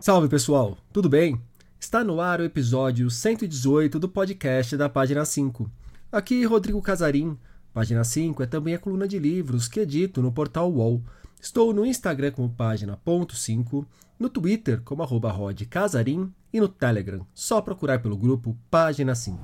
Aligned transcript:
Salve 0.00 0.28
pessoal, 0.28 0.78
tudo 0.92 1.08
bem? 1.08 1.42
Está 1.78 2.04
no 2.04 2.20
ar 2.20 2.40
o 2.40 2.44
episódio 2.44 3.10
118 3.10 3.98
do 3.98 4.08
podcast 4.08 4.76
da 4.76 4.88
Página 4.88 5.24
5. 5.24 5.68
Aqui 6.12 6.44
Rodrigo 6.44 6.80
Casarim. 6.80 7.36
Página 7.74 8.04
5 8.04 8.40
é 8.44 8.46
também 8.46 8.74
a 8.74 8.78
coluna 8.78 9.08
de 9.08 9.18
livros 9.18 9.66
que 9.66 9.80
edito 9.80 10.22
no 10.22 10.30
portal 10.30 10.70
UOL. 10.72 11.02
Estou 11.42 11.74
no 11.74 11.84
Instagram 11.84 12.30
como 12.30 12.48
página.5, 12.48 13.84
no 14.16 14.28
Twitter 14.28 14.80
como 14.82 15.02
arroba 15.02 15.34
Casarim 15.68 16.32
e 16.52 16.60
no 16.60 16.68
Telegram, 16.68 17.26
só 17.34 17.60
procurar 17.60 18.00
pelo 18.00 18.16
grupo 18.16 18.56
Página 18.70 19.16
5. 19.16 19.36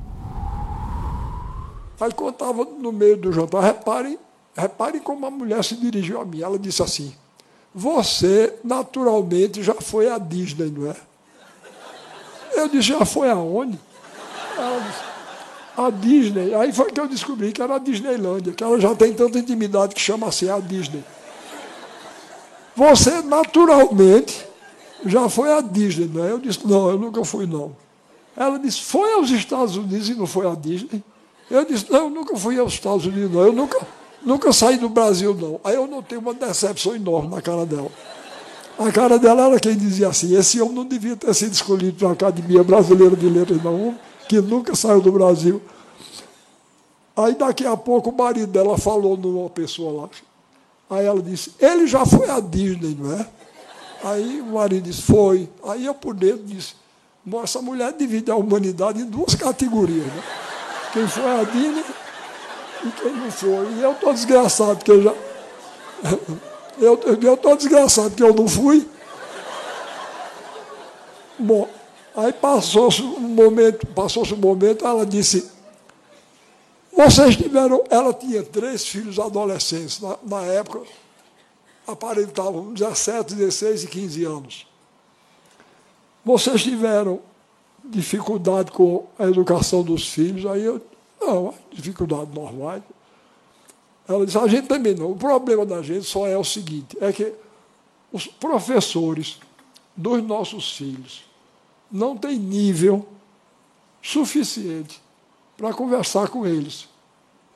Aí 2.01 2.13
quando 2.13 2.35
estava 2.35 2.65
no 2.65 2.93
meio 2.93 3.17
do 3.17 3.33
jantar, 3.33 3.61
reparem, 3.61 4.19
reparem 4.57 5.03
como 5.03 5.27
a 5.27 5.31
mulher 5.33 5.65
se 5.65 5.77
dirigiu 5.77 6.21
a 6.21 6.25
mim. 6.25 6.43
Ela 6.43 6.61
disse 6.61 6.81
assim, 6.81 7.13
você 7.75 8.55
naturalmente 8.63 9.63
já 9.63 9.75
foi 9.75 10.09
à 10.09 10.19
Disney, 10.19 10.71
não 10.71 10.91
é? 10.91 10.97
Eu 12.53 12.69
disse, 12.69 12.89
já 12.89 13.05
foi 13.05 13.29
aonde? 13.29 13.79
Ela 14.57 14.81
disse, 14.81 15.15
a 15.77 15.91
Disney. 15.91 16.55
Aí 16.55 16.73
foi 16.73 16.93
que 16.93 17.01
eu 17.01 17.09
descobri 17.09 17.53
que 17.53 17.61
era 17.61 17.75
a 17.75 17.79
Disneylândia, 17.79 18.53
que 18.53 18.63
ela 18.63 18.81
já 18.81 18.95
tem 18.95 19.13
tanta 19.13 19.39
intimidade 19.39 19.95
que 19.95 20.01
chama 20.01 20.29
assim 20.29 20.49
a 20.49 20.59
Disney. 20.61 21.03
Você 22.77 23.23
naturalmente 23.23 24.47
já 25.05 25.29
foi 25.29 25.53
à 25.53 25.61
Disney, 25.61 26.11
não 26.13 26.25
é? 26.25 26.31
Eu 26.31 26.39
disse, 26.39 26.67
não, 26.67 26.91
eu 26.91 26.99
nunca 26.99 27.25
fui, 27.25 27.47
não. 27.47 27.77
Ela 28.37 28.59
disse, 28.59 28.81
foi 28.81 29.13
aos 29.15 29.31
Estados 29.31 29.77
Unidos 29.77 30.09
e 30.09 30.15
não 30.15 30.27
foi 30.27 30.47
à 30.47 30.55
Disney? 30.55 31.03
Eu 31.51 31.65
disse, 31.65 31.91
não, 31.91 32.05
eu 32.05 32.11
nunca 32.11 32.37
fui 32.37 32.59
aos 32.59 32.73
Estados 32.73 33.05
Unidos, 33.07 33.31
não. 33.33 33.43
Eu 33.43 33.53
nunca, 33.53 33.85
nunca 34.25 34.53
saí 34.53 34.77
do 34.77 34.89
Brasil, 34.89 35.35
não. 35.35 35.61
Aí 35.63 35.75
eu 35.75 35.87
notei 35.87 36.19
uma 36.19 36.35
decepção 36.35 36.95
enorme 36.97 37.29
na 37.29 37.43
cara 37.43 37.67
dela. 37.67 37.91
A 38.79 38.91
cara 38.91 39.19
dela 39.19 39.47
era 39.47 39.61
quem 39.61 39.77
dizia 39.77 40.09
assim, 40.09 40.37
esse 40.37 40.61
homem 40.61 40.75
não 40.75 40.85
devia 40.85 41.17
ter 41.17 41.33
sido 41.33 41.53
escolhido 41.53 41.97
para 41.97 42.09
a 42.09 42.13
Academia 42.13 42.65
Brasileira 42.65 43.15
de 43.15 43.29
Letras, 43.29 43.63
não, 43.63 43.97
que 44.29 44.41
nunca 44.41 44.75
saiu 44.75 45.01
do 45.01 45.13
Brasil. 45.13 45.63
Aí 47.17 47.37
daqui 47.37 47.65
a 47.65 47.77
pouco 47.77 48.11
o 48.11 48.17
marido 48.17 48.49
dela 48.49 48.77
falou 48.77 49.17
numa 49.17 49.49
pessoa 49.49 50.03
lá. 50.03 50.09
Aí 50.91 51.07
ela 51.07 51.23
disse, 51.23 51.53
ele 51.61 51.87
já 51.87 52.05
foi 52.05 52.29
à 52.29 52.41
Disney, 52.41 52.97
não 52.99 53.13
é? 53.13 53.27
Aí 54.03 54.41
o 54.41 54.47
marido 54.47 54.85
disse, 54.85 55.03
foi. 55.03 55.49
Aí 55.69 55.87
eu 55.87 55.95
por 55.95 56.15
dentro 56.15 56.43
disse, 56.45 56.75
essa 57.45 57.63
mulher 57.63 57.93
divide 57.93 58.31
a 58.31 58.37
humanidade 58.37 59.01
em 59.01 59.07
duas 59.07 59.37
categorias, 59.37 60.05
né? 60.05 60.23
Quem 60.93 61.07
foi 61.07 61.25
à 61.25 61.45
Disney 61.45 61.85
e 62.83 62.91
quem 62.91 63.13
não 63.13 63.31
foi. 63.31 63.73
E 63.75 63.83
eu 63.83 63.93
estou 63.93 64.13
desgraçado, 64.13 64.77
porque 64.77 64.91
eu 64.91 65.03
já. 65.03 65.15
Eu 66.79 67.35
estou 67.35 67.57
desgraçado 67.57 68.15
que 68.15 68.23
eu 68.23 68.35
não 68.35 68.49
fui. 68.49 68.89
Bom, 71.39 71.69
aí 72.17 72.33
passou-se 72.33 73.03
um 73.03 73.21
momento, 73.21 73.87
passou-se 73.89 74.33
um 74.33 74.37
momento, 74.37 74.87
ela 74.87 75.05
disse, 75.05 75.51
vocês 76.97 77.37
tiveram, 77.37 77.83
ela 77.91 78.15
tinha 78.15 78.43
três 78.43 78.87
filhos 78.87 79.19
adolescentes, 79.19 80.01
na, 80.01 80.17
na 80.23 80.43
época 80.43 80.81
aparentavam 81.87 82.73
17, 82.73 83.35
16 83.35 83.85
e 83.85 83.87
15 83.89 84.25
anos. 84.25 84.67
Vocês 86.25 86.63
tiveram 86.63 87.21
dificuldade 87.85 88.71
com 88.71 89.07
a 89.19 89.25
educação 89.25 89.83
dos 89.83 90.09
filhos, 90.09 90.47
aí 90.47 90.65
eu, 90.65 90.81
não, 91.27 91.55
dificuldade 91.73 92.31
normal. 92.35 92.83
Ela 94.07 94.27
disse, 94.27 94.39
a 94.39 94.47
gente 94.47 94.67
também 94.67 94.95
não. 94.95 95.13
O 95.13 95.17
problema 95.17 95.65
da 95.65 95.83
gente 95.83 96.05
só 96.05 96.27
é 96.27 96.37
o 96.37 96.45
seguinte, 96.45 96.97
é 97.01 97.13
que 97.13 97.33
os 98.13 98.27
professores 98.27 99.39
dos 99.97 100.23
nossos 100.23 100.77
filhos 100.77 101.25
não 101.91 102.17
têm 102.17 102.39
nível 102.39 103.07
suficiente 104.03 105.01
para 105.57 105.73
conversar 105.73 106.29
com 106.29 106.47
eles. 106.47 106.89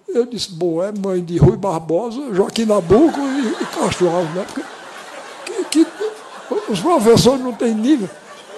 Eu 0.07 0.25
disse, 0.25 0.53
bom, 0.53 0.83
é 0.83 0.91
mãe 0.91 1.23
de 1.23 1.37
Rui 1.37 1.57
Barbosa, 1.57 2.35
Joaquim 2.35 2.65
Nabuco 2.65 3.21
e, 3.21 3.63
e 3.63 3.67
Castro 3.67 4.09
Alves, 4.09 4.35
né? 4.35 4.47
Porque, 4.47 5.65
que, 5.65 5.85
que, 5.85 6.73
os 6.73 6.81
professores 6.81 7.41
não 7.41 7.53
têm 7.53 7.75
nível. 7.75 8.09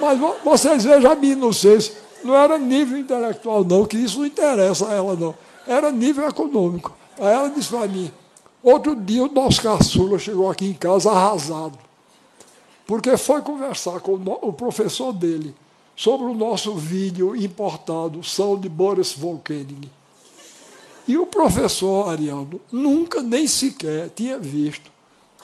Mas 0.01 0.19
vocês 0.45 0.85
vejam 0.85 1.11
a 1.11 1.15
minha 1.17 1.33
inocência. 1.33 1.95
Não 2.23 2.35
era 2.35 2.59
nível 2.59 2.99
intelectual, 2.99 3.65
não, 3.65 3.87
que 3.87 3.97
isso 3.97 4.19
não 4.19 4.27
interessa 4.27 4.89
a 4.89 4.95
ela, 4.95 5.17
não. 5.17 5.35
Era 5.67 5.91
nível 5.91 6.29
econômico. 6.29 6.95
Aí 7.19 7.33
ela 7.33 7.49
disse 7.49 7.69
para 7.69 7.87
mim, 7.87 8.11
outro 8.63 8.95
dia 8.95 9.25
o 9.25 9.33
nosso 9.33 9.63
caçula 9.63 10.19
chegou 10.19 10.51
aqui 10.51 10.67
em 10.67 10.75
casa 10.75 11.11
arrasado, 11.11 11.79
porque 12.87 13.17
foi 13.17 13.41
conversar 13.43 14.01
com 14.01 14.15
o 14.15 14.53
professor 14.53 15.13
dele 15.13 15.55
sobre 15.97 16.27
o 16.27 16.35
nosso 16.35 16.75
vídeo 16.75 17.37
importado, 17.37 18.25
São 18.25 18.59
de 18.59 18.69
Boris 18.69 19.13
Volkening. 19.13 19.91
E 21.07 21.19
o 21.19 21.27
professor 21.27 22.09
Ariano 22.09 22.61
nunca 22.71 23.23
nem 23.23 23.47
sequer 23.47 24.11
tinha 24.11 24.39
visto 24.39 24.91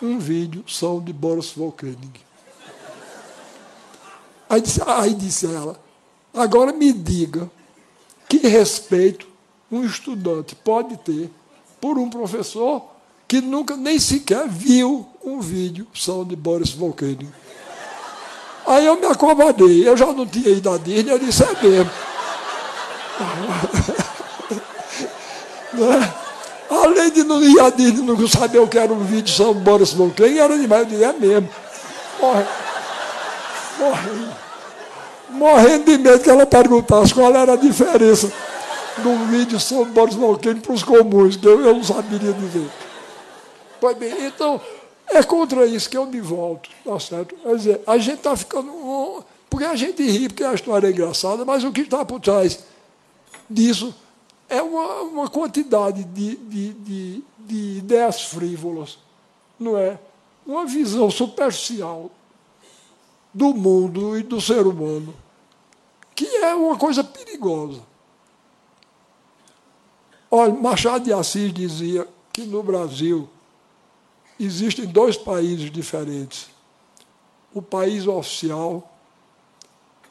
um 0.01 0.19
vídeo 0.19 0.65
São 0.67 1.01
de 1.01 1.13
Boris 1.13 1.51
Volkening. 1.51 2.13
Aí 4.49 4.61
disse, 4.61 4.81
aí 4.87 5.13
disse 5.13 5.47
ela, 5.47 5.79
agora 6.37 6.73
me 6.73 6.93
diga 6.93 7.51
que 8.29 8.39
respeito 8.39 9.27
um 9.71 9.85
estudante 9.85 10.55
pode 10.55 10.97
ter 10.99 11.31
por 11.81 11.99
um 11.99 12.09
professor 12.09 12.85
que 13.27 13.41
nunca 13.41 13.77
nem 13.77 13.99
sequer 13.99 14.47
viu 14.49 15.07
um 15.25 15.41
vídeo 15.41 15.87
são 15.95 16.25
de 16.25 16.37
Boris 16.37 16.71
Volcano. 16.71 17.33
Aí 18.67 18.87
eu 18.87 19.01
me 19.01 19.07
acomodei, 19.07 19.89
eu 19.89 19.97
já 19.97 20.07
não 20.07 20.27
tinha 20.27 20.51
ido 20.51 20.71
à 20.71 20.77
Disney, 20.77 21.13
eu 21.13 21.19
disse, 21.19 21.43
é 21.43 21.63
mesmo. 21.63 21.91
né? 25.75 26.15
Além 26.69 27.13
de 27.13 27.23
não 27.23 27.43
ir 27.43 27.61
à 27.61 27.71
Disney, 27.71 28.03
não 28.03 28.29
saber 28.29 28.59
o 28.59 28.69
que 28.69 28.79
era 28.79 28.93
um 28.93 29.05
vídeo 29.05 29.33
São 29.33 29.55
Boris 29.55 29.93
Volcano, 29.93 30.37
era 30.39 30.59
demais, 30.59 30.83
eu 30.83 30.89
disse, 30.89 31.05
é 31.05 31.13
mesmo. 31.13 31.49
Morre. 32.21 32.45
Morrendo. 33.79 34.46
Morrendo 35.31 35.85
de 35.85 35.99
medo 35.99 36.23
que 36.23 36.31
ela 36.31 36.47
perguntasse 36.47 37.13
qual 37.13 37.35
era 37.35 37.55
a 37.55 37.57
diferença 37.57 38.33
num 38.99 39.27
vídeo 39.27 39.59
sobre 39.61 39.93
Boris 39.93 40.15
Volcano 40.15 40.61
para 40.61 40.73
os 40.73 40.83
comuns, 40.83 41.37
que 41.37 41.47
eu, 41.47 41.61
eu 41.61 41.75
não 41.75 41.85
saberia 41.85 42.33
dizer. 42.33 42.69
Pois 43.81 43.97
bem, 43.97 44.27
então, 44.27 44.61
é 45.09 45.23
contra 45.23 45.67
isso 45.67 45.89
que 45.89 45.97
eu 45.97 46.07
me 46.07 46.21
volto, 46.21 46.71
tá 46.85 46.99
certo? 46.99 47.35
Quer 47.37 47.57
dizer, 47.57 47.81
a 47.87 47.99
gente 47.99 48.19
está 48.19 48.37
ficando. 48.37 49.25
Porque 49.49 49.65
a 49.65 49.77
gente 49.77 50.03
ri, 50.03 50.29
porque 50.29 50.45
a 50.45 50.55
história 50.55 50.89
é 50.89 50.91
engraçada, 50.91 51.45
mas 51.45 51.65
o 51.65 51.73
que 51.73 51.83
está 51.83 52.05
por 52.05 52.21
trás 52.21 52.59
disso 53.49 53.95
é 54.49 54.61
uma, 54.61 55.03
uma 55.03 55.29
quantidade 55.29 56.05
de, 56.05 56.37
de, 56.37 56.73
de, 56.73 57.25
de 57.39 57.79
ideias 57.79 58.23
frívolas, 58.23 58.99
não 59.59 59.79
é? 59.79 59.99
Uma 60.47 60.67
visão 60.67 61.11
superficial 61.11 62.11
do 63.37 63.53
mundo 63.53 64.19
e 64.19 64.23
do 64.23 64.41
ser 64.41 64.67
humano, 64.67 65.15
que 66.15 66.25
é 66.25 66.55
uma 66.55 66.79
coisa 66.79 67.05
perigosa. 67.05 67.83
Olha, 70.31 70.55
Machado 70.55 71.05
de 71.05 71.13
Assis 71.13 71.53
dizia 71.53 72.09
que 72.33 72.47
no 72.47 72.63
Brasil 72.63 73.29
existem 74.41 74.87
dois 74.87 75.19
países 75.19 75.71
diferentes: 75.71 76.49
o 77.53 77.61
país 77.61 78.07
oficial 78.07 78.91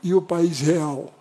e 0.03 0.13
o 0.13 0.22
país 0.22 0.59
real. 0.59 1.12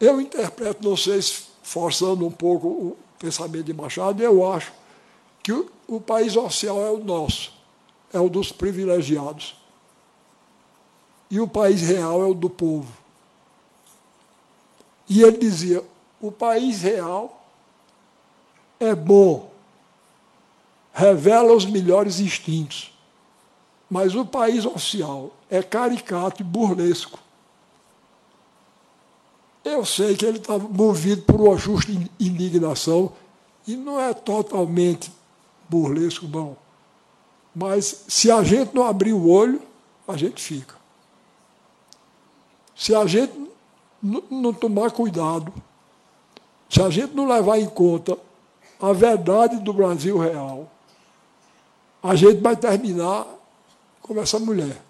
Eu 0.00 0.18
interpreto, 0.18 0.82
não 0.82 0.96
sei 0.96 1.20
se 1.20 1.42
forçando 1.62 2.26
um 2.26 2.30
pouco 2.30 2.68
o 2.68 2.96
pensamento 3.18 3.64
de 3.64 3.74
Machado, 3.74 4.22
eu 4.22 4.50
acho 4.50 4.72
que 5.42 5.52
o, 5.52 5.70
o 5.86 6.00
país 6.00 6.36
oficial 6.36 6.80
é 6.82 6.90
o 6.90 7.04
nosso, 7.04 7.52
é 8.14 8.18
o 8.18 8.30
dos 8.30 8.50
privilegiados. 8.50 9.59
E 11.30 11.40
o 11.40 11.46
país 11.46 11.80
real 11.82 12.22
é 12.22 12.26
o 12.26 12.34
do 12.34 12.50
povo. 12.50 12.92
E 15.08 15.22
ele 15.22 15.38
dizia: 15.38 15.84
o 16.20 16.32
país 16.32 16.82
real 16.82 17.44
é 18.78 18.94
bom, 18.94 19.50
revela 20.92 21.54
os 21.54 21.64
melhores 21.64 22.20
instintos. 22.20 22.92
Mas 23.88 24.14
o 24.14 24.24
país 24.24 24.64
oficial 24.64 25.32
é 25.50 25.62
caricato 25.62 26.42
e 26.42 26.44
burlesco. 26.44 27.18
Eu 29.64 29.84
sei 29.84 30.16
que 30.16 30.24
ele 30.24 30.38
está 30.38 30.58
movido 30.58 31.22
por 31.22 31.40
uma 31.40 31.56
justa 31.56 31.92
indignação 32.18 33.12
e 33.66 33.76
não 33.76 34.00
é 34.00 34.14
totalmente 34.14 35.12
burlesco, 35.68 36.26
não. 36.26 36.56
Mas 37.54 38.04
se 38.08 38.30
a 38.30 38.42
gente 38.42 38.74
não 38.74 38.84
abrir 38.84 39.12
o 39.12 39.28
olho, 39.28 39.60
a 40.06 40.16
gente 40.16 40.40
fica. 40.40 40.79
Se 42.80 42.94
a 42.94 43.06
gente 43.06 43.34
não 44.02 44.54
tomar 44.54 44.90
cuidado, 44.90 45.52
se 46.66 46.80
a 46.80 46.88
gente 46.88 47.14
não 47.14 47.28
levar 47.28 47.58
em 47.58 47.68
conta 47.68 48.16
a 48.80 48.90
verdade 48.94 49.58
do 49.58 49.70
Brasil 49.70 50.18
real, 50.18 50.72
a 52.02 52.14
gente 52.14 52.40
vai 52.40 52.56
terminar 52.56 53.26
como 54.00 54.18
essa 54.18 54.38
mulher. 54.38 54.80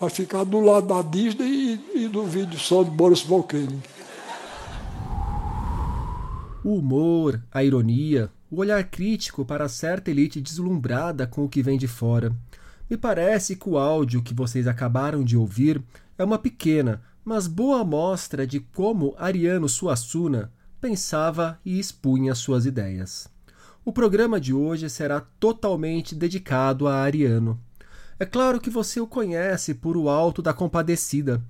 vai 0.00 0.08
ficar 0.08 0.44
do 0.44 0.60
lado 0.60 0.86
da 0.86 1.02
Disney 1.02 1.78
e, 1.94 2.04
e 2.04 2.08
do 2.08 2.24
vídeo 2.24 2.58
só 2.58 2.82
de 2.82 2.90
Boris 2.90 3.20
Volcano. 3.20 3.82
O 6.64 6.76
humor, 6.76 7.38
a 7.52 7.62
ironia, 7.62 8.30
o 8.50 8.60
olhar 8.60 8.82
crítico 8.84 9.44
para 9.44 9.68
certa 9.68 10.10
elite 10.10 10.40
deslumbrada 10.40 11.26
com 11.26 11.44
o 11.44 11.48
que 11.50 11.62
vem 11.62 11.76
de 11.76 11.86
fora. 11.86 12.34
Me 12.88 12.96
parece 12.96 13.56
que 13.56 13.68
o 13.68 13.76
áudio 13.76 14.22
que 14.22 14.32
vocês 14.32 14.66
acabaram 14.66 15.22
de 15.22 15.36
ouvir 15.36 15.82
é 16.16 16.24
uma 16.24 16.38
pequena, 16.38 17.02
mas 17.24 17.46
boa 17.46 17.80
amostra 17.80 18.46
de 18.46 18.60
como 18.60 19.14
Ariano 19.18 19.68
Suassuna 19.68 20.52
pensava 20.80 21.58
e 21.64 21.78
expunha 21.78 22.34
suas 22.34 22.66
ideias. 22.66 23.28
O 23.84 23.92
programa 23.92 24.40
de 24.40 24.52
hoje 24.52 24.88
será 24.88 25.20
totalmente 25.20 26.14
dedicado 26.14 26.86
a 26.86 26.96
Ariano. 26.96 27.58
É 28.18 28.24
claro 28.24 28.60
que 28.60 28.70
você 28.70 29.00
o 29.00 29.06
conhece 29.06 29.74
por 29.74 29.96
O 29.96 30.08
Alto 30.08 30.40
da 30.40 30.52
Compadecida, 30.52 31.42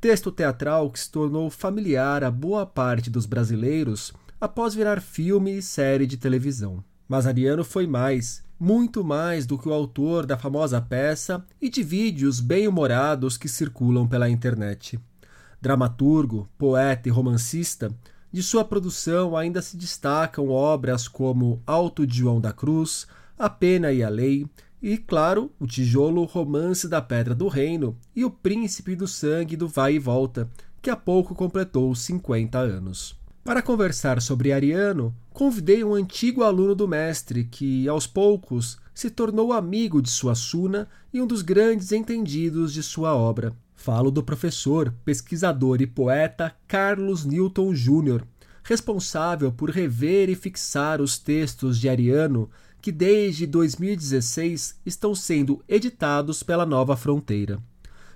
texto 0.00 0.32
teatral 0.32 0.90
que 0.90 1.00
se 1.00 1.10
tornou 1.10 1.50
familiar 1.50 2.24
a 2.24 2.30
boa 2.30 2.64
parte 2.64 3.10
dos 3.10 3.26
brasileiros 3.26 4.12
após 4.40 4.74
virar 4.74 5.00
filme 5.00 5.58
e 5.58 5.62
série 5.62 6.06
de 6.06 6.16
televisão. 6.16 6.82
Mas 7.08 7.26
Ariano 7.26 7.64
foi 7.64 7.86
mais, 7.86 8.42
muito 8.58 9.04
mais 9.04 9.46
do 9.46 9.56
que 9.56 9.68
o 9.68 9.72
autor 9.72 10.26
da 10.26 10.36
famosa 10.36 10.80
peça 10.80 11.44
e 11.60 11.68
de 11.68 11.82
vídeos 11.82 12.40
bem-humorados 12.40 13.36
que 13.36 13.48
circulam 13.48 14.06
pela 14.06 14.28
internet. 14.28 14.98
Dramaturgo, 15.60 16.48
poeta 16.58 17.08
e 17.08 17.12
romancista, 17.12 17.90
de 18.32 18.42
sua 18.42 18.64
produção 18.64 19.36
ainda 19.36 19.62
se 19.62 19.76
destacam 19.76 20.48
obras 20.48 21.08
como 21.08 21.62
Alto 21.66 22.06
de 22.06 22.18
João 22.18 22.40
da 22.40 22.52
Cruz, 22.52 23.06
A 23.38 23.48
Pena 23.48 23.92
e 23.92 24.02
a 24.02 24.08
Lei 24.08 24.46
e, 24.82 24.96
claro, 24.96 25.50
o 25.58 25.66
tijolo 25.66 26.24
Romance 26.24 26.88
da 26.88 27.00
Pedra 27.00 27.34
do 27.34 27.48
Reino 27.48 27.96
e 28.14 28.24
O 28.24 28.30
Príncipe 28.30 28.94
do 28.94 29.08
Sangue 29.08 29.56
do 29.56 29.66
Vai 29.66 29.94
e 29.94 29.98
Volta, 29.98 30.48
que 30.80 30.90
há 30.90 30.96
pouco 30.96 31.34
completou 31.34 31.94
50 31.94 32.58
anos. 32.58 33.18
Para 33.44 33.62
conversar 33.62 34.20
sobre 34.20 34.52
Ariano, 34.52 35.14
convidei 35.30 35.82
um 35.82 35.94
antigo 35.94 36.42
aluno 36.42 36.74
do 36.74 36.86
mestre 36.86 37.44
que, 37.44 37.88
aos 37.88 38.06
poucos, 38.06 38.78
se 38.92 39.10
tornou 39.10 39.52
amigo 39.52 40.02
de 40.02 40.10
Suassuna 40.10 40.88
e 41.12 41.20
um 41.20 41.26
dos 41.26 41.40
grandes 41.40 41.92
entendidos 41.92 42.72
de 42.72 42.82
sua 42.82 43.14
obra. 43.14 43.52
Falo 43.74 44.10
do 44.10 44.22
professor, 44.22 44.92
pesquisador 45.04 45.80
e 45.80 45.86
poeta 45.86 46.54
Carlos 46.66 47.24
Newton 47.24 47.72
Jr., 47.72 48.24
responsável 48.62 49.50
por 49.50 49.70
rever 49.70 50.28
e 50.28 50.34
fixar 50.34 51.00
os 51.00 51.18
textos 51.18 51.78
de 51.78 51.88
Ariano 51.88 52.50
que 52.82 52.92
desde 52.92 53.46
2016 53.46 54.80
estão 54.84 55.14
sendo 55.14 55.62
editados 55.68 56.42
pela 56.42 56.66
Nova 56.66 56.96
Fronteira. 56.96 57.58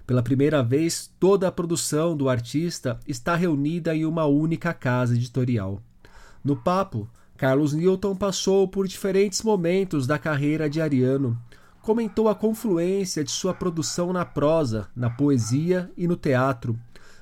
Pela 0.07 0.23
primeira 0.23 0.63
vez, 0.63 1.11
toda 1.21 1.47
a 1.47 1.53
produção 1.53 2.17
do 2.17 2.29
artista 2.29 2.99
está 3.07 3.37
reunida 3.37 3.95
em 3.95 4.05
uma 4.05 4.27
única 4.27 4.75
casa 4.75 5.15
editorial. 5.15 5.81
No 6.45 6.57
papo, 6.57 7.09
Carlos 7.37 7.73
Newton 7.73 8.17
passou 8.17 8.67
por 8.67 8.87
diferentes 8.87 9.43
momentos 9.43 10.07
da 10.07 10.19
carreira 10.19 10.69
de 10.69 10.81
Ariano. 10.81 11.39
Comentou 11.81 12.29
a 12.29 12.35
confluência 12.35 13.23
de 13.23 13.31
sua 13.31 13.55
produção 13.55 14.13
na 14.13 14.25
prosa, 14.25 14.89
na 14.95 15.09
poesia 15.09 15.91
e 15.97 16.07
no 16.07 16.17
teatro. 16.17 16.79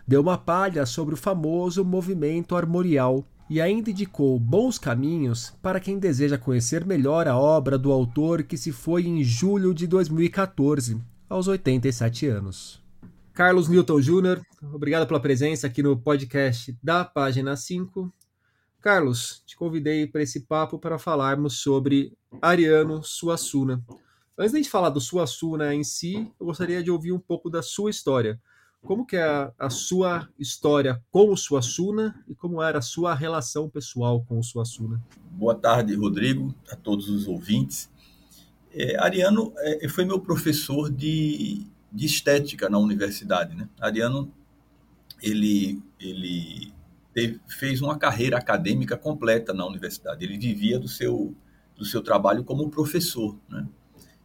Deu 0.06 0.20
uma 0.20 0.36
palha 0.36 0.84
sobre 0.86 1.14
o 1.14 1.18
famoso 1.18 1.84
movimento 1.84 2.56
armorial 2.56 3.24
e 3.48 3.60
ainda 3.60 3.90
indicou 3.90 4.38
bons 4.38 4.78
caminhos 4.78 5.52
para 5.60 5.80
quem 5.80 5.98
deseja 5.98 6.38
conhecer 6.38 6.86
melhor 6.86 7.26
a 7.26 7.36
obra 7.36 7.76
do 7.76 7.90
autor 7.90 8.42
que 8.42 8.56
se 8.56 8.72
foi 8.72 9.06
em 9.06 9.24
julho 9.24 9.74
de 9.74 9.86
2014, 9.86 11.00
aos 11.30 11.46
87 11.46 12.26
anos. 12.26 12.82
Carlos 13.32 13.68
Newton 13.68 14.00
Jr., 14.00 14.42
obrigado 14.74 15.06
pela 15.06 15.20
presença 15.20 15.68
aqui 15.68 15.80
no 15.80 15.96
podcast 15.96 16.76
da 16.82 17.04
página 17.04 17.56
5. 17.56 18.12
Carlos, 18.80 19.42
te 19.46 19.56
convidei 19.56 20.08
para 20.08 20.22
esse 20.22 20.40
papo 20.40 20.78
para 20.78 20.98
falarmos 20.98 21.60
sobre 21.60 22.12
Ariano 22.42 23.02
Suassuna. 23.04 23.82
Antes 24.36 24.52
de 24.52 24.58
gente 24.58 24.70
falar 24.70 24.90
do 24.90 25.00
Suassuna 25.00 25.72
em 25.72 25.84
si, 25.84 26.30
eu 26.40 26.46
gostaria 26.46 26.82
de 26.82 26.90
ouvir 26.90 27.12
um 27.12 27.18
pouco 27.18 27.48
da 27.48 27.62
sua 27.62 27.90
história. 27.90 28.40
Como 28.82 29.06
que 29.06 29.16
é 29.16 29.22
a, 29.22 29.52
a 29.58 29.70
sua 29.70 30.28
história 30.38 31.02
com 31.10 31.30
o 31.30 31.36
Suassuna 31.36 32.24
e 32.26 32.34
como 32.34 32.62
era 32.62 32.78
a 32.78 32.82
sua 32.82 33.14
relação 33.14 33.68
pessoal 33.68 34.24
com 34.24 34.38
o 34.38 34.42
Suassuna? 34.42 35.00
Boa 35.32 35.54
tarde, 35.54 35.94
Rodrigo, 35.94 36.54
a 36.70 36.74
todos 36.74 37.08
os 37.08 37.28
ouvintes. 37.28 37.89
É, 38.72 38.96
Ariano 39.02 39.52
é, 39.58 39.88
foi 39.88 40.04
meu 40.04 40.20
professor 40.20 40.90
de, 40.90 41.66
de 41.92 42.06
estética 42.06 42.68
na 42.68 42.78
universidade. 42.78 43.56
Né? 43.56 43.68
Ariano 43.80 44.32
ele, 45.22 45.82
ele 45.98 46.72
teve, 47.12 47.40
fez 47.48 47.82
uma 47.82 47.98
carreira 47.98 48.38
acadêmica 48.38 48.96
completa 48.96 49.52
na 49.52 49.66
universidade. 49.66 50.24
Ele 50.24 50.38
vivia 50.38 50.78
do 50.78 50.88
seu, 50.88 51.34
do 51.76 51.84
seu 51.84 52.02
trabalho 52.02 52.44
como 52.44 52.70
professor. 52.70 53.36
Né? 53.48 53.66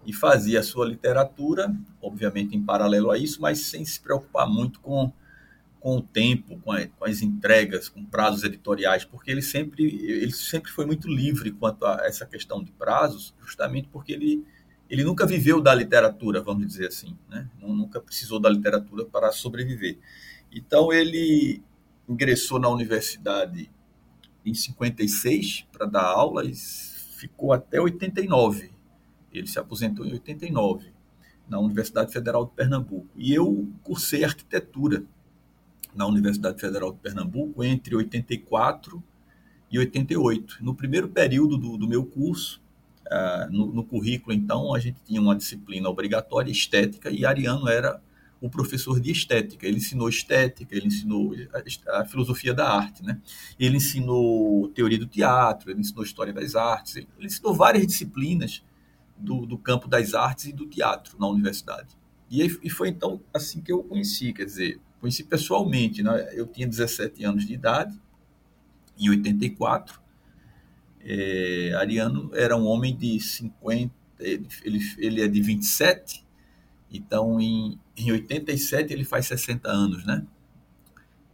E 0.06 0.14
fazia 0.14 0.60
a 0.60 0.64
sua 0.64 0.86
literatura, 0.86 1.76
obviamente 2.02 2.56
em 2.56 2.64
paralelo 2.64 3.10
a 3.12 3.18
isso, 3.18 3.42
mas 3.42 3.60
sem 3.60 3.84
se 3.84 4.00
preocupar 4.00 4.48
muito 4.48 4.80
com 4.80 5.12
com 5.86 5.98
o 5.98 6.02
tempo, 6.02 6.60
com, 6.62 6.72
a, 6.72 6.88
com, 6.88 7.06
as 7.06 7.22
entregas, 7.22 7.88
com 7.88 8.04
prazos 8.04 8.44
editoriais, 8.44 9.06
porque 9.06 9.30
ele 9.30 9.44
sempre, 9.44 9.84
ele 9.84 10.32
sempre 10.32 10.72
foi 10.72 10.84
muito 10.84 11.08
livre 11.08 11.52
quanto 11.52 11.86
a 11.86 12.08
essa 12.08 12.26
questão 12.26 12.64
de 12.64 12.72
prazos, 12.72 13.36
justamente 13.40 13.88
porque 13.90 14.12
ele, 14.12 14.44
ele 14.90 15.04
nunca 15.04 15.28
viveu 15.28 15.62
da 15.62 15.76
literatura, 15.76 16.42
vamos 16.42 16.66
dizer 16.66 16.88
assim, 16.88 17.16
né? 17.30 17.48
nunca 17.62 18.02
precisou 18.02 18.40
da 18.40 18.50
literatura 18.50 19.06
para 19.06 19.32
sobreviver. 19.32 20.00
Então 20.52 20.92
ele 20.92 21.62
ingressou 22.10 22.58
na 22.60 22.68
universidade 22.68 23.70
em 24.44 24.56
56 24.56 25.68
para 25.72 25.86
dar 25.86 26.06
aula 26.06 26.44
e 26.46 26.56
ficou 26.56 27.54
até 27.54 27.80
89. 27.80 28.72
Ele 29.32 29.46
se 29.46 29.60
aposentou 29.60 30.04
em 30.04 30.14
89 30.14 30.92
na 31.48 31.60
Universidade 31.60 32.12
Federal 32.12 32.44
de 32.44 32.54
Pernambuco. 32.54 33.08
E 33.16 33.32
eu 33.32 33.72
cursei 33.84 34.24
arquitetura 34.24 35.06
na 35.96 36.06
Universidade 36.06 36.60
Federal 36.60 36.92
de 36.92 37.00
Pernambuco 37.00 37.64
entre 37.64 37.96
84 37.96 39.02
e 39.72 39.80
88. 39.80 40.58
No 40.62 40.76
primeiro 40.76 41.08
período 41.10 41.58
do, 41.58 41.78
do 41.78 41.88
meu 41.88 42.06
curso, 42.06 42.62
uh, 43.08 43.52
no, 43.52 43.68
no, 43.68 43.84
currículo, 43.84 44.34
então, 44.34 44.74
a 44.74 44.80
gente 44.80 45.02
tinha 45.04 45.22
uma 45.22 45.36
disciplina 45.36 45.90
obrigatória, 45.90 46.52
estética, 46.52 47.10
e 47.10 47.25
Ariano 47.25 47.68
era 47.68 48.02
o 48.42 48.50
professor 48.50 49.00
de 49.00 49.12
estética. 49.12 49.66
Ele 49.66 49.78
ensinou 49.78 50.10
estética, 50.10 50.75
ele 50.75 50.88
ensinou 50.88 51.34
a, 51.88 52.02
a 52.02 52.06
filosofia 52.06 52.54
da 52.54 52.70
arte, 52.70 53.04
né? 53.04 53.20
Ele 53.60 53.78
ensinou 53.78 54.68
teoria 54.70 55.00
do 55.00 55.08
teatro, 55.08 55.72
ele 55.72 55.80
ensinou 55.80 56.04
história 56.04 56.34
das 56.34 56.56
artes, 56.56 56.98
ele, 56.98 57.08
ele 57.18 57.28
ensinou 57.28 57.54
várias 57.54 57.88
disciplinas 57.88 58.64
do, 59.18 59.46
do 59.46 59.58
campo 59.58 59.88
das 59.88 60.14
artes 60.14 60.46
e 60.46 60.54
do 60.54 60.66
teatro 60.66 61.18
na 61.20 61.28
universidade. 61.28 61.98
E, 62.30 62.44
e 62.64 62.70
foi 62.70 62.90
então 62.90 63.22
assim 63.34 63.62
que 63.62 63.72
eu 63.72 63.84
conheci, 63.84 64.34
quer 64.34 64.46
dizer, 64.46 64.80
conheci 65.06 65.24
pessoalmente, 65.24 66.02
né? 66.02 66.30
eu 66.34 66.48
tinha 66.48 66.68
17 66.68 67.24
anos 67.24 67.46
de 67.46 67.54
idade, 67.54 67.96
em 68.98 69.08
84. 69.10 70.02
É, 71.00 71.74
Ariano 71.78 72.32
era 72.34 72.58
um 72.58 72.66
homem 72.66 72.98
de 72.98 73.20
50, 73.20 73.94
ele, 74.20 74.80
ele 74.98 75.22
é 75.22 75.28
de 75.28 75.40
27, 75.40 76.26
então 76.92 77.40
em, 77.40 77.80
em 77.96 78.12
87 78.12 78.92
ele 78.92 79.06
faz 79.06 79.28
60 79.28 79.70
anos, 79.70 80.04
né? 80.06 80.26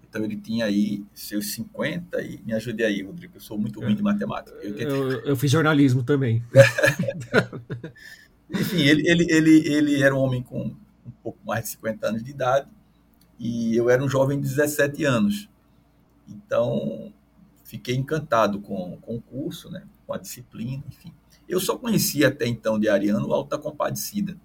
Então 0.04 0.26
ele 0.26 0.36
tinha 0.36 0.66
aí 0.66 1.06
seus 1.14 1.54
50 1.54 2.22
e 2.22 2.42
me 2.44 2.54
ajude 2.54 2.84
aí, 2.84 3.02
Rodrigo, 3.02 3.38
eu 3.38 3.40
sou 3.40 3.58
muito 3.58 3.80
ruim 3.80 3.96
de 3.96 4.04
matemática. 4.04 4.58
Eu, 4.62 4.78
eu, 4.78 5.12
eu 5.22 5.36
fiz 5.38 5.50
jornalismo 5.50 6.04
também. 6.04 6.44
Enfim, 8.52 8.82
ele, 8.82 9.10
ele, 9.10 9.26
ele, 9.30 9.74
ele 9.74 10.04
era 10.04 10.14
um 10.14 10.20
homem 10.20 10.44
com 10.44 10.76
um 11.06 11.12
pouco 11.24 11.40
mais 11.46 11.64
de 11.64 11.70
50 11.70 12.10
anos 12.10 12.22
de 12.22 12.32
idade 12.32 12.68
e 13.44 13.76
eu 13.76 13.90
era 13.90 14.04
um 14.04 14.08
jovem 14.08 14.40
de 14.40 14.48
17 14.48 15.04
anos. 15.04 15.50
Então, 16.30 17.12
fiquei 17.64 17.96
encantado 17.96 18.62
com, 18.62 18.98
com 19.02 19.16
o 19.16 19.22
curso, 19.22 19.68
né, 19.72 19.84
com 20.06 20.14
a 20.14 20.20
disciplina, 20.20 20.84
enfim. 20.88 21.12
Eu 21.50 21.60
só 21.60 21.76
conhecia 21.76 22.28
até 22.28 22.46
então 22.46 22.80
de 22.80 22.88
Ariano 22.88 23.34
Alta 23.34 23.58
Compadecida. 23.58 24.40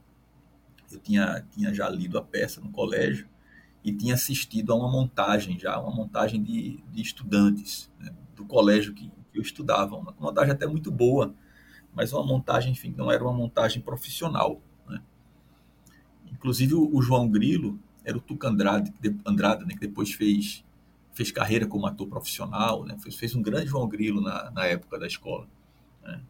Eu 0.90 0.98
tinha, 0.98 1.46
tinha 1.50 1.74
já 1.74 1.90
lido 1.90 2.16
a 2.16 2.22
peça 2.22 2.58
no 2.58 2.70
colégio 2.70 3.28
e 3.84 3.92
tinha 3.92 4.14
assistido 4.14 4.72
a 4.72 4.76
uma 4.76 4.90
montagem 4.90 5.58
já, 5.58 5.78
uma 5.78 5.94
montagem 5.94 6.42
de, 6.42 6.82
de 6.90 7.02
estudantes 7.02 7.92
né, 8.00 8.14
do 8.34 8.46
colégio 8.46 8.94
que, 8.94 9.12
que 9.30 9.38
eu 9.38 9.42
estudava. 9.42 9.94
Uma 9.94 10.14
montagem 10.18 10.52
até 10.52 10.66
muito 10.66 10.90
boa, 10.90 11.34
mas 11.92 12.14
uma 12.14 12.24
montagem, 12.24 12.72
enfim, 12.72 12.94
não 12.96 13.12
era 13.12 13.22
uma 13.22 13.34
montagem 13.34 13.82
profissional. 13.82 14.58
Né? 14.88 15.02
Inclusive 16.32 16.74
o, 16.74 17.02
João 17.02 17.28
Grilo, 17.28 17.78
era 18.06 18.16
o 18.16 18.20
Tuca 18.20 18.48
Andrade, 18.48 18.92
né, 19.02 19.74
que 19.74 19.80
depois 19.80 20.12
fez, 20.12 20.64
fez 21.12 21.32
carreira 21.32 21.66
como 21.66 21.88
ator 21.88 22.06
profissional, 22.06 22.84
né, 22.84 22.96
fez, 23.02 23.16
fez 23.16 23.34
um 23.34 23.42
grande 23.42 23.66
João 23.66 23.88
Grilo 23.88 24.20
na, 24.20 24.48
na 24.52 24.64
época 24.64 24.96
da 24.96 25.08
escola. 25.08 25.48
Né. 26.04 26.20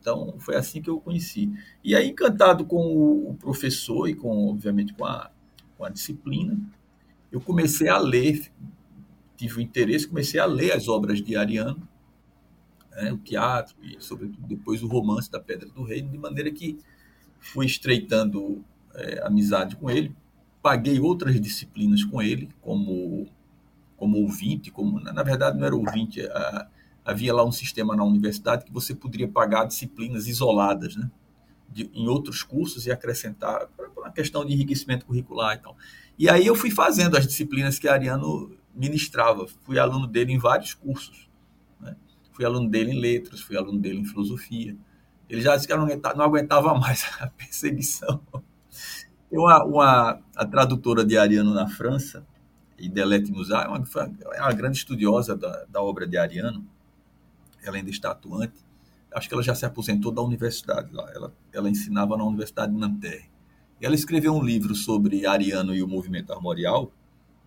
Então, 0.00 0.34
foi 0.40 0.56
assim 0.56 0.82
que 0.82 0.90
eu 0.90 1.00
conheci. 1.00 1.52
E 1.84 1.94
aí, 1.94 2.08
encantado 2.08 2.64
com 2.64 3.30
o 3.30 3.36
professor 3.38 4.08
e, 4.08 4.14
com 4.14 4.48
obviamente, 4.48 4.92
com 4.92 5.04
a, 5.04 5.30
com 5.78 5.84
a 5.84 5.88
disciplina, 5.88 6.58
eu 7.30 7.40
comecei 7.40 7.88
a 7.88 7.98
ler, 7.98 8.50
tive 9.36 9.58
o 9.58 9.60
interesse, 9.60 10.08
comecei 10.08 10.40
a 10.40 10.46
ler 10.46 10.72
as 10.72 10.88
obras 10.88 11.22
de 11.22 11.36
Ariano, 11.36 11.88
né, 12.90 13.12
o 13.12 13.18
teatro 13.18 13.76
e, 13.84 13.96
sobretudo, 14.00 14.48
depois 14.48 14.82
o 14.82 14.88
romance 14.88 15.30
da 15.30 15.38
Pedra 15.38 15.68
do 15.68 15.84
Reino, 15.84 16.10
de 16.10 16.18
maneira 16.18 16.50
que 16.50 16.76
fui 17.38 17.66
estreitando 17.66 18.64
é, 18.94 19.24
amizade 19.24 19.76
com 19.76 19.88
ele, 19.88 20.12
paguei 20.62 21.00
outras 21.00 21.40
disciplinas 21.40 22.04
com 22.04 22.20
ele, 22.20 22.48
como, 22.60 23.26
como 23.96 24.18
ouvinte, 24.18 24.70
como 24.70 25.00
na 25.00 25.22
verdade 25.22 25.58
não 25.58 25.66
era 25.66 25.74
ouvinte, 25.74 26.20
a, 26.20 26.68
havia 27.04 27.34
lá 27.34 27.44
um 27.44 27.52
sistema 27.52 27.96
na 27.96 28.04
universidade 28.04 28.64
que 28.64 28.72
você 28.72 28.94
poderia 28.94 29.28
pagar 29.28 29.64
disciplinas 29.64 30.26
isoladas, 30.26 30.96
né? 30.96 31.10
De, 31.68 31.88
em 31.94 32.08
outros 32.08 32.42
cursos 32.42 32.86
e 32.86 32.90
acrescentar 32.90 33.68
por 33.76 33.88
uma 33.96 34.10
questão 34.10 34.44
de 34.44 34.52
enriquecimento 34.52 35.06
curricular 35.06 35.54
e 35.54 35.58
tal. 35.58 35.76
E 36.18 36.28
aí 36.28 36.46
eu 36.46 36.54
fui 36.56 36.70
fazendo 36.70 37.16
as 37.16 37.26
disciplinas 37.26 37.78
que 37.78 37.86
Ariano 37.86 38.56
ministrava. 38.74 39.46
Fui 39.62 39.78
aluno 39.78 40.06
dele 40.06 40.32
em 40.32 40.38
vários 40.38 40.74
cursos. 40.74 41.28
Né? 41.80 41.94
Fui 42.32 42.44
aluno 42.44 42.68
dele 42.68 42.90
em 42.90 42.98
letras, 42.98 43.40
fui 43.40 43.56
aluno 43.56 43.78
dele 43.78 44.00
em 44.00 44.04
filosofia. 44.04 44.76
Ele 45.28 45.40
já 45.40 45.54
disse 45.54 45.68
que 45.68 45.76
não 45.76 46.24
aguentava 46.24 46.74
mais 46.78 47.06
a 47.20 47.28
perseguição. 47.28 48.20
Tem 49.30 49.38
uma, 49.38 49.64
uma, 49.64 50.20
a 50.34 50.44
tradutora 50.44 51.04
de 51.04 51.16
Ariano 51.16 51.54
na 51.54 51.68
França, 51.68 52.26
Idelete 52.76 53.30
Musar, 53.30 53.66
é 53.66 53.68
uma, 53.68 53.84
é 54.32 54.42
uma 54.42 54.52
grande 54.52 54.78
estudiosa 54.78 55.36
da, 55.36 55.64
da 55.68 55.80
obra 55.80 56.06
de 56.06 56.18
Ariano, 56.18 56.66
ela 57.62 57.76
ainda 57.76 57.90
está 57.90 58.10
atuante. 58.10 58.58
Acho 59.14 59.28
que 59.28 59.34
ela 59.34 59.42
já 59.42 59.54
se 59.54 59.64
aposentou 59.64 60.10
da 60.12 60.22
universidade 60.22 60.92
lá. 60.92 61.08
Ela, 61.14 61.32
ela 61.52 61.68
ensinava 61.68 62.16
na 62.16 62.24
Universidade 62.24 62.72
de 62.72 62.78
Nanterre. 62.78 63.28
Ela 63.80 63.94
escreveu 63.94 64.34
um 64.34 64.42
livro 64.42 64.74
sobre 64.74 65.26
Ariano 65.26 65.74
e 65.74 65.82
o 65.82 65.88
movimento 65.88 66.32
armorial. 66.32 66.92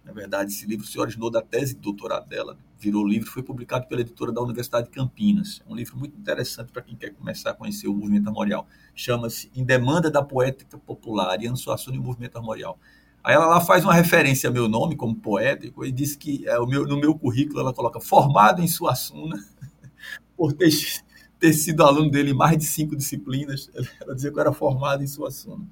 Na 0.04 0.12
verdade, 0.12 0.52
esse 0.52 0.66
livro 0.66 0.86
se 0.86 1.00
originou 1.00 1.32
da 1.32 1.42
tese 1.42 1.74
de 1.74 1.80
doutorado 1.80 2.28
dela. 2.28 2.58
Virou 2.78 3.08
livro, 3.08 3.30
foi 3.30 3.42
publicado 3.42 3.88
pela 3.88 4.02
editora 4.02 4.32
da 4.32 4.42
Universidade 4.42 4.88
de 4.88 4.94
Campinas. 4.94 5.62
É 5.66 5.72
um 5.72 5.76
livro 5.76 5.98
muito 5.98 6.18
interessante 6.18 6.72
para 6.72 6.82
quem 6.82 6.96
quer 6.96 7.12
começar 7.12 7.52
a 7.52 7.54
conhecer 7.54 7.88
o 7.88 7.94
movimento 7.94 8.28
armorial. 8.28 8.68
Chama-se 8.94 9.50
Em 9.56 9.64
Demanda 9.64 10.12
da 10.12 10.22
Poética 10.22 10.78
Popular, 10.78 11.30
Ariano 11.30 11.56
Suassuna 11.56 11.96
e 11.96 12.00
o 12.00 12.04
Movimento 12.04 12.38
Armorial. 12.38 12.78
Aí 13.24 13.34
ela 13.34 13.46
lá 13.46 13.62
faz 13.62 13.86
uma 13.86 13.94
referência 13.94 14.50
ao 14.50 14.54
meu 14.54 14.68
nome 14.68 14.98
como 14.98 15.16
poético 15.16 15.86
e 15.86 15.92
diz 15.92 16.14
que 16.14 16.46
é, 16.46 16.60
o 16.60 16.68
meu, 16.68 16.86
no 16.86 16.98
meu 16.98 17.18
currículo 17.18 17.62
ela 17.62 17.74
coloca 17.74 18.02
formado 18.02 18.62
em 18.62 18.68
Suassuna 18.68 19.42
por 20.36 20.52
ter, 20.52 20.70
ter 21.40 21.54
sido 21.54 21.84
aluno 21.84 22.12
dele 22.12 22.32
em 22.32 22.34
mais 22.34 22.58
de 22.58 22.66
cinco 22.66 22.98
disciplinas. 22.98 23.72
Ela 24.02 24.14
dizia 24.14 24.30
que 24.30 24.38
eu 24.38 24.42
era 24.42 24.52
formado 24.52 25.02
em 25.02 25.08
Suassuna. 25.08 25.66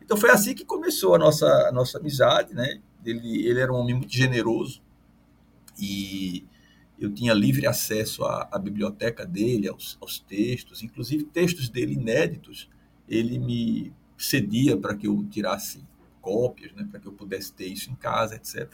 Então 0.00 0.16
foi 0.16 0.30
assim 0.30 0.54
que 0.54 0.64
começou 0.64 1.14
a 1.14 1.18
nossa, 1.18 1.46
a 1.68 1.72
nossa 1.72 1.98
amizade, 1.98 2.54
né? 2.54 2.80
Ele, 3.04 3.46
ele 3.46 3.60
era 3.60 3.72
um 3.72 3.76
homem 3.76 3.94
muito 3.94 4.12
generoso 4.12 4.82
e 5.78 6.44
eu 6.98 7.12
tinha 7.12 7.34
livre 7.34 7.66
acesso 7.66 8.24
à, 8.24 8.48
à 8.50 8.58
biblioteca 8.58 9.26
dele, 9.26 9.68
aos, 9.68 9.98
aos, 10.00 10.18
textos, 10.18 10.82
inclusive 10.82 11.24
textos 11.24 11.68
dele 11.68 11.94
inéditos, 11.94 12.68
ele 13.08 13.38
me 13.38 13.92
cedia 14.16 14.76
para 14.76 14.94
que 14.94 15.06
eu 15.06 15.24
tirasse 15.30 15.84
cópias, 16.20 16.72
né, 16.72 16.86
para 16.90 17.00
que 17.00 17.06
eu 17.06 17.12
pudesse 17.12 17.52
ter 17.52 17.66
isso 17.66 17.90
em 17.90 17.94
casa, 17.94 18.36
etc. 18.36 18.70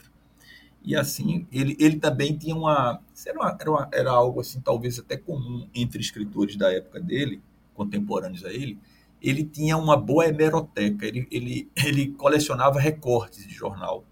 E 0.83 0.95
assim, 0.95 1.45
ele, 1.51 1.75
ele 1.79 1.99
também 1.99 2.37
tinha 2.37 2.55
uma 2.55 3.01
era, 3.25 3.39
uma, 3.39 3.57
era, 3.59 3.89
era 3.91 4.11
algo 4.11 4.39
assim, 4.39 4.59
talvez 4.61 4.97
até 4.97 5.17
comum 5.17 5.67
entre 5.75 6.01
escritores 6.01 6.55
da 6.55 6.71
época 6.71 6.99
dele, 6.99 7.41
contemporâneos 7.73 8.45
a 8.45 8.51
ele, 8.51 8.79
ele 9.21 9.43
tinha 9.43 9.77
uma 9.77 9.95
boa 9.95 10.25
hemeroteca, 10.25 11.05
ele, 11.05 11.27
ele, 11.29 11.69
ele 11.75 12.11
colecionava 12.13 12.79
recortes 12.79 13.47
de 13.47 13.53
jornal. 13.53 14.03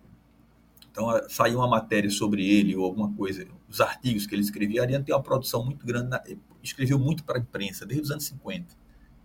Então, 1.00 1.30
saía 1.30 1.56
uma 1.56 1.68
matéria 1.68 2.10
sobre 2.10 2.46
ele 2.46 2.76
ou 2.76 2.84
alguma 2.84 3.10
coisa, 3.14 3.48
os 3.70 3.80
artigos 3.80 4.28
que 4.28 4.36
ele 4.36 4.42
escrevia, 4.42 4.82
Ariano 4.82 5.06
tem 5.06 5.16
uma 5.16 5.24
produção 5.24 5.64
muito 5.64 5.86
grande, 5.86 6.10
na, 6.10 6.22
escreveu 6.62 7.00
muito 7.00 7.24
para 7.24 7.38
a 7.38 7.42
imprensa, 7.42 7.86
desde 7.86 8.04
os 8.04 8.12
anos 8.12 8.26
50. 8.26 8.76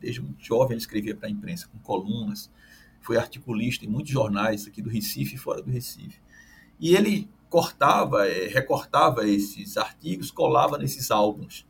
Desde 0.00 0.22
muito 0.22 0.44
jovem 0.44 0.74
ele 0.74 0.80
escrevia 0.80 1.16
para 1.16 1.26
a 1.26 1.30
imprensa, 1.32 1.66
com 1.66 1.76
colunas, 1.80 2.48
foi 3.00 3.16
articulista 3.16 3.84
em 3.84 3.88
muitos 3.88 4.12
jornais 4.12 4.68
aqui 4.68 4.80
do 4.80 4.88
Recife 4.88 5.34
e 5.34 5.38
fora 5.38 5.60
do 5.60 5.68
Recife. 5.68 6.20
E 6.78 6.94
ele 6.94 7.28
cortava, 7.50 8.24
é, 8.28 8.46
recortava 8.46 9.28
esses 9.28 9.76
artigos, 9.76 10.30
colava 10.30 10.78
nesses 10.78 11.10
álbuns. 11.10 11.66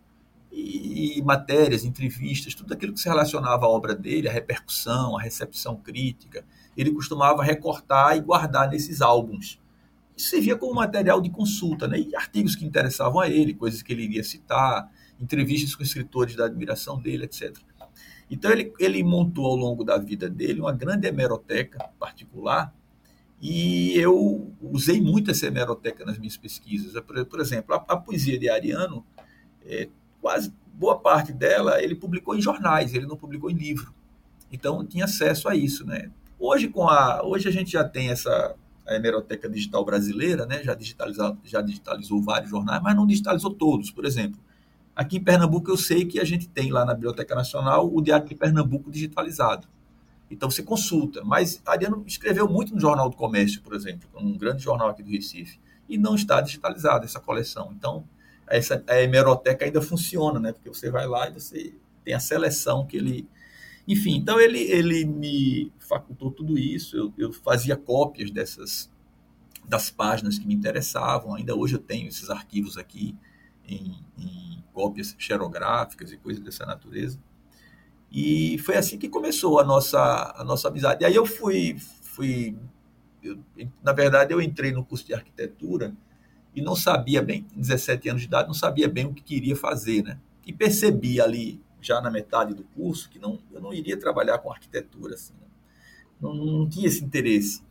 E, 0.53 1.19
e, 1.19 1.23
matérias, 1.23 1.83
entrevistas, 1.83 2.55
tudo 2.55 2.75
aquilo 2.75 2.93
que 2.93 3.01
se 3.01 3.09
relacionava 3.09 3.65
à 3.65 3.69
obra 3.71 3.95
dele, 3.95 4.29
a 4.29 4.33
repercussão, 4.33 5.17
a 5.17 5.23
recepção 5.23 5.77
crítica, 5.77 6.45
ele 6.77 6.93
costumava 6.93 7.43
recortar 7.43 8.19
e 8.19 8.21
guardar 8.21 8.69
nesses 8.69 9.01
álbuns. 9.01 9.59
Isso 10.17 10.31
servia 10.31 10.57
como 10.57 10.75
material 10.75 11.21
de 11.21 11.31
consulta, 11.31 11.89
né? 11.89 11.99
e 11.99 12.15
artigos 12.15 12.55
que 12.55 12.65
interessavam 12.65 13.21
a 13.21 13.29
ele, 13.29 13.55
coisas 13.55 13.83
que 13.83 13.93
ele 13.93 14.05
iria 14.05 14.23
citar, 14.23 14.91
entrevistas 15.21 15.75
com 15.75 15.83
escritores 15.83 16.37
da 16.37 16.47
admiração 16.47 17.01
dele, 17.01 17.25
etc. 17.25 17.57
Então 18.31 18.51
ele, 18.51 18.73
ele 18.79 19.03
montou 19.03 19.47
ao 19.47 19.57
longo 19.57 19.85
da 19.85 19.99
vida 19.99 20.29
dele 20.29 20.61
uma 20.61 20.73
grande 20.73 21.07
hemeroteca 21.07 21.91
particular, 21.99 22.75
e 23.47 23.93
eu 23.99 24.51
usei 24.63 25.01
muito 25.03 25.31
essa 25.31 25.47
hemeroteca 25.47 26.05
nas 26.05 26.19
minhas 26.19 26.37
pesquisas. 26.37 26.99
Por, 27.03 27.27
por 27.27 27.41
exemplo, 27.41 27.75
a, 27.75 27.77
a, 27.77 27.97
poesia 27.97 28.39
de 28.39 28.49
Ariano, 28.49 29.05
é, 29.67 29.89
quase 30.21 30.51
boa 30.73 30.99
parte 30.99 31.33
dela 31.33 31.83
ele 31.83 31.95
publicou 31.95 32.35
em 32.35 32.41
jornais, 32.41 32.95
ele 32.95 33.07
não 33.07 33.17
publicou 33.17 33.51
em 33.51 33.55
livro. 33.55 33.95
Então 34.51 34.85
tinha 34.87 35.05
acesso 35.05 35.49
a 35.49 35.55
isso, 35.55 35.87
né? 35.87 36.11
Hoje 36.39 36.69
com 36.69 36.89
a 36.89 37.23
hoje 37.23 37.49
a 37.49 37.53
gente 37.53 37.71
já 37.71 37.85
tem 37.85 38.09
essa 38.09 38.57
a 38.87 38.95
hemeroteca 38.95 39.49
digital 39.49 39.85
brasileira, 39.85 40.47
né? 40.47 40.63
Já 40.63 40.75
digitalizou 40.75 41.37
já 41.45 41.61
digitalizou 41.61 42.21
vários 42.23 42.51
jornais, 42.51 42.83
mas 42.83 42.95
não 42.95 43.07
digitalizou 43.07 43.53
todos. 43.53 43.91
Por 43.91 44.05
exemplo, 44.05 44.41
aqui 44.95 45.17
em 45.17 45.25
Pernambuco 45.25 45.71
eu 45.71 45.77
sei 45.77 46.05
que 46.05 46.21
a 46.21 46.25
gente 46.25 46.49
tem 46.49 46.71
lá 46.71 46.85
na 46.85 46.95
Biblioteca 46.95 47.35
Nacional 47.35 47.91
o 47.93 48.01
Diário 48.01 48.27
de 48.27 48.35
Pernambuco 48.35 48.91
digitalizado. 48.91 49.67
Então 50.31 50.51
você 50.51 50.63
consulta. 50.63 51.25
Mas 51.25 51.63
Ariano 51.65 52.05
escreveu 52.07 52.49
muito 52.49 52.75
no 52.75 52.81
Jornal 52.81 53.09
do 53.09 53.17
Comércio, 53.17 53.63
por 53.63 53.75
exemplo, 53.75 54.09
um 54.15 54.37
grande 54.37 54.63
jornal 54.63 54.89
aqui 54.89 55.03
do 55.03 55.11
Recife, 55.11 55.59
e 55.89 55.99
não 55.99 56.15
está 56.15 56.41
digitalizada 56.41 57.05
essa 57.05 57.21
coleção. 57.21 57.73
Então 57.77 58.05
essa 58.47 58.83
a 58.87 59.01
hemeroteca 59.01 59.65
ainda 59.65 59.81
funciona, 59.81 60.39
né? 60.39 60.53
Porque 60.53 60.69
você 60.69 60.91
vai 60.91 61.07
lá 61.07 61.29
e 61.29 61.33
você 61.33 61.75
tem 62.05 62.15
a 62.15 62.21
seleção 62.21 62.87
que 62.87 62.97
ele 62.97 63.29
enfim, 63.87 64.17
então 64.17 64.41
ele, 64.41 64.61
ele 64.61 65.05
me 65.05 65.73
facultou 65.79 66.31
tudo 66.31 66.59
isso, 66.59 66.97
eu, 66.97 67.13
eu 67.19 67.33
fazia 67.33 67.77
cópias 67.77 68.31
dessas 68.31 68.93
das 69.67 69.91
páginas 69.91 70.39
que 70.39 70.47
me 70.47 70.55
interessavam, 70.55 71.35
ainda 71.35 71.55
hoje 71.55 71.75
eu 71.75 71.79
tenho 71.79 72.09
esses 72.09 72.29
arquivos 72.29 72.77
aqui 72.77 73.17
em, 73.67 73.97
em 74.19 74.63
cópias 74.75 75.15
xerográficas 75.19 76.13
e 76.13 76.19
coisas 76.19 76.43
dessa 76.43 76.67
natureza. 76.67 77.19
E 78.13 78.59
foi 78.59 78.77
assim 78.77 78.99
que 78.99 79.09
começou 79.09 79.59
a 79.59 79.65
nossa, 79.65 80.35
a 80.37 80.45
nossa 80.45 80.69
amizade. 80.69 81.03
E 81.03 81.07
aí 81.07 81.15
eu 81.15 81.25
fui, 81.25 81.77
fui 82.03 82.55
eu, 83.23 83.39
na 83.83 83.93
verdade, 83.93 84.33
eu 84.33 84.41
entrei 84.41 84.71
no 84.71 84.85
curso 84.85 85.07
de 85.07 85.15
arquitetura 85.15 85.95
e 86.55 86.63
não 86.63 86.77
sabia 86.77 87.23
bem, 87.23 87.47
17 87.57 88.11
anos 88.11 88.23
de 88.23 88.29
idade, 88.29 88.47
não 88.47 88.55
sabia 88.55 88.89
bem 88.89 89.07
o 89.07 89.15
que 89.15 89.23
queria 89.23 89.57
fazer, 89.57 90.05
né? 90.05 90.19
E 90.47 90.53
percebi 90.53 91.21
ali, 91.21 91.61
já 91.87 92.01
na 92.01 92.11
metade 92.11 92.55
do 92.55 92.65
curso, 92.65 93.09
que 93.11 93.19
não, 93.19 93.39
eu 93.53 93.61
não 93.61 93.73
iria 93.73 93.97
trabalhar 93.97 94.39
com 94.39 94.51
arquitetura, 94.51 95.15
assim, 95.15 95.35
né? 95.35 95.47
não, 96.21 96.35
não 96.35 96.69
tinha 96.69 96.87
esse 96.87 97.05
interesse. 97.05 97.63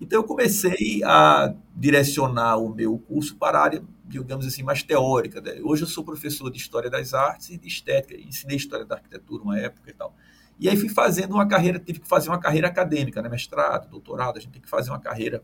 Então 0.00 0.20
eu 0.20 0.24
comecei 0.24 1.02
a 1.04 1.54
direcionar 1.74 2.58
o 2.58 2.74
meu 2.74 2.98
curso 2.98 3.36
para 3.36 3.58
a 3.58 3.62
área 3.62 3.82
digamos 4.08 4.46
assim, 4.46 4.62
mais 4.62 4.82
teórica. 4.82 5.42
Hoje 5.62 5.82
eu 5.82 5.88
sou 5.88 6.04
professor 6.04 6.50
de 6.50 6.58
História 6.58 6.88
das 6.88 7.12
Artes 7.12 7.50
e 7.50 7.58
de 7.58 7.66
Estética, 7.66 8.14
ensinei 8.20 8.56
História 8.56 8.84
da 8.84 8.94
Arquitetura 8.96 9.42
uma 9.42 9.58
época 9.58 9.90
e 9.90 9.92
tal. 9.92 10.14
E 10.58 10.68
aí 10.68 10.76
fui 10.76 10.88
fazendo 10.88 11.34
uma 11.34 11.46
carreira, 11.46 11.78
tive 11.78 12.00
que 12.00 12.08
fazer 12.08 12.28
uma 12.28 12.38
carreira 12.38 12.68
acadêmica, 12.68 13.20
né? 13.20 13.28
mestrado, 13.28 13.90
doutorado, 13.90 14.38
a 14.38 14.40
gente 14.40 14.52
tem 14.52 14.62
que 14.62 14.68
fazer 14.68 14.90
uma 14.90 15.00
carreira. 15.00 15.42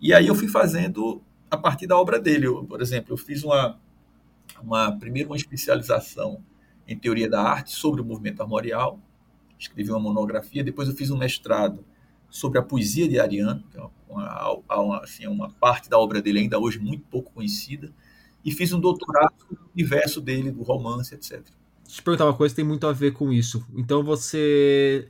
E 0.00 0.12
aí 0.14 0.26
eu 0.26 0.34
fui 0.34 0.46
fazendo 0.46 1.22
a 1.50 1.56
partir 1.56 1.86
da 1.86 1.96
obra 1.96 2.20
dele. 2.20 2.46
Eu, 2.46 2.64
por 2.64 2.80
exemplo, 2.80 3.12
eu 3.12 3.16
fiz 3.16 3.42
uma, 3.42 3.78
uma 4.62 4.96
primeiro 4.98 5.30
uma 5.30 5.36
especialização 5.36 6.42
em 6.86 6.96
teoria 6.96 7.28
da 7.28 7.42
arte 7.42 7.72
sobre 7.72 8.00
o 8.00 8.04
movimento 8.04 8.42
armorial, 8.42 9.00
escrevi 9.58 9.90
uma 9.90 10.00
monografia, 10.00 10.62
depois 10.62 10.88
eu 10.88 10.94
fiz 10.94 11.10
um 11.10 11.16
mestrado 11.16 11.84
sobre 12.28 12.58
a 12.58 12.62
poesia 12.62 13.08
de 13.08 13.18
Ariano, 13.18 13.64
que 13.70 13.78
é 13.78 13.82
uma, 14.08 14.60
uma, 14.70 14.98
assim, 14.98 15.26
uma 15.26 15.50
parte 15.50 15.88
da 15.88 15.98
obra 15.98 16.20
dele 16.20 16.40
ainda 16.40 16.58
hoje 16.58 16.78
muito 16.78 17.04
pouco 17.10 17.32
conhecida, 17.32 17.92
e 18.44 18.52
fiz 18.52 18.72
um 18.72 18.78
doutorado 18.78 19.34
no 19.50 19.58
universo 19.74 20.20
dele, 20.20 20.50
do 20.50 20.62
romance, 20.62 21.14
etc. 21.14 21.32
Deixa 21.32 21.50
eu 21.88 21.94
te 21.94 22.02
perguntar 22.02 22.26
uma 22.26 22.36
coisa 22.36 22.52
que 22.52 22.56
tem 22.56 22.64
muito 22.64 22.86
a 22.86 22.92
ver 22.92 23.12
com 23.12 23.32
isso. 23.32 23.66
Então 23.74 24.04
você 24.04 25.08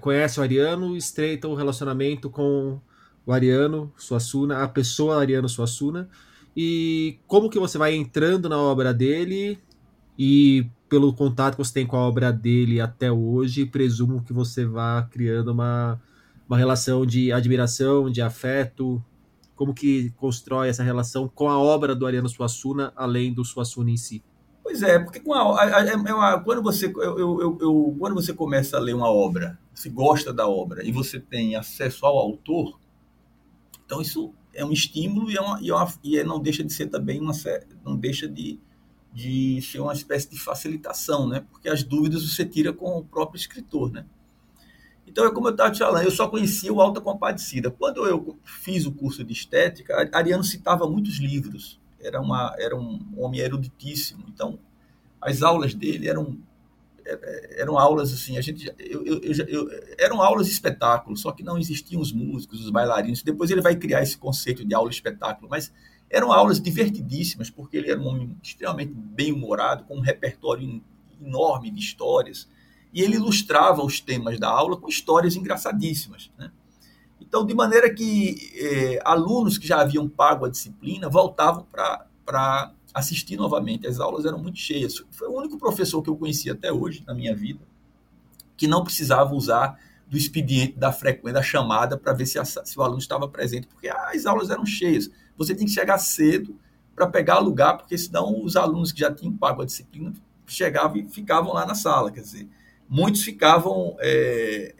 conhece 0.00 0.38
o 0.38 0.42
Ariano, 0.42 0.96
estreita 0.96 1.48
o 1.48 1.54
relacionamento 1.54 2.30
com 2.30 2.80
o 3.24 3.32
Ariano 3.32 3.92
Suassuna, 3.96 4.62
a 4.62 4.68
pessoa 4.68 5.18
Ariano 5.20 5.48
Suassuna, 5.48 6.08
e 6.56 7.18
como 7.26 7.50
que 7.50 7.58
você 7.58 7.76
vai 7.76 7.94
entrando 7.94 8.48
na 8.48 8.58
obra 8.58 8.94
dele 8.94 9.58
e 10.18 10.66
pelo 10.88 11.12
contato 11.12 11.56
que 11.56 11.64
você 11.64 11.74
tem 11.74 11.86
com 11.86 11.96
a 11.96 12.06
obra 12.06 12.32
dele 12.32 12.80
até 12.80 13.10
hoje, 13.10 13.66
presumo 13.66 14.22
que 14.22 14.32
você 14.32 14.64
vá 14.64 15.02
criando 15.10 15.52
uma, 15.52 16.00
uma 16.48 16.56
relação 16.56 17.04
de 17.04 17.32
admiração, 17.32 18.10
de 18.10 18.22
afeto? 18.22 19.02
Como 19.54 19.74
que 19.74 20.10
constrói 20.16 20.68
essa 20.68 20.82
relação 20.82 21.28
com 21.28 21.48
a 21.48 21.58
obra 21.58 21.94
do 21.94 22.06
Ariano 22.06 22.28
Suassuna, 22.28 22.92
além 22.94 23.32
do 23.32 23.44
Suassuna 23.44 23.90
em 23.90 23.96
si? 23.96 24.22
Pois 24.62 24.82
é, 24.82 24.98
porque 24.98 25.22
a, 25.30 25.38
a, 25.38 25.62
a, 25.78 26.34
a 26.34 26.40
quando, 26.40 26.60
você, 26.62 26.86
eu, 26.86 27.18
eu, 27.18 27.58
eu, 27.60 27.96
quando 27.98 28.14
você 28.14 28.34
começa 28.34 28.76
a 28.76 28.80
ler 28.80 28.94
uma 28.94 29.08
obra, 29.08 29.58
se 29.72 29.88
gosta 29.88 30.32
da 30.32 30.48
obra 30.48 30.84
e 30.84 30.90
você 30.90 31.20
tem 31.20 31.54
acesso 31.54 32.04
ao 32.04 32.18
autor, 32.18 32.78
então 33.84 34.02
isso 34.02 34.34
é 34.52 34.64
um 34.64 34.72
estímulo 34.72 35.30
e, 35.30 35.36
é 35.36 35.40
uma, 35.40 35.60
e, 35.60 35.70
é 35.70 35.74
uma, 35.74 35.94
e 36.02 36.18
é, 36.18 36.24
não 36.24 36.40
deixa 36.40 36.64
de 36.64 36.72
ser 36.72 36.88
também 36.88 37.20
uma 37.20 37.32
não 37.84 37.96
deixa 37.96 38.28
de, 38.28 38.58
de 39.16 39.62
ser 39.62 39.80
uma 39.80 39.94
espécie 39.94 40.28
de 40.28 40.38
facilitação, 40.38 41.26
né? 41.26 41.42
Porque 41.50 41.70
as 41.70 41.82
dúvidas 41.82 42.22
você 42.22 42.44
tira 42.44 42.70
com 42.70 42.98
o 42.98 43.02
próprio 43.02 43.38
escritor, 43.38 43.90
né? 43.90 44.04
Então 45.06 45.24
é 45.24 45.32
como 45.32 45.48
eu 45.48 45.52
estava 45.52 45.70
te 45.70 45.78
falando, 45.78 46.04
eu 46.04 46.10
só 46.10 46.28
conhecia 46.28 46.70
o 46.70 46.82
Alta 46.82 47.00
Compadecida. 47.00 47.70
Quando 47.70 48.06
eu 48.06 48.38
fiz 48.44 48.84
o 48.84 48.92
curso 48.92 49.24
de 49.24 49.32
estética, 49.32 50.10
Ariano 50.12 50.44
citava 50.44 50.86
muitos 50.86 51.16
livros. 51.16 51.80
Era 51.98 52.20
uma 52.20 52.54
era 52.58 52.76
um 52.76 53.00
homem 53.16 53.40
eruditíssimo. 53.40 54.22
Então 54.28 54.58
as 55.18 55.42
aulas 55.42 55.72
dele 55.72 56.06
eram 56.06 56.36
eram 57.56 57.78
aulas 57.78 58.12
assim, 58.12 58.36
a 58.36 58.42
gente 58.42 58.70
eu, 58.78 59.02
eu, 59.06 59.20
eu, 59.48 59.70
eram 59.96 60.20
aulas 60.20 60.48
espetáculo, 60.48 61.16
só 61.16 61.32
que 61.32 61.42
não 61.42 61.56
existiam 61.56 62.02
os 62.02 62.12
músicos, 62.12 62.62
os 62.62 62.68
bailarinos. 62.68 63.22
Depois 63.22 63.50
ele 63.50 63.62
vai 63.62 63.76
criar 63.76 64.02
esse 64.02 64.18
conceito 64.18 64.62
de 64.62 64.74
aula 64.74 64.90
espetáculo, 64.90 65.48
mas 65.48 65.72
eram 66.10 66.32
aulas 66.32 66.60
divertidíssimas, 66.60 67.50
porque 67.50 67.76
ele 67.76 67.90
era 67.90 68.00
um 68.00 68.06
homem 68.06 68.36
extremamente 68.42 68.92
bem 68.94 69.32
humorado, 69.32 69.84
com 69.84 69.96
um 69.96 70.00
repertório 70.00 70.82
enorme 71.20 71.70
de 71.70 71.80
histórias, 71.80 72.48
e 72.92 73.02
ele 73.02 73.16
ilustrava 73.16 73.84
os 73.84 74.00
temas 74.00 74.38
da 74.38 74.48
aula 74.48 74.76
com 74.76 74.88
histórias 74.88 75.36
engraçadíssimas, 75.36 76.30
né? 76.38 76.50
Então, 77.20 77.44
de 77.44 77.54
maneira 77.54 77.92
que 77.92 78.52
eh, 78.54 79.00
alunos 79.04 79.58
que 79.58 79.66
já 79.66 79.80
haviam 79.80 80.08
pago 80.08 80.44
a 80.44 80.48
disciplina 80.48 81.08
voltavam 81.08 81.66
para 82.24 82.72
assistir 82.94 83.36
novamente. 83.36 83.86
As 83.86 83.98
aulas 83.98 84.24
eram 84.24 84.38
muito 84.38 84.58
cheias. 84.58 85.02
Foi 85.10 85.26
o 85.26 85.36
único 85.36 85.58
professor 85.58 86.00
que 86.02 86.08
eu 86.08 86.16
conheci 86.16 86.48
até 86.48 86.70
hoje 86.70 87.02
na 87.04 87.12
minha 87.12 87.34
vida 87.34 87.60
que 88.56 88.66
não 88.66 88.82
precisava 88.82 89.34
usar 89.34 89.78
do 90.08 90.16
expediente 90.16 90.78
da 90.78 90.92
frequência 90.92 91.34
da 91.34 91.42
chamada 91.42 91.96
para 91.98 92.12
ver 92.12 92.26
se, 92.26 92.38
a, 92.38 92.44
se, 92.44 92.78
o 92.78 92.82
aluno 92.82 92.98
estava 92.98 93.28
presente, 93.28 93.66
porque 93.66 93.88
as 93.88 94.24
aulas 94.24 94.50
eram 94.50 94.64
cheias. 94.64 95.10
Você 95.36 95.54
tem 95.54 95.66
que 95.66 95.72
chegar 95.72 95.98
cedo 95.98 96.58
para 96.94 97.06
pegar 97.06 97.38
lugar, 97.38 97.76
porque 97.76 97.96
senão 97.98 98.42
os 98.42 98.56
alunos 98.56 98.92
que 98.92 99.00
já 99.00 99.12
tinham 99.12 99.36
pago 99.36 99.62
a 99.62 99.64
disciplina 99.64 100.12
chegavam 100.46 100.96
e 100.96 101.08
ficavam 101.08 101.52
lá 101.52 101.66
na 101.66 101.74
sala. 101.74 102.10
Quer 102.10 102.20
dizer, 102.20 102.48
muitos 102.88 103.22
ficavam. 103.22 103.96
É, 104.00 104.74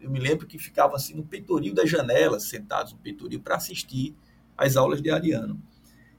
eu 0.00 0.10
me 0.10 0.20
lembro 0.20 0.46
que 0.46 0.58
ficavam 0.58 0.94
assim 0.94 1.14
no 1.14 1.24
peitoril 1.24 1.74
das 1.74 1.90
janelas, 1.90 2.44
sentados 2.44 2.92
no 2.92 2.98
peitoril, 2.98 3.40
para 3.40 3.56
assistir 3.56 4.14
às 4.56 4.76
aulas 4.76 5.02
de 5.02 5.10
Ariano. 5.10 5.60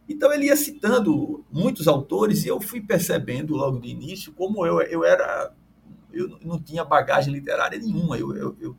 Então 0.07 0.33
ele 0.33 0.45
ia 0.45 0.55
citando 0.55 1.45
muitos 1.51 1.87
autores 1.87 2.43
e 2.43 2.47
eu 2.47 2.59
fui 2.59 2.81
percebendo 2.81 3.55
logo 3.55 3.79
de 3.79 3.89
início 3.89 4.33
como 4.33 4.65
eu, 4.65 4.81
eu 4.81 5.05
era 5.05 5.53
eu 6.11 6.39
não 6.43 6.59
tinha 6.59 6.83
bagagem 6.83 7.33
literária 7.33 7.77
nenhuma. 7.77 8.17
Eu, 8.17 8.35
eu, 8.35 8.57
eu 8.59 8.77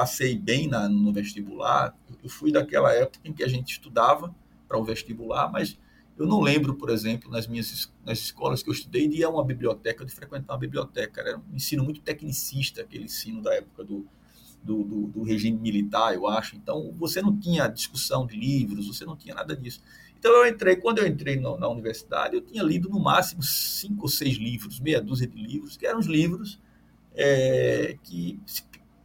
passei 0.00 0.34
bem 0.34 0.66
na, 0.66 0.88
no 0.88 1.12
vestibular. 1.12 1.94
Eu 2.22 2.30
fui 2.30 2.50
daquela 2.50 2.90
época 2.90 3.20
em 3.22 3.34
que 3.34 3.44
a 3.44 3.48
gente 3.48 3.72
estudava 3.72 4.34
para 4.66 4.78
o 4.78 4.84
vestibular, 4.84 5.52
mas 5.52 5.78
eu 6.16 6.26
não 6.26 6.40
lembro, 6.40 6.74
por 6.74 6.88
exemplo, 6.88 7.30
nas 7.30 7.46
minhas 7.46 7.92
nas 8.04 8.18
escolas 8.18 8.62
que 8.62 8.70
eu 8.70 8.72
estudei, 8.72 9.06
de 9.06 9.18
ir 9.18 9.24
a 9.24 9.28
uma 9.28 9.44
biblioteca, 9.44 10.02
de 10.02 10.12
frequentar 10.12 10.54
uma 10.54 10.58
biblioteca. 10.58 11.20
Era 11.20 11.36
um 11.36 11.54
ensino 11.54 11.84
muito 11.84 12.00
tecnicista, 12.00 12.80
aquele 12.80 13.04
ensino 13.04 13.42
da 13.42 13.54
época 13.54 13.84
do, 13.84 14.06
do, 14.62 14.84
do, 14.84 15.06
do 15.08 15.22
regime 15.22 15.58
militar, 15.58 16.14
eu 16.14 16.26
acho. 16.26 16.56
Então, 16.56 16.94
você 16.98 17.20
não 17.20 17.36
tinha 17.38 17.68
discussão 17.68 18.26
de 18.26 18.36
livros, 18.36 18.86
você 18.86 19.04
não 19.04 19.16
tinha 19.16 19.34
nada 19.34 19.54
disso. 19.54 19.82
Então 20.18 20.32
eu 20.32 20.46
entrei, 20.46 20.76
quando 20.76 20.98
eu 20.98 21.06
entrei 21.06 21.36
no, 21.36 21.58
na 21.58 21.68
universidade, 21.68 22.36
eu 22.36 22.40
tinha 22.40 22.62
lido 22.62 22.88
no 22.88 23.00
máximo 23.00 23.42
cinco 23.42 24.02
ou 24.02 24.08
seis 24.08 24.36
livros, 24.36 24.80
meia 24.80 25.00
dúzia 25.00 25.26
de 25.26 25.36
livros, 25.36 25.76
que 25.76 25.86
eram 25.86 25.98
os 25.98 26.06
livros 26.06 26.58
é, 27.14 27.96
que 28.02 28.38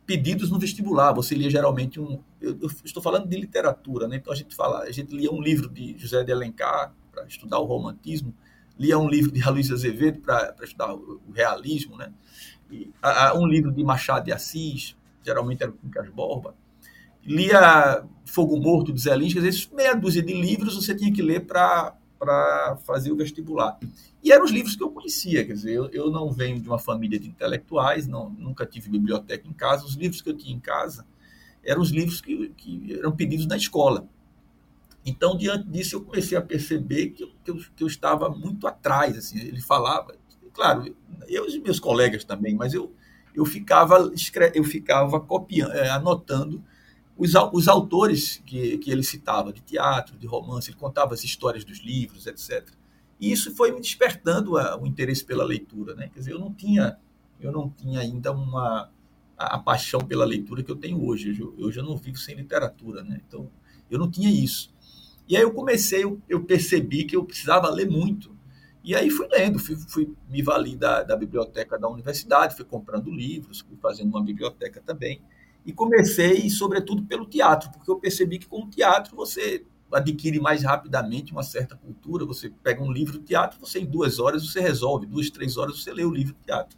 pedidos 0.06 0.52
no 0.52 0.60
vestibular. 0.60 1.14
Você 1.14 1.36
lia 1.36 1.50
geralmente 1.50 2.00
um. 2.00 2.20
Eu, 2.42 2.58
eu, 2.62 2.70
estou 2.84 3.02
falando 3.02 3.28
de 3.28 3.36
literatura, 3.38 4.08
né? 4.08 4.18
Então 4.18 4.32
a 4.32 4.36
gente 4.36 4.56
fala, 4.56 4.84
a 4.84 4.92
gente 4.92 5.16
lia 5.16 5.32
um 5.32 5.42
livro 5.42 5.70
de 5.70 5.98
José 5.98 6.24
de 6.24 6.32
Alencar 6.32 6.94
para 7.12 7.26
estudar 7.26 7.60
o 7.60 7.66
romantismo, 7.66 8.34
lia 8.78 8.98
um 9.00 9.08
livro 9.08 9.32
de 9.32 9.42
Luiz 9.50 9.72
Azevedo 9.72 10.20
para 10.20 10.56
estudar 10.64 10.94
o, 10.94 11.22
o, 11.28 11.32
realismo, 11.32 11.98
né? 11.98 12.12
E, 12.72 12.92
a, 13.02 13.30
a, 13.30 13.34
um 13.38 13.46
livro 13.46 13.72
de 13.72 13.84
Machado 13.84 14.26
de 14.26 14.32
Assis, 14.32 14.96
geralmente 15.24 15.64
era 15.64 15.72
o 15.72 15.76
Quincas 15.76 16.10
Borba 16.10 16.56
lia 17.26 18.04
Fogo 18.24 18.58
Morto 18.58 18.94
de 18.94 19.02
Zé 19.02 19.16
Lins, 19.16 19.34
quer 19.34 19.42
dizer, 19.42 19.70
meia 19.74 19.96
dúzia 19.96 20.22
de 20.22 20.34
livros 20.34 20.76
você 20.76 20.94
tinha 20.94 21.12
que 21.12 21.22
ler 21.22 21.46
para 21.46 21.96
fazer 22.86 23.12
o 23.12 23.16
vestibular. 23.16 23.78
E 24.24 24.32
eram 24.32 24.46
os 24.46 24.52
livros 24.52 24.76
que 24.76 24.84
eu 24.84 24.90
conhecia, 24.90 25.46
quer 25.46 25.54
dizer, 25.54 25.74
eu, 25.74 25.90
eu 25.90 26.12
não 26.12 26.32
venho 26.32 26.60
de 26.60 26.68
uma 26.68 26.80
família 26.80 27.20
de 27.20 27.28
intelectuais, 27.28 28.08
não, 28.08 28.30
nunca 28.30 28.66
tive 28.66 28.90
biblioteca 28.90 29.48
em 29.48 29.54
casa, 29.54 29.86
os 29.86 29.96
livros 29.96 30.22
que 30.22 30.30
eu 30.30 30.36
tinha 30.36 30.56
em 30.56 30.60
casa 30.60 31.06
eram 31.64 31.82
os 31.82 31.90
livros 31.90 32.22
que, 32.22 32.50
que 32.50 32.98
eram 32.98 33.12
pedidos 33.12 33.48
na 33.48 33.58
escola. 33.58 34.08
Então, 35.06 35.38
diante 35.38 35.68
disso, 35.68 35.96
eu 35.96 36.02
comecei 36.02 36.38
a 36.38 36.42
perceber 36.42 37.10
que 37.10 37.24
eu, 37.24 37.32
que 37.44 37.52
eu, 37.52 37.58
que 37.76 37.84
eu 37.84 37.88
estava 37.88 38.30
muito 38.30 38.68
atrás. 38.68 39.18
Assim, 39.18 39.40
ele 39.40 39.62
falava, 39.62 40.16
claro, 40.54 40.96
eu 41.28 41.48
e 41.48 41.60
meus 41.60 41.80
colegas 41.80 42.24
também, 42.24 42.56
mas 42.56 42.74
eu, 42.74 42.94
eu 43.36 43.46
ficava, 43.46 44.12
eu 44.54 44.64
ficava 44.64 45.20
copiando, 45.20 45.74
eh, 45.74 45.90
anotando 45.90 46.64
os, 47.18 47.34
os 47.54 47.68
autores 47.68 48.42
que, 48.46 48.78
que 48.78 48.92
ele 48.92 49.04
citava, 49.04 49.54
de 49.54 49.62
teatro, 49.62 50.18
de 50.18 50.28
romance, 50.28 50.70
ele 50.70 50.78
contava 50.78 51.14
as 51.14 51.24
histórias 51.24 51.64
dos 51.64 51.80
livros, 51.80 52.28
etc. 52.28 52.68
E 53.20 53.32
isso 53.32 53.56
foi 53.56 53.72
me 53.72 53.80
despertando 53.80 54.58
a, 54.58 54.78
o 54.78 54.86
interesse 54.86 55.24
pela 55.24 55.44
leitura. 55.44 55.96
Né? 55.96 56.10
Quer 56.14 56.20
dizer, 56.20 56.32
eu 56.34 56.40
não 56.40 56.54
tinha, 56.54 56.98
eu 57.40 57.52
não 57.52 57.70
tinha 57.70 58.02
ainda 58.02 58.32
uma, 58.32 58.92
a, 59.38 59.56
a 59.56 59.60
paixão 59.60 60.02
pela 60.02 60.26
leitura 60.26 60.62
que 60.62 60.72
eu 60.72 60.76
tenho 60.76 61.04
hoje. 61.06 61.30
Hoje 61.30 61.42
eu, 61.58 61.72
já 61.72 61.82
não 61.82 61.96
vivo 61.96 62.18
sem 62.18 62.36
literatura. 62.36 63.02
Né? 63.04 63.22
Então, 63.26 63.50
eu 63.90 63.98
não 63.98 64.12
tinha 64.12 64.30
isso. 64.30 64.74
E 65.28 65.38
aí 65.38 65.44
eu 65.44 65.52
comecei, 65.52 66.04
eu, 66.04 66.22
eu 66.28 66.44
percebi 66.44 67.06
que 67.06 67.16
eu 67.16 67.24
precisava 67.24 67.70
ler 67.70 67.90
muito. 67.90 68.36
E 68.84 68.94
aí 68.94 69.10
fui 69.10 69.28
lendo, 69.32 69.58
fui, 69.58 69.76
fui 69.88 70.14
me 70.30 70.44
vali 70.44 70.76
da, 70.76 71.02
da 71.02 71.16
biblioteca 71.16 71.80
da 71.80 71.88
universidade, 71.90 72.56
fui 72.56 72.66
comprando 72.66 73.10
livros, 73.10 73.62
fui 73.62 73.78
fazendo 73.78 74.10
uma 74.10 74.24
biblioteca 74.24 74.80
também. 74.86 75.22
E 75.66 75.74
comecei, 75.74 76.50
sobretudo, 76.50 77.04
pelo 77.06 77.26
teatro, 77.26 77.72
porque 77.72 77.90
eu 77.90 78.00
percebi 78.00 78.38
que 78.40 78.48
com 78.48 78.64
o 78.64 78.70
teatro 78.70 79.16
você 79.16 79.66
adquire 79.92 80.40
mais 80.40 80.64
rapidamente 80.64 81.32
uma 81.32 81.44
certa 81.44 81.76
cultura. 81.76 82.26
Você 82.26 82.50
pega 82.64 82.84
um 82.84 82.92
livro 82.92 83.20
de 83.20 83.26
teatro, 83.26 83.60
você 83.60 83.80
em 83.80 83.86
duas 83.86 84.20
horas 84.20 84.46
você 84.46 84.60
resolve, 84.60 85.06
duas, 85.06 85.30
três 85.30 85.58
horas 85.58 85.82
você 85.82 85.94
lê 85.94 86.04
o 86.04 86.12
livro 86.12 86.34
de 86.36 86.42
teatro. 86.46 86.78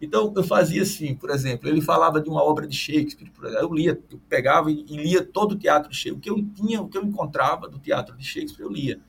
Então 0.00 0.32
eu 0.36 0.42
fazia 0.42 0.82
assim, 0.82 1.14
por 1.14 1.30
exemplo, 1.30 1.68
ele 1.68 1.80
falava 1.80 2.20
de 2.20 2.28
uma 2.28 2.42
obra 2.42 2.66
de 2.66 2.76
Shakespeare, 2.76 3.30
eu 3.60 3.72
lia, 3.72 3.98
eu 4.10 4.20
pegava 4.28 4.70
e 4.70 4.82
lia 4.84 5.24
todo 5.24 5.52
o 5.52 5.58
teatro 5.58 5.90
de 5.90 5.96
Shakespeare, 5.96 6.18
o 6.18 6.20
que 6.20 6.30
eu 6.30 6.44
tinha, 6.54 6.82
o 6.82 6.88
que 6.88 6.98
eu 6.98 7.04
encontrava 7.04 7.68
do 7.68 7.78
teatro 7.78 8.16
de 8.16 8.24
Shakespeare 8.24 8.64
eu 8.66 8.70
lia. 8.72 9.00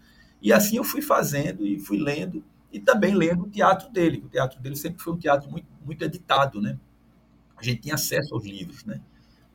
E 0.42 0.54
assim 0.54 0.78
eu 0.78 0.84
fui 0.84 1.02
fazendo 1.02 1.66
e 1.66 1.80
fui 1.80 1.98
lendo 1.98 2.44
e 2.72 2.80
também 2.80 3.16
lendo 3.16 3.44
o 3.44 3.50
teatro 3.50 3.90
dele. 3.92 4.22
O 4.26 4.30
teatro 4.30 4.60
dele 4.62 4.76
sempre 4.76 5.02
foi 5.02 5.14
um 5.14 5.18
teatro 5.18 5.50
muito, 5.50 5.68
muito 5.84 6.04
editado, 6.04 6.62
né? 6.62 6.78
A 7.58 7.64
gente 7.64 7.82
tinha 7.82 7.96
acesso 7.96 8.34
aos 8.36 8.46
livros, 8.46 8.86
né? 8.86 9.02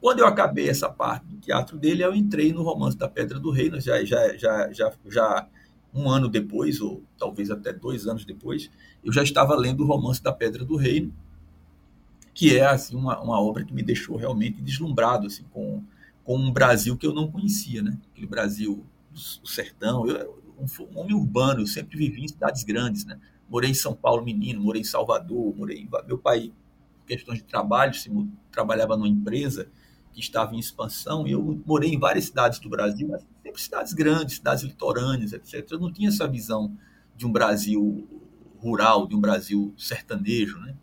Quando 0.00 0.20
eu 0.20 0.26
acabei 0.26 0.68
essa 0.68 0.88
parte 0.88 1.26
do 1.26 1.36
teatro 1.36 1.76
dele, 1.76 2.02
eu 2.02 2.14
entrei 2.14 2.52
no 2.52 2.62
Romance 2.62 2.96
da 2.96 3.08
Pedra 3.08 3.38
do 3.38 3.50
Reino, 3.50 3.80
já, 3.80 4.02
já, 4.04 4.36
já, 4.36 4.72
já, 4.72 4.92
já 5.06 5.48
um 5.92 6.08
ano 6.08 6.28
depois, 6.28 6.80
ou 6.80 7.02
talvez 7.18 7.50
até 7.50 7.72
dois 7.72 8.06
anos 8.06 8.24
depois, 8.24 8.70
eu 9.04 9.12
já 9.12 9.22
estava 9.22 9.54
lendo 9.54 9.82
o 9.82 9.86
Romance 9.86 10.22
da 10.22 10.32
Pedra 10.32 10.64
do 10.64 10.76
Reino, 10.76 11.12
que 12.32 12.56
é 12.56 12.64
assim 12.64 12.96
uma, 12.96 13.20
uma 13.20 13.40
obra 13.40 13.64
que 13.64 13.74
me 13.74 13.82
deixou 13.82 14.16
realmente 14.16 14.62
deslumbrado 14.62 15.26
assim 15.26 15.44
com, 15.50 15.82
com 16.24 16.36
um 16.36 16.50
Brasil 16.50 16.96
que 16.96 17.06
eu 17.06 17.12
não 17.12 17.30
conhecia, 17.30 17.82
né? 17.82 17.98
Aquele 18.10 18.26
Brasil 18.26 18.84
do 19.12 19.48
sertão, 19.48 20.06
eu 20.06 20.40
um, 20.60 20.84
um 20.94 21.00
homem 21.00 21.14
urbano, 21.14 21.60
eu 21.60 21.66
sempre 21.66 21.96
vivi 21.96 22.22
em 22.22 22.28
cidades 22.28 22.64
grandes, 22.64 23.04
né? 23.04 23.18
Morei 23.48 23.70
em 23.70 23.74
São 23.74 23.94
Paulo 23.94 24.24
menino, 24.24 24.60
morei 24.60 24.82
em 24.82 24.84
Salvador, 24.84 25.56
morei 25.56 25.78
em, 25.78 25.88
meu 26.06 26.18
pai 26.18 26.52
questões 27.06 27.38
de 27.38 27.44
trabalho, 27.44 27.92
se 27.92 28.10
trabalhava 28.52 28.96
numa 28.96 29.08
empresa 29.08 29.68
que 30.12 30.20
estava 30.20 30.55
em 30.55 30.59
expansão, 30.59 31.27
e 31.27 31.33
eu 31.33 31.61
morei 31.64 31.90
em 31.90 31.99
várias 31.99 32.25
cidades 32.25 32.59
do 32.59 32.68
Brasil, 32.68 33.09
mas 33.09 33.25
sempre 33.42 33.62
cidades 33.62 33.92
grandes, 33.92 34.37
cidades 34.37 34.64
litorâneas, 34.64 35.33
etc. 35.33 35.66
Eu 35.70 35.79
não 35.79 35.92
tinha 35.92 36.09
essa 36.09 36.27
visão 36.27 36.77
de 37.16 37.27
um 37.27 37.33
Brasil 37.33 38.09
rural, 38.59 39.07
de 39.07 39.14
um 39.14 39.20
Brasil 39.20 39.73
sertanejo, 39.77 40.59
né? 40.59 40.75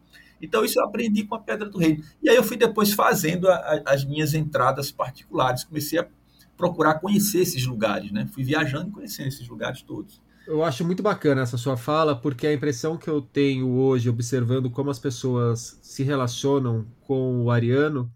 Então, 0.41 0.63
isso 0.63 0.79
eu 0.79 0.85
aprendi 0.85 1.23
com 1.23 1.35
a 1.35 1.39
Pedra 1.39 1.67
do 1.67 1.77
Reino. 1.77 2.03
E 2.21 2.29
aí 2.29 2.35
eu 2.35 2.43
fui 2.43 2.57
depois 2.57 2.93
fazendo 2.93 3.49
a, 3.49 3.55
a, 3.55 3.93
as 3.93 4.05
minhas 4.05 4.33
entradas 4.33 4.91
particulares, 4.91 5.63
comecei 5.63 5.99
a 5.99 6.07
procurar 6.55 6.95
conhecer 6.95 7.39
esses 7.39 7.65
lugares, 7.65 8.11
né? 8.11 8.27
Fui 8.33 8.43
viajando 8.43 8.89
e 8.89 8.91
conhecendo 8.91 9.27
esses 9.27 9.47
lugares 9.47 9.81
todos. 9.81 10.21
Eu 10.47 10.63
acho 10.63 10.85
muito 10.85 11.03
bacana 11.03 11.41
essa 11.41 11.57
sua 11.57 11.75
fala, 11.75 12.15
porque 12.15 12.47
a 12.47 12.53
impressão 12.53 12.97
que 12.97 13.09
eu 13.09 13.21
tenho 13.21 13.69
hoje, 13.69 14.09
observando 14.09 14.69
como 14.69 14.89
as 14.89 14.97
pessoas 14.97 15.77
se 15.81 16.03
relacionam 16.03 16.87
com 17.01 17.43
o 17.43 17.51
Ariano, 17.51 18.09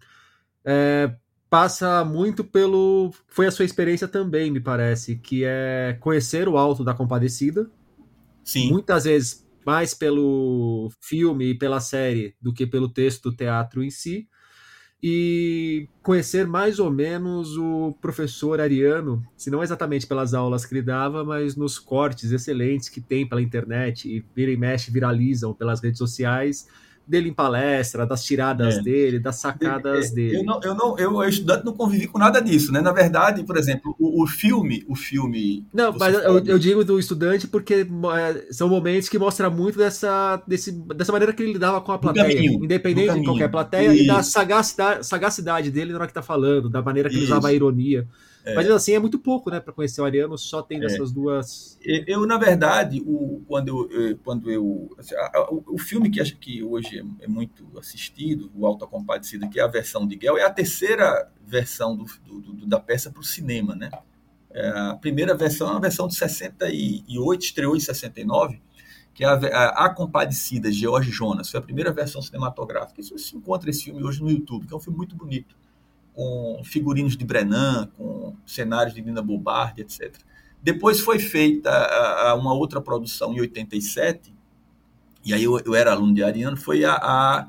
é, 0.64 1.14
passa 1.50 2.04
muito 2.04 2.42
pelo. 2.42 3.12
Foi 3.28 3.46
a 3.46 3.50
sua 3.50 3.64
experiência 3.64 4.08
também, 4.08 4.50
me 4.50 4.60
parece, 4.60 5.16
que 5.16 5.44
é 5.44 5.96
conhecer 6.00 6.48
o 6.48 6.56
Alto 6.56 6.84
da 6.84 6.94
Compadecida. 6.94 7.70
Sim. 8.44 8.70
Muitas 8.70 9.04
vezes 9.04 9.46
mais 9.64 9.94
pelo 9.94 10.90
filme 11.00 11.50
e 11.50 11.54
pela 11.54 11.78
série 11.78 12.34
do 12.40 12.52
que 12.52 12.66
pelo 12.66 12.88
texto 12.88 13.30
do 13.30 13.36
teatro 13.36 13.82
em 13.82 13.90
si. 13.90 14.28
E 15.04 15.88
conhecer 16.00 16.46
mais 16.46 16.78
ou 16.78 16.88
menos 16.88 17.56
o 17.56 17.92
professor 18.00 18.60
Ariano, 18.60 19.20
se 19.36 19.50
não 19.50 19.60
exatamente 19.60 20.06
pelas 20.06 20.32
aulas 20.32 20.64
que 20.64 20.72
ele 20.72 20.82
dava, 20.82 21.24
mas 21.24 21.56
nos 21.56 21.76
cortes 21.76 22.30
excelentes 22.30 22.88
que 22.88 23.00
tem 23.00 23.28
pela 23.28 23.42
internet 23.42 24.08
e 24.08 24.24
vira 24.34 24.52
e 24.52 24.56
mexe 24.56 24.92
viralizam 24.92 25.52
pelas 25.52 25.82
redes 25.82 25.98
sociais 25.98 26.68
dele 27.06 27.28
em 27.28 27.32
palestra, 27.34 28.06
das 28.06 28.24
tiradas 28.24 28.76
é. 28.76 28.82
dele, 28.82 29.18
das 29.18 29.36
sacadas 29.36 30.10
é, 30.10 30.14
dele. 30.14 30.36
Eu, 30.38 30.44
não, 30.44 30.60
eu, 30.62 30.74
não, 30.74 30.98
eu, 30.98 31.28
estudante, 31.28 31.64
não 31.64 31.72
convivi 31.72 32.06
com 32.06 32.18
nada 32.18 32.40
disso, 32.40 32.72
né? 32.72 32.80
Na 32.80 32.92
verdade, 32.92 33.44
por 33.44 33.56
exemplo, 33.56 33.94
o, 33.98 34.22
o 34.22 34.26
filme, 34.26 34.84
o 34.88 34.94
filme. 34.94 35.66
Não, 35.72 35.92
mas 35.98 36.14
eu, 36.14 36.44
eu, 36.44 36.58
digo 36.58 36.84
do 36.84 36.98
estudante 36.98 37.46
porque 37.46 37.86
é, 38.14 38.52
são 38.52 38.68
momentos 38.68 39.08
que 39.08 39.18
mostram 39.18 39.50
muito 39.50 39.78
dessa, 39.78 40.42
desse, 40.46 40.72
dessa 40.72 41.12
maneira 41.12 41.32
que 41.32 41.42
ele 41.42 41.52
lidava 41.52 41.80
com 41.80 41.92
a 41.92 41.98
plateia, 41.98 42.26
caminho, 42.26 42.64
independente 42.64 43.14
de 43.14 43.24
qualquer 43.24 43.50
plateia, 43.50 43.92
e, 43.94 44.04
e 44.04 44.06
da 44.06 44.22
sagacidade, 44.22 45.06
sagacidade 45.06 45.70
dele 45.70 45.92
na 45.92 45.98
hora 45.98 46.06
que 46.06 46.14
tá 46.14 46.22
falando, 46.22 46.68
da 46.68 46.82
maneira 46.82 47.08
que 47.08 47.16
ele 47.16 47.24
usava 47.24 47.48
a 47.48 47.52
ironia. 47.52 48.06
É. 48.44 48.54
Mas 48.54 48.68
assim, 48.70 48.92
é 48.92 48.98
muito 48.98 49.18
pouco, 49.18 49.50
né, 49.50 49.60
para 49.60 49.72
conhecer 49.72 50.00
o 50.00 50.04
Ariano, 50.04 50.36
só 50.36 50.62
tem 50.62 50.80
dessas 50.80 51.10
é. 51.10 51.14
duas. 51.14 51.78
Eu, 51.82 52.26
na 52.26 52.36
verdade, 52.36 53.00
o, 53.06 53.40
quando 53.46 53.68
eu. 53.68 54.18
Quando 54.24 54.50
eu 54.50 54.94
assim, 54.98 55.14
a, 55.14 55.48
o, 55.50 55.64
o, 55.68 55.78
filme 55.78 56.10
que 56.10 56.20
acho 56.20 56.36
que 56.36 56.62
hoje 56.62 57.04
é, 57.20 57.28
muito 57.28 57.66
assistido, 57.78 58.50
o 58.54 58.66
Alta 58.66 58.86
Compadecida, 58.86 59.46
que 59.46 59.60
é 59.60 59.62
a 59.62 59.68
versão 59.68 60.06
de 60.06 60.16
Guel, 60.16 60.36
é 60.36 60.44
a 60.44 60.50
terceira 60.50 61.30
versão 61.46 61.96
do, 61.96 62.04
do, 62.26 62.40
do 62.40 62.66
da 62.66 62.80
peça 62.80 63.10
para 63.10 63.20
o 63.20 63.24
cinema, 63.24 63.76
né? 63.76 63.90
É, 64.50 64.68
a 64.68 64.96
primeira 65.00 65.34
versão 65.36 65.68
é 65.68 65.70
uma 65.72 65.80
versão 65.80 66.08
de 66.08 66.14
68, 66.16 67.44
estreou 67.44 67.76
em 67.76 67.80
69, 67.80 68.60
que 69.14 69.24
é 69.24 69.28
a, 69.28 69.34
a, 69.34 69.86
a 69.86 69.90
Compadecida, 69.90 70.70
George 70.72 71.12
Jonas, 71.12 71.48
foi 71.48 71.60
a 71.60 71.62
primeira 71.62 71.92
versão 71.92 72.20
cinematográfica. 72.20 73.00
Isso 73.00 73.16
se 73.18 73.36
encontra 73.36 73.70
esse 73.70 73.84
filme 73.84 74.02
hoje 74.02 74.20
no 74.20 74.30
YouTube, 74.30 74.66
que 74.66 74.74
é 74.74 74.76
um 74.76 74.80
filme 74.80 74.96
muito 74.96 75.14
bonito 75.14 75.62
com 76.14 76.60
figurinos 76.64 77.16
de 77.16 77.24
Brenan, 77.24 77.88
com 77.96 78.36
cenários 78.46 78.94
de 78.94 79.02
Nina 79.02 79.22
Bobardi, 79.22 79.82
etc. 79.82 80.14
Depois 80.62 81.00
foi 81.00 81.18
feita 81.18 81.70
uma 82.36 82.52
outra 82.52 82.80
produção 82.80 83.34
em 83.34 83.40
87, 83.40 84.32
e 85.24 85.32
aí 85.32 85.44
eu, 85.44 85.58
eu 85.60 85.74
era 85.74 85.92
aluno 85.92 86.14
de 86.14 86.22
Ariano, 86.22 86.56
foi 86.56 86.84
a, 86.84 86.94
a, 86.94 87.48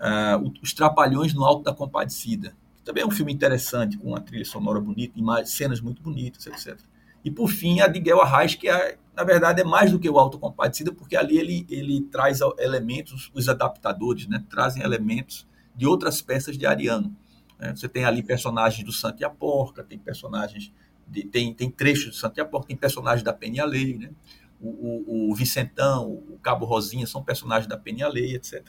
a, 0.00 0.42
Os 0.62 0.72
Trapalhões 0.72 1.34
no 1.34 1.44
Alto 1.44 1.62
da 1.62 1.74
Compadecida, 1.74 2.54
que 2.76 2.82
também 2.82 3.02
é 3.02 3.06
um 3.06 3.10
filme 3.10 3.32
interessante, 3.32 3.96
com 3.96 4.08
uma 4.08 4.20
trilha 4.20 4.44
sonora 4.44 4.80
bonita, 4.80 5.18
cenas 5.44 5.80
muito 5.80 6.02
bonitas, 6.02 6.46
etc. 6.46 6.78
E 7.24 7.30
por 7.30 7.48
fim, 7.48 7.80
a 7.80 7.86
de 7.86 8.00
Guel 8.00 8.20
Arraes, 8.20 8.54
que 8.54 8.68
é, 8.68 8.98
na 9.14 9.24
verdade 9.24 9.60
é 9.60 9.64
mais 9.64 9.92
do 9.92 9.98
que 9.98 10.08
o 10.08 10.18
Alto 10.18 10.38
Compadecida, 10.38 10.92
porque 10.92 11.16
ali 11.16 11.38
ele, 11.38 11.66
ele 11.70 12.02
traz 12.02 12.40
elementos, 12.58 13.30
os 13.34 13.48
adaptadores, 13.48 14.26
né, 14.26 14.42
trazem 14.50 14.82
elementos 14.82 15.46
de 15.74 15.86
outras 15.86 16.20
peças 16.20 16.58
de 16.58 16.66
Ariano. 16.66 17.14
Né? 17.62 17.74
Você 17.76 17.88
tem 17.88 18.04
ali 18.04 18.24
personagens 18.24 18.84
do 18.84 18.92
Santa 18.92 19.22
e 19.22 19.24
a 19.24 19.30
Porca, 19.30 19.84
tem 19.84 19.96
personagens, 19.96 20.72
de, 21.06 21.22
tem, 21.22 21.54
tem 21.54 21.70
trechos 21.70 22.06
do 22.06 22.14
Santa 22.16 22.40
e 22.40 22.42
a 22.42 22.44
Porca, 22.44 22.66
tem 22.66 22.76
personagens 22.76 23.22
da 23.22 23.32
Penha 23.32 23.64
Lei, 23.64 23.96
né? 23.96 24.10
o, 24.60 25.28
o, 25.28 25.30
o 25.30 25.34
Vicentão, 25.34 26.10
o 26.10 26.38
Cabo 26.42 26.64
Rosinha 26.64 27.06
são 27.06 27.22
personagens 27.22 27.68
da 27.68 27.76
Penha 27.76 28.08
Lei, 28.08 28.34
etc. 28.34 28.66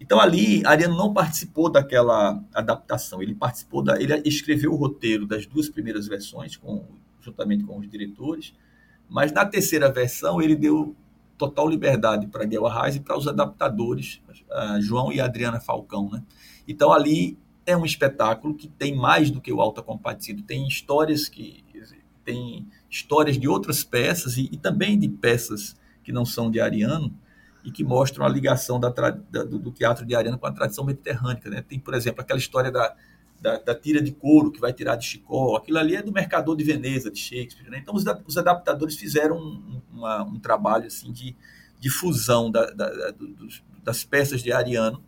Então 0.00 0.20
ali, 0.20 0.64
Ariano 0.64 0.96
não 0.96 1.12
participou 1.12 1.68
daquela 1.68 2.40
adaptação, 2.54 3.20
ele 3.20 3.34
participou 3.34 3.82
da, 3.82 4.00
ele 4.00 4.14
escreveu 4.24 4.72
o 4.72 4.76
roteiro 4.76 5.26
das 5.26 5.44
duas 5.44 5.68
primeiras 5.68 6.06
versões, 6.06 6.56
com, 6.56 6.86
juntamente 7.20 7.64
com 7.64 7.76
os 7.76 7.88
diretores, 7.88 8.54
mas 9.08 9.32
na 9.32 9.44
terceira 9.44 9.90
versão 9.90 10.40
ele 10.40 10.54
deu 10.54 10.94
total 11.36 11.68
liberdade 11.68 12.28
para 12.28 12.44
Guel 12.44 12.66
Arraes 12.66 12.94
e 12.94 13.00
para 13.00 13.18
os 13.18 13.26
adaptadores, 13.26 14.20
uh, 14.28 14.80
João 14.80 15.12
e 15.12 15.20
Adriana 15.20 15.60
Falcão, 15.60 16.08
né? 16.10 16.22
Então 16.66 16.92
ali 16.92 17.36
é 17.68 17.76
um 17.76 17.84
espetáculo 17.84 18.54
que 18.54 18.66
tem 18.66 18.96
mais 18.96 19.30
do 19.30 19.42
que 19.42 19.52
o 19.52 19.60
Alta 19.60 19.82
Compadecido, 19.82 20.42
tem 20.42 20.66
histórias 20.66 21.28
que 21.28 21.62
tem 22.24 22.66
histórias 22.90 23.38
de 23.38 23.46
outras 23.46 23.84
peças 23.84 24.38
e, 24.38 24.48
e, 24.50 24.56
também 24.56 24.98
de 24.98 25.08
peças 25.08 25.76
que 26.02 26.10
não 26.10 26.24
são 26.24 26.50
de 26.50 26.60
Ariano 26.60 27.14
e 27.62 27.70
que 27.70 27.84
mostram 27.84 28.24
a 28.24 28.28
ligação 28.28 28.80
da, 28.80 28.88
da, 28.88 29.10
do, 29.44 29.70
teatro 29.70 30.06
de 30.06 30.14
Ariano 30.14 30.38
com 30.38 30.46
a 30.46 30.52
tradição 30.52 30.84
mediterrânea. 30.84 31.42
Né? 31.46 31.62
Tem, 31.62 31.78
por 31.78 31.94
exemplo, 31.94 32.22
aquela 32.22 32.38
história 32.38 32.70
da, 32.70 32.94
da, 33.40 33.58
da, 33.58 33.74
tira 33.74 34.02
de 34.02 34.12
couro 34.12 34.50
que 34.50 34.60
vai 34.60 34.72
tirar 34.72 34.96
de 34.96 35.06
Chicó, 35.06 35.56
aquilo 35.56 35.78
ali 35.78 35.96
é 35.96 36.02
do 36.02 36.12
Mercador 36.12 36.56
de 36.56 36.64
Veneza, 36.64 37.10
de 37.10 37.18
Shakespeare. 37.18 37.70
Né? 37.70 37.78
Então, 37.82 37.94
os, 37.94 38.04
os, 38.26 38.38
adaptadores 38.38 38.96
fizeram 38.96 39.36
um, 39.36 39.82
uma, 39.92 40.22
um 40.22 40.38
trabalho 40.38 40.86
assim, 40.86 41.12
de, 41.12 41.34
fusão 41.90 42.50
das 43.82 44.04
peças 44.04 44.42
de 44.42 44.52
Ariano 44.52 45.02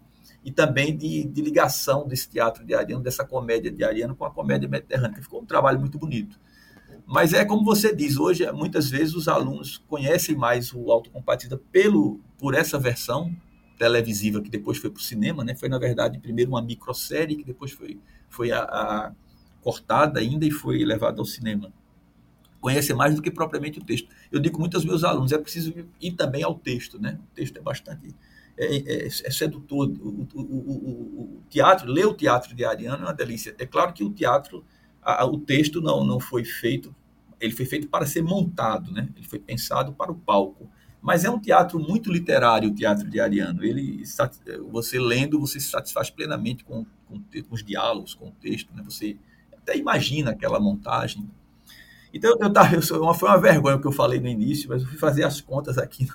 e 0.45 0.51
também 0.51 0.97
de, 0.97 1.25
de, 1.25 1.43
ligação 1.43 2.07
desse 2.07 2.29
teatro 2.29 2.65
de 2.65 2.75
Ariano, 2.75 3.03
dessa 3.03 3.25
comédia 3.25 3.71
de 3.71 3.85
Ariano 3.85 4.17
com 4.17 4.25
a 4.25 4.31
comédia 4.31 4.69
mediterrânea. 4.69 5.23
Ficou 5.23 5.43
um 5.43 5.47
trabalho 5.47 5.79
muito 5.79 5.99
bonito. 5.99 6.39
Mas 7.07 7.33
é 7.33 7.45
como 7.45 7.65
você 7.65 7.95
diz, 7.95 8.17
hoje 8.17 8.51
muitas 8.53 8.89
vezes 8.89 9.15
os 9.15 9.29
alunos 9.29 9.79
conhecem 9.89 10.37
mais 10.37 10.73
o 10.73 10.91
Autocompatida 10.91 11.61
pelo 11.71 12.21
por 12.39 12.55
essa 12.55 12.79
versão 12.79 13.35
televisiva 13.79 14.41
que 14.41 14.51
depois 14.51 14.79
foi 14.79 14.91
para 14.91 15.01
o 15.01 15.03
cinema, 15.03 15.43
né? 15.43 15.55
Foi 15.55 15.69
na 15.69 15.79
verdade 15.79 16.19
primeiro 16.19 16.53
uma 16.53 16.63
microsérie 16.63 17.37
que 17.37 17.45
depois 17.45 17.73
foi 17.73 17.99
foi 18.29 18.53
a, 18.53 18.61
a 18.61 19.13
cortada 19.61 20.21
ainda 20.21 20.47
e 20.47 20.51
foi 20.51 20.85
levada 20.85 21.21
ao 21.21 21.25
cinema. 21.25 21.73
Conhece 22.61 22.93
mais 22.95 23.15
do 23.15 23.23
que 23.23 23.31
propriamente 23.31 23.79
o 23.79 23.85
texto. 23.85 24.09
Eu 24.31 24.39
digo 24.39 24.59
muito 24.59 24.77
aos 24.77 24.85
meus 24.85 25.03
alunos, 25.03 25.33
é 25.33 25.39
preciso 25.39 25.73
ir 26.01 26.13
também 26.13 26.43
ao 26.43 26.55
texto, 26.55 26.99
né? 26.99 27.19
O 27.33 27.35
texto 27.35 27.57
é 27.57 27.61
bastante 27.61 28.15
é, 28.57 28.77
é, 28.77 29.07
é 29.07 29.31
sedutor. 29.31 29.89
O, 30.01 30.29
o, 30.35 30.41
o, 30.41 31.39
o, 31.39 31.43
teatro, 31.49 31.91
ler 31.91 32.07
o 32.07 32.15
teatro 32.15 32.55
de 32.55 32.65
Ariano 32.65 33.05
é 33.05 33.07
uma 33.07 33.15
delícia. 33.15 33.55
É 33.59 33.67
claro 33.67 33.93
que 33.93 34.05
o 34.05 34.11
teatro, 34.11 34.65
a, 35.03 35.25
o 35.25 35.39
texto 35.39 35.81
não, 35.81 36.05
não 36.05 36.21
foi 36.21 36.45
feito, 36.45 36.95
ele 37.41 37.53
foi 37.53 37.67
feito 37.67 37.89
para 37.89 38.07
ser 38.07 38.23
montado, 38.23 38.93
né? 38.93 39.09
ele 39.17 39.27
foi 39.27 39.39
pensado 39.39 39.93
para 39.93 40.13
o 40.13 40.15
palco. 40.15 40.71
Mas 41.03 41.25
é 41.25 41.31
um 41.31 41.39
teatro 41.39 41.79
muito 41.79 42.13
literário, 42.13 42.69
o 42.69 42.75
teatro 42.75 43.09
de 43.09 43.19
Ariano. 43.19 43.65
Ele, 43.65 44.03
você 44.71 44.99
lendo, 44.99 45.41
você 45.41 45.59
se 45.59 45.71
satisfaz 45.71 46.11
plenamente 46.11 46.63
com, 46.63 46.85
com, 47.07 47.19
com 47.19 47.55
os 47.55 47.65
diálogos, 47.65 48.13
com 48.13 48.29
o 48.29 48.33
texto. 48.33 48.75
Né? 48.75 48.83
Você 48.85 49.17
até 49.57 49.79
imagina 49.79 50.33
aquela 50.33 50.61
montagem. 50.61 51.27
Então, 52.13 52.37
eu, 52.39 52.53
eu, 52.73 53.15
foi 53.15 53.29
uma 53.29 53.41
vergonha 53.41 53.77
o 53.77 53.81
que 53.81 53.87
eu 53.87 53.93
falei 53.93 54.21
no 54.21 54.29
início, 54.29 54.69
mas 54.69 54.83
eu 54.83 54.89
fui 54.89 54.99
fazer 54.99 55.25
as 55.25 55.41
contas 55.41 55.79
aqui 55.79 56.07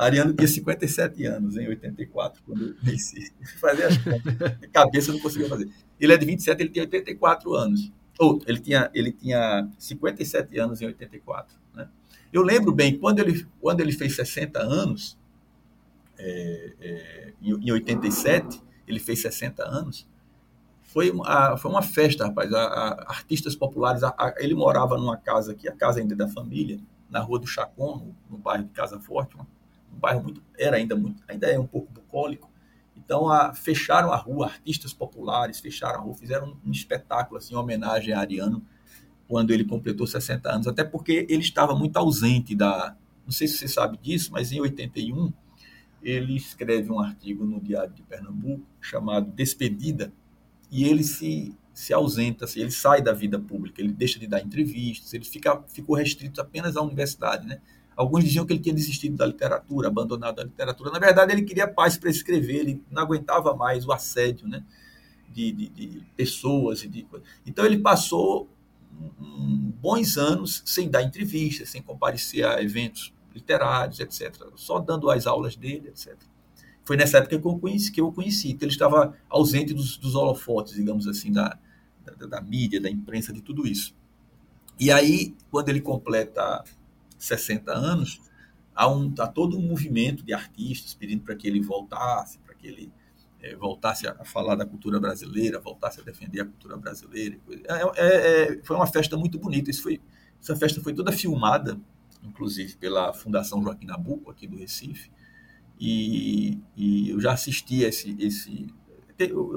Ariano 0.00 0.32
tinha 0.32 0.48
57 0.48 1.26
anos 1.26 1.56
em 1.58 1.68
84, 1.68 2.42
quando 2.44 2.68
eu 2.68 2.74
conheci. 2.76 3.32
Fazer 3.60 3.84
as 3.84 3.98
contas. 3.98 4.58
Cabeça 4.72 5.12
não 5.12 5.20
conseguia 5.20 5.48
fazer. 5.48 5.68
Ele 6.00 6.12
é 6.12 6.16
de 6.16 6.24
27, 6.24 6.62
ele 6.62 6.70
tinha 6.70 6.84
84 6.84 7.54
anos. 7.54 7.92
Ou, 8.18 8.40
ele 8.46 8.58
tinha, 8.58 8.90
ele 8.94 9.12
tinha 9.12 9.68
57 9.78 10.58
anos 10.58 10.80
em 10.80 10.86
84. 10.86 11.54
Né? 11.74 11.86
Eu 12.32 12.42
lembro 12.42 12.72
bem, 12.72 12.98
quando 12.98 13.18
ele, 13.18 13.46
quando 13.60 13.80
ele 13.80 13.92
fez 13.92 14.16
60 14.16 14.58
anos, 14.58 15.18
é, 16.18 16.72
é, 16.80 17.32
em, 17.42 17.50
em 17.68 17.70
87, 17.70 18.62
ele 18.88 19.00
fez 19.00 19.20
60 19.20 19.62
anos, 19.62 20.08
foi 20.82 21.10
uma, 21.10 21.56
foi 21.58 21.70
uma 21.70 21.82
festa, 21.82 22.26
rapaz. 22.26 22.52
A, 22.52 22.64
a, 22.64 23.10
artistas 23.10 23.54
populares, 23.54 24.02
a, 24.02 24.34
ele 24.38 24.54
morava 24.54 24.96
numa 24.96 25.18
casa 25.18 25.52
aqui, 25.52 25.68
a 25.68 25.72
casa 25.72 26.00
ainda 26.00 26.16
da 26.16 26.26
família, 26.26 26.80
na 27.10 27.20
rua 27.20 27.38
do 27.38 27.46
Chacon, 27.46 27.96
no, 27.96 28.16
no 28.30 28.38
bairro 28.38 28.64
de 28.64 28.70
Casa 28.70 28.98
Forte, 28.98 29.34
uma 29.34 29.44
um 29.44 29.59
bairro 29.96 30.22
muito, 30.22 30.42
era 30.58 30.76
ainda 30.76 30.96
muito, 30.96 31.22
ainda 31.28 31.46
é 31.46 31.58
um 31.58 31.66
pouco 31.66 31.92
bucólico. 31.92 32.50
Então, 32.96 33.28
a, 33.28 33.54
fecharam 33.54 34.12
a 34.12 34.16
rua, 34.16 34.46
artistas 34.46 34.92
populares 34.92 35.58
fecharam 35.58 36.00
a 36.00 36.02
rua, 36.02 36.14
fizeram 36.14 36.56
um, 36.64 36.70
espetáculo 36.70 37.38
assim, 37.38 37.54
em 37.54 37.56
homenagem 37.56 38.14
a 38.14 38.20
Ariano, 38.20 38.64
quando 39.26 39.52
ele 39.52 39.64
completou 39.64 40.06
60 40.06 40.52
anos, 40.52 40.66
até 40.66 40.84
porque 40.84 41.26
ele 41.28 41.42
estava 41.42 41.74
muito 41.74 41.96
ausente 41.96 42.54
da. 42.54 42.96
Não 43.24 43.32
sei 43.32 43.46
se 43.46 43.58
você 43.58 43.68
sabe 43.68 43.96
disso, 43.96 44.32
mas 44.32 44.50
em 44.50 44.60
81 44.60 45.32
ele 46.02 46.36
escreve 46.36 46.90
um 46.90 46.98
artigo 46.98 47.44
no 47.44 47.60
Diário 47.60 47.92
de 47.92 48.02
Pernambuco 48.02 48.66
chamado 48.80 49.30
Despedida, 49.30 50.12
e 50.70 50.84
ele 50.84 51.02
se, 51.02 51.54
se 51.74 51.92
ausenta, 51.92 52.44
assim, 52.44 52.60
ele 52.60 52.70
sai 52.70 53.02
da 53.02 53.12
vida 53.12 53.38
pública, 53.38 53.80
ele 53.80 53.92
deixa 53.92 54.18
de 54.18 54.26
dar 54.26 54.40
entrevistas, 54.40 55.12
ele 55.12 55.24
fica, 55.24 55.62
ficou 55.68 55.96
restrito 55.96 56.40
apenas 56.40 56.76
à 56.76 56.82
universidade, 56.82 57.46
né? 57.46 57.60
Alguns 58.00 58.24
diziam 58.24 58.46
que 58.46 58.54
ele 58.54 58.60
tinha 58.60 58.74
desistido 58.74 59.14
da 59.14 59.26
literatura, 59.26 59.88
abandonado 59.88 60.40
a 60.40 60.44
literatura. 60.44 60.90
Na 60.90 60.98
verdade, 60.98 61.32
ele 61.34 61.42
queria 61.42 61.68
paz 61.68 61.98
para 61.98 62.08
escrever, 62.08 62.60
ele 62.60 62.82
não 62.90 63.02
aguentava 63.02 63.54
mais 63.54 63.86
o 63.86 63.92
assédio 63.92 64.48
né, 64.48 64.64
de, 65.28 65.52
de, 65.52 65.68
de 65.68 66.06
pessoas. 66.16 66.80
De... 66.80 67.06
Então, 67.44 67.62
ele 67.62 67.76
passou 67.76 68.48
bons 68.90 70.16
anos 70.16 70.62
sem 70.64 70.88
dar 70.88 71.02
entrevistas, 71.02 71.68
sem 71.68 71.82
comparecer 71.82 72.46
a 72.46 72.62
eventos 72.62 73.12
literários, 73.34 74.00
etc. 74.00 74.34
Só 74.56 74.78
dando 74.78 75.10
as 75.10 75.26
aulas 75.26 75.54
dele, 75.54 75.88
etc. 75.88 76.16
Foi 76.82 76.96
nessa 76.96 77.18
época 77.18 77.38
que 77.38 77.46
eu 77.46 77.58
conheci, 77.58 77.92
que 77.92 78.00
eu 78.00 78.10
conheci. 78.10 78.50
Então, 78.50 78.66
ele 78.66 78.72
estava 78.72 79.14
ausente 79.28 79.74
dos, 79.74 79.98
dos 79.98 80.14
holofotes, 80.14 80.72
digamos 80.72 81.06
assim, 81.06 81.30
da, 81.30 81.58
da, 82.18 82.26
da 82.26 82.40
mídia, 82.40 82.80
da 82.80 82.88
imprensa, 82.88 83.30
de 83.30 83.42
tudo 83.42 83.66
isso. 83.66 83.94
E 84.78 84.90
aí, 84.90 85.36
quando 85.50 85.68
ele 85.68 85.82
completa 85.82 86.64
60 87.24 87.72
anos, 87.72 88.20
há, 88.74 88.90
um, 88.90 89.12
há 89.18 89.26
todo 89.26 89.58
um 89.58 89.62
movimento 89.62 90.24
de 90.24 90.32
artistas 90.32 90.94
pedindo 90.94 91.22
para 91.22 91.34
que 91.34 91.46
ele 91.46 91.60
voltasse, 91.60 92.38
para 92.38 92.54
que 92.54 92.66
ele 92.66 92.92
é, 93.42 93.54
voltasse 93.54 94.06
a 94.06 94.24
falar 94.24 94.54
da 94.54 94.66
cultura 94.66 94.98
brasileira, 94.98 95.60
voltasse 95.60 96.00
a 96.00 96.02
defender 96.02 96.40
a 96.40 96.44
cultura 96.44 96.76
brasileira. 96.76 97.38
É, 97.68 98.02
é, 98.02 98.42
é, 98.42 98.62
foi 98.62 98.76
uma 98.76 98.86
festa 98.86 99.16
muito 99.16 99.38
bonita. 99.38 99.70
Isso 99.70 99.82
foi, 99.82 100.00
essa 100.40 100.56
festa 100.56 100.80
foi 100.80 100.94
toda 100.94 101.12
filmada, 101.12 101.78
inclusive 102.22 102.76
pela 102.76 103.12
Fundação 103.12 103.62
Joaquim 103.62 103.86
Nabuco, 103.86 104.30
aqui 104.30 104.46
do 104.46 104.56
Recife. 104.56 105.10
E, 105.78 106.58
e 106.76 107.10
eu 107.10 107.20
já 107.20 107.32
assisti 107.32 107.82
esse, 107.82 108.16
esse. 108.18 108.66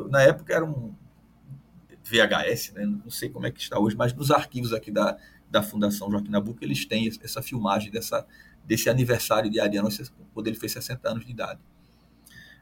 Na 0.10 0.22
época 0.22 0.54
era 0.54 0.66
um 0.66 0.94
VHS, 2.04 2.74
né? 2.74 2.86
não 2.86 3.10
sei 3.10 3.30
como 3.30 3.46
é 3.46 3.52
que 3.52 3.62
está 3.62 3.80
hoje, 3.80 3.96
mas 3.96 4.14
nos 4.14 4.32
arquivos 4.32 4.74
aqui 4.74 4.92
da, 4.92 5.18
da 5.54 5.62
Fundação 5.62 6.10
Joaquim 6.10 6.32
Nabuco 6.32 6.64
eles 6.64 6.84
têm 6.84 7.08
essa 7.22 7.40
filmagem 7.40 7.92
dessa, 7.92 8.26
desse 8.66 8.90
aniversário 8.90 9.52
de 9.52 9.60
Ariano, 9.60 9.88
quando 10.34 10.48
ele 10.48 10.58
fez 10.58 10.72
60 10.72 11.08
anos 11.08 11.26
de 11.26 11.32
idade. 11.32 11.60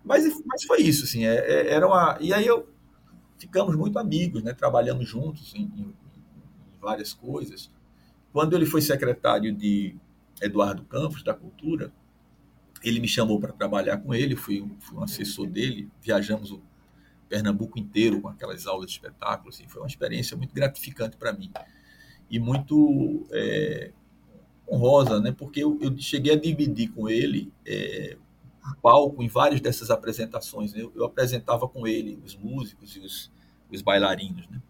Mas, 0.04 0.26
mas 0.46 0.64
foi 0.66 0.82
isso, 0.82 1.06
assim, 1.06 1.26
é, 1.26 1.36
é, 1.36 1.74
era 1.74 1.88
uma. 1.88 2.18
E 2.20 2.34
aí 2.34 2.46
eu 2.46 2.68
ficamos 3.40 3.76
muito 3.78 3.98
amigos, 3.98 4.44
né? 4.44 4.54
Trabalhamos 4.54 5.08
juntos 5.08 5.56
em, 5.56 5.62
em, 5.62 5.82
em 5.82 6.80
várias 6.82 7.14
coisas. 7.14 7.72
Quando 8.34 8.58
ele 8.58 8.66
foi 8.66 8.82
secretário 8.82 9.56
de 9.56 9.96
Eduardo 10.42 10.84
Campos, 10.84 11.24
da 11.24 11.34
Cultura, 11.34 11.94
ele 12.84 13.00
me 13.00 13.08
chamou 13.08 13.40
para 13.40 13.54
trabalhar 13.54 14.00
com 14.00 14.14
ele, 14.14 14.36
fui, 14.36 14.70
fui 14.80 14.98
um 14.98 15.04
assessor 15.04 15.48
dele, 15.48 15.90
viajamos 16.02 16.52
o 16.52 16.62
Pernambuco 17.30 17.80
inteiro 17.80 18.20
com 18.20 18.28
aquelas 18.28 18.68
aulas 18.68 18.88
de 18.88 18.94
espetáculo, 18.94 19.50
assim, 19.50 19.66
foi 19.68 19.82
uma 19.82 19.88
experiência 19.88 20.36
muito 20.36 20.54
gratificante 20.54 21.16
para 21.16 21.32
mim 21.32 21.52
e 22.32 22.40
muito 22.40 23.28
é, 23.30 23.92
honrosa, 24.72 25.20
né? 25.20 25.36
Porque 25.38 25.62
eu, 25.62 25.78
eu, 25.82 25.96
cheguei 25.98 26.34
a 26.34 26.40
dividir 26.40 26.90
com 26.92 27.10
ele 27.10 27.52
é, 27.66 28.18
palco 28.82 29.22
em 29.22 29.28
várias 29.28 29.60
dessas 29.60 29.92
apresentações. 29.92 30.74
Eu, 30.74 30.94
eu, 30.96 31.04
apresentava 31.04 31.68
com 31.68 31.86
ele 31.86 32.18
os 32.26 32.38
músicos 32.38 32.96
e 32.96 33.00
os, 33.02 33.30
os 33.70 33.82
bailarinos, 33.82 34.48
né? 34.48 34.62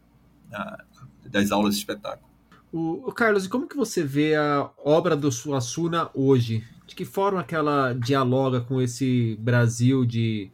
Na, 0.49 0.83
das 1.25 1.51
aulas 1.51 1.75
de 1.75 1.79
espetáculo. 1.79 2.27
O, 2.73 3.09
o, 3.09 3.11
Carlos, 3.11 3.45
e 3.45 3.49
como 3.49 3.67
que 3.67 3.77
você 3.77 4.03
vê 4.03 4.33
a 4.35 4.69
obra 4.83 5.15
do 5.15 5.31
Suassuna 5.31 6.09
hoje? 6.15 6.65
De 6.87 6.95
que 6.95 7.05
forma 7.05 7.43
que 7.43 7.53
ela 7.53 7.93
dialoga 7.93 8.59
com 8.59 8.81
esse 8.81 9.37
Brasil 9.39 10.03
de 10.03 10.51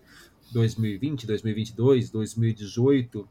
2020, 0.52 1.26
2022, 1.26 2.10
2018? 2.10 3.28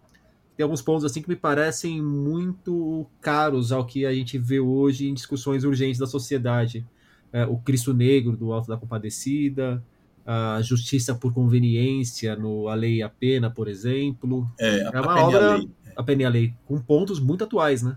Tem 0.57 0.64
alguns 0.64 0.81
pontos 0.81 1.05
assim 1.05 1.21
que 1.21 1.29
me 1.29 1.37
parecem 1.37 2.01
muito 2.01 3.07
caros 3.21 3.73
ao 3.73 3.85
que 3.85 4.07
a 4.07 4.14
gente 4.14 4.38
vê 4.38 4.59
hoje 4.59 5.07
em 5.07 5.14
discussões 5.14 5.64
urgentes 5.64 5.99
da 5.99 6.07
sociedade. 6.07 6.87
É, 7.33 7.45
o 7.45 7.59
Cristo 7.59 7.92
Negro 7.92 8.37
do 8.37 8.53
Alto 8.53 8.69
da 8.69 8.77
Compadecida, 8.77 9.83
a 10.25 10.61
justiça 10.62 11.14
por 11.14 11.33
conveniência 11.33 12.35
no 12.35 12.69
A 12.69 12.75
Lei 12.75 12.97
e 12.97 13.03
a 13.03 13.09
Pena, 13.09 13.51
por 13.51 13.69
exemplo. 13.69 14.51
É, 14.59 14.81
é 14.81 15.01
uma 15.01 15.12
a 15.12 15.27
obra, 15.27 15.53
a, 15.53 15.57
lei. 15.57 15.71
a 15.95 16.03
Pena 16.03 16.23
e 16.23 16.25
a 16.25 16.29
Lei, 16.31 16.55
com 16.64 16.81
pontos 16.81 17.21
muito 17.21 17.45
atuais, 17.45 17.83
né? 17.83 17.97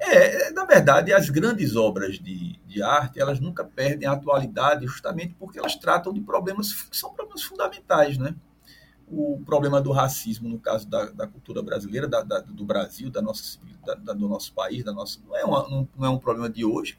É, 0.00 0.50
na 0.50 0.64
verdade, 0.64 1.12
as 1.12 1.30
grandes 1.30 1.76
obras 1.76 2.18
de, 2.18 2.58
de 2.66 2.82
arte, 2.82 3.20
elas 3.20 3.40
nunca 3.40 3.64
perdem 3.64 4.08
a 4.08 4.12
atualidade 4.12 4.86
justamente 4.86 5.34
porque 5.38 5.58
elas 5.58 5.76
tratam 5.76 6.12
de 6.12 6.20
problemas 6.20 6.72
que 6.72 6.96
são 6.96 7.12
problemas 7.12 7.42
fundamentais, 7.42 8.18
né? 8.18 8.34
O 9.14 9.42
problema 9.44 9.80
do 9.80 9.92
racismo, 9.92 10.48
no 10.48 10.58
caso 10.58 10.88
da, 10.88 11.04
da 11.10 11.26
cultura 11.26 11.62
brasileira, 11.62 12.08
da, 12.08 12.22
da, 12.22 12.40
do 12.40 12.64
Brasil, 12.64 13.10
da 13.10 13.20
nossa, 13.20 13.58
do 14.16 14.28
nosso 14.28 14.54
país, 14.54 14.82
da 14.82 14.92
nossa, 14.92 15.20
não, 15.26 15.36
é 15.36 15.44
uma, 15.44 15.68
não, 15.68 16.06
é 16.06 16.08
um 16.08 16.18
problema 16.18 16.48
de 16.48 16.64
hoje, 16.64 16.96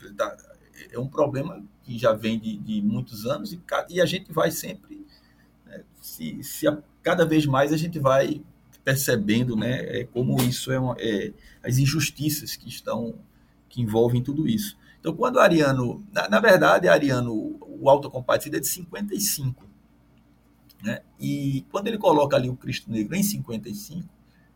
é 0.92 1.00
um 1.00 1.08
problema 1.08 1.64
que 1.82 1.98
já 1.98 2.14
vem 2.14 2.40
de, 2.40 2.56
de 2.58 2.82
muitos 2.82 3.26
anos 3.26 3.52
e, 3.52 3.62
e, 3.90 4.00
a 4.00 4.06
gente 4.06 4.32
vai 4.32 4.52
sempre, 4.52 5.06
né, 5.66 5.84
se, 6.00 6.44
se 6.44 6.68
a, 6.68 6.78
cada 7.02 7.26
vez 7.26 7.48
mais 7.48 7.74
a 7.74 7.78
gente 7.78 7.98
vai 8.00 8.44
percebendo 8.84 9.56
né, 9.56 9.80
é, 10.02 10.04
como 10.04 10.40
isso 10.44 10.72
é, 10.72 10.80
uma, 10.80 10.96
é, 11.00 11.34
as 11.64 11.78
injustiças 11.78 12.56
que 12.56 12.70
estão 12.70 13.16
que 13.70 13.82
envolvem 13.82 14.22
tudo 14.22 14.48
isso. 14.48 14.78
Então, 15.00 15.16
quando 15.16 15.40
Ariano, 15.40 16.06
na, 16.14 16.30
na 16.30 16.40
verdade, 16.40 16.88
Ariano, 16.88 17.58
o 17.60 17.90
autocompadecido 17.90 18.58
é 18.58 18.60
de 18.60 18.68
55, 18.68 19.68
né? 20.84 21.00
E 21.20 21.66
quando 21.72 21.88
ele 21.88 21.98
coloca 21.98 22.36
ali 22.36 22.50
o 22.50 22.58
Cristo 22.58 22.92
Negro 22.92 23.16
em 23.16 23.24
55, 23.24 24.08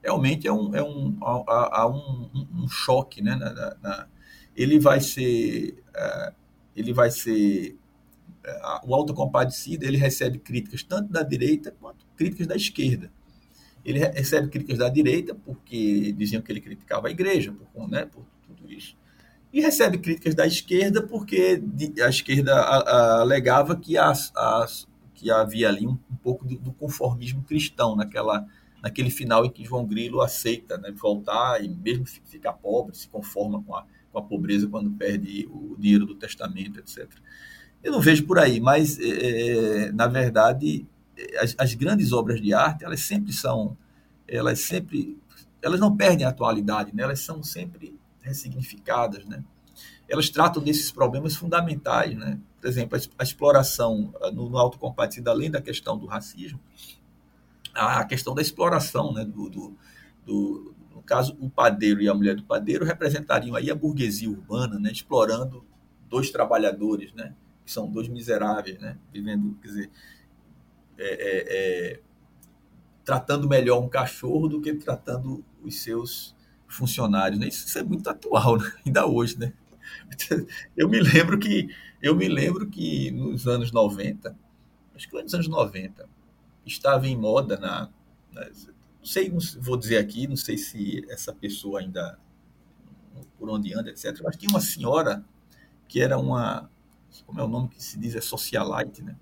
realmente 0.03 0.45
é 0.47 0.51
um, 0.51 0.75
é 0.75 0.83
um, 0.83 1.17
há, 1.21 1.81
há 1.81 1.87
um, 1.87 2.29
um, 2.53 2.67
choque, 2.67 3.21
né? 3.21 3.35
Na, 3.35 3.53
na, 3.53 3.77
na, 3.81 4.07
ele 4.55 4.77
vai 4.77 4.99
ser, 4.99 5.81
uh, 5.89 6.35
ele 6.75 6.91
vai 6.91 7.09
ser 7.09 7.77
uh, 8.45 8.89
o 8.89 8.93
autocompadecido, 8.93 9.85
ele 9.85 9.97
recebe 9.97 10.37
críticas 10.37 10.83
tanto 10.83 11.11
da 11.11 11.23
direita 11.23 11.73
quanto 11.79 12.05
críticas 12.17 12.47
da 12.47 12.55
esquerda. 12.55 13.09
Ele 13.85 13.99
recebe 13.99 14.49
críticas 14.49 14.79
da 14.79 14.89
direita 14.89 15.33
porque 15.33 16.11
diziam 16.11 16.41
que 16.41 16.51
ele 16.51 16.59
criticava 16.59 17.07
a 17.07 17.11
igreja, 17.11 17.55
por, 17.73 17.87
né, 17.89 18.05
por 18.05 18.25
tudo 18.45 18.69
isso. 18.69 18.97
E 19.53 19.61
recebe 19.61 19.97
críticas 19.97 20.35
da 20.35 20.45
esquerda 20.45 21.01
porque 21.01 21.61
a 22.03 22.09
esquerda 22.09 22.53
alegava 23.21 23.77
que, 23.77 23.97
as, 23.97 24.31
as, 24.35 24.87
que 25.17 25.31
havia 25.31 25.67
ali 25.67 25.87
um, 25.87 25.97
um 26.11 26.15
pouco 26.15 26.45
do, 26.45 26.57
do, 26.59 26.71
conformismo 26.71 27.41
cristão 27.41 27.95
naquela, 27.95 28.45
naquele 28.83 29.09
final 29.09 29.43
em 29.43 29.49
que 29.49 29.65
João 29.65 29.83
Grilo 29.83 30.21
aceita 30.21 30.77
né, 30.77 30.91
voltar 30.91 31.61
e 31.63 31.67
mesmo 31.67 32.05
ficar 32.05 32.53
pobre, 32.53 32.95
se 32.95 33.09
conforma 33.09 33.61
com 33.63 33.75
a, 33.75 33.83
com 34.11 34.19
a 34.19 34.21
pobreza 34.21 34.67
quando 34.67 34.91
perde 34.91 35.47
o 35.51 35.75
dinheiro 35.77 36.05
do 36.05 36.13
testamento, 36.13 36.79
etc. 36.79 37.09
Eu 37.83 37.91
não 37.91 37.99
vejo 37.99 38.27
por 38.27 38.37
aí, 38.37 38.59
mas, 38.59 38.99
é, 38.99 39.91
na 39.91 40.05
verdade, 40.05 40.85
as, 41.39 41.55
as, 41.57 41.73
grandes 41.73 42.13
obras 42.13 42.39
de 42.39 42.53
arte, 42.53 42.85
elas 42.85 43.01
sempre 43.01 43.33
são, 43.33 43.75
elas 44.27 44.59
sempre, 44.59 45.17
elas 45.63 45.79
não 45.79 45.95
perdem 45.97 46.27
a 46.27 46.29
atualidade, 46.29 46.95
né? 46.95 47.01
elas 47.01 47.21
são 47.21 47.41
sempre 47.41 47.99
ressignificadas, 48.21 49.25
né? 49.25 49.43
Elas 50.07 50.29
tratam 50.29 50.63
desses 50.63 50.91
problemas 50.91 51.35
fundamentais, 51.35 52.15
né? 52.15 52.39
Por 52.59 52.67
exemplo, 52.67 52.99
a, 53.17 53.23
exploração 53.23 54.13
ah, 54.21 54.31
no, 54.31 54.49
no 54.49 54.57
autocompadecido, 54.57 55.29
além 55.29 55.49
da 55.49 55.61
questão 55.61 55.97
do 55.97 56.05
racismo, 56.05 56.59
a, 57.73 57.99
a 57.99 58.05
questão 58.05 58.33
da 58.33 58.41
exploração, 58.41 59.13
né? 59.13 59.23
Do, 59.23 59.49
do, 59.49 59.77
do, 60.25 60.75
no 60.93 61.01
caso, 61.01 61.37
o 61.39 61.49
padeiro 61.49 62.01
e 62.01 62.09
a 62.09 62.13
mulher 62.13 62.35
do 62.35 62.43
padeiro 62.43 62.83
representariam 62.83 63.55
aí 63.55 63.69
a 63.69 63.75
burguesia 63.75 64.29
urbana, 64.29 64.79
né? 64.79 64.91
Explorando 64.91 65.63
dois 66.09 66.31
trabalhadores, 66.31 67.13
né? 67.13 67.35
Que 67.65 67.71
são 67.71 67.89
dois 67.89 68.07
miseráveis, 68.07 68.79
né? 68.79 68.97
Vivendo, 69.13 69.57
quer 69.61 69.67
dizer, 69.67 69.91
é, 70.97 71.05
é, 71.05 71.91
é, 71.93 71.99
tratando 73.05 73.47
melhor 73.47 73.81
um 73.81 73.87
cachorro 73.87 74.47
do 74.47 74.59
que 74.59 74.73
tratando 74.73 75.45
os 75.61 75.81
seus 75.81 76.35
funcionários. 76.67 77.39
Né? 77.39 77.47
Isso, 77.47 77.77
é 77.77 77.83
muito 77.83 78.09
atual, 78.09 78.57
né? 78.57 78.71
ainda 78.85 79.05
hoje. 79.05 79.37
Né? 79.39 79.53
Eu 80.75 80.89
me 80.89 80.99
lembro 80.99 81.37
que 81.37 81.69
eu 82.07 82.15
me 82.15 82.27
lembro 82.27 82.67
que 82.67 83.11
nos 83.11 83.47
anos 83.47 83.71
90, 83.71 84.35
acho 84.95 85.05
que 85.05 85.11
foi 85.11 85.23
nos 85.23 85.33
anos 85.33 85.47
90, 85.47 86.07
estava 86.65 87.07
em 87.07 87.17
moda 87.17 87.57
na, 87.57 87.89
na 88.31 88.45
não 88.45 89.05
sei, 89.05 89.29
não 89.29 89.39
vou 89.61 89.77
dizer 89.77 89.97
aqui, 89.97 90.27
não 90.27 90.35
sei 90.35 90.57
se 90.57 91.05
essa 91.09 91.33
pessoa 91.33 91.79
ainda 91.79 92.19
por 93.37 93.49
onde 93.49 93.73
anda, 93.73 93.89
etc. 93.89 94.19
Mas 94.23 94.35
tinha 94.35 94.49
uma 94.49 94.59
senhora 94.59 95.23
que 95.87 96.01
era 96.01 96.17
uma, 96.17 96.69
como 97.25 97.39
é 97.39 97.43
o 97.43 97.47
nome 97.47 97.69
que 97.69 97.81
se 97.81 97.97
diz, 97.97 98.15
é 98.15 98.21
socialite, 98.21 99.01
né? 99.01 99.15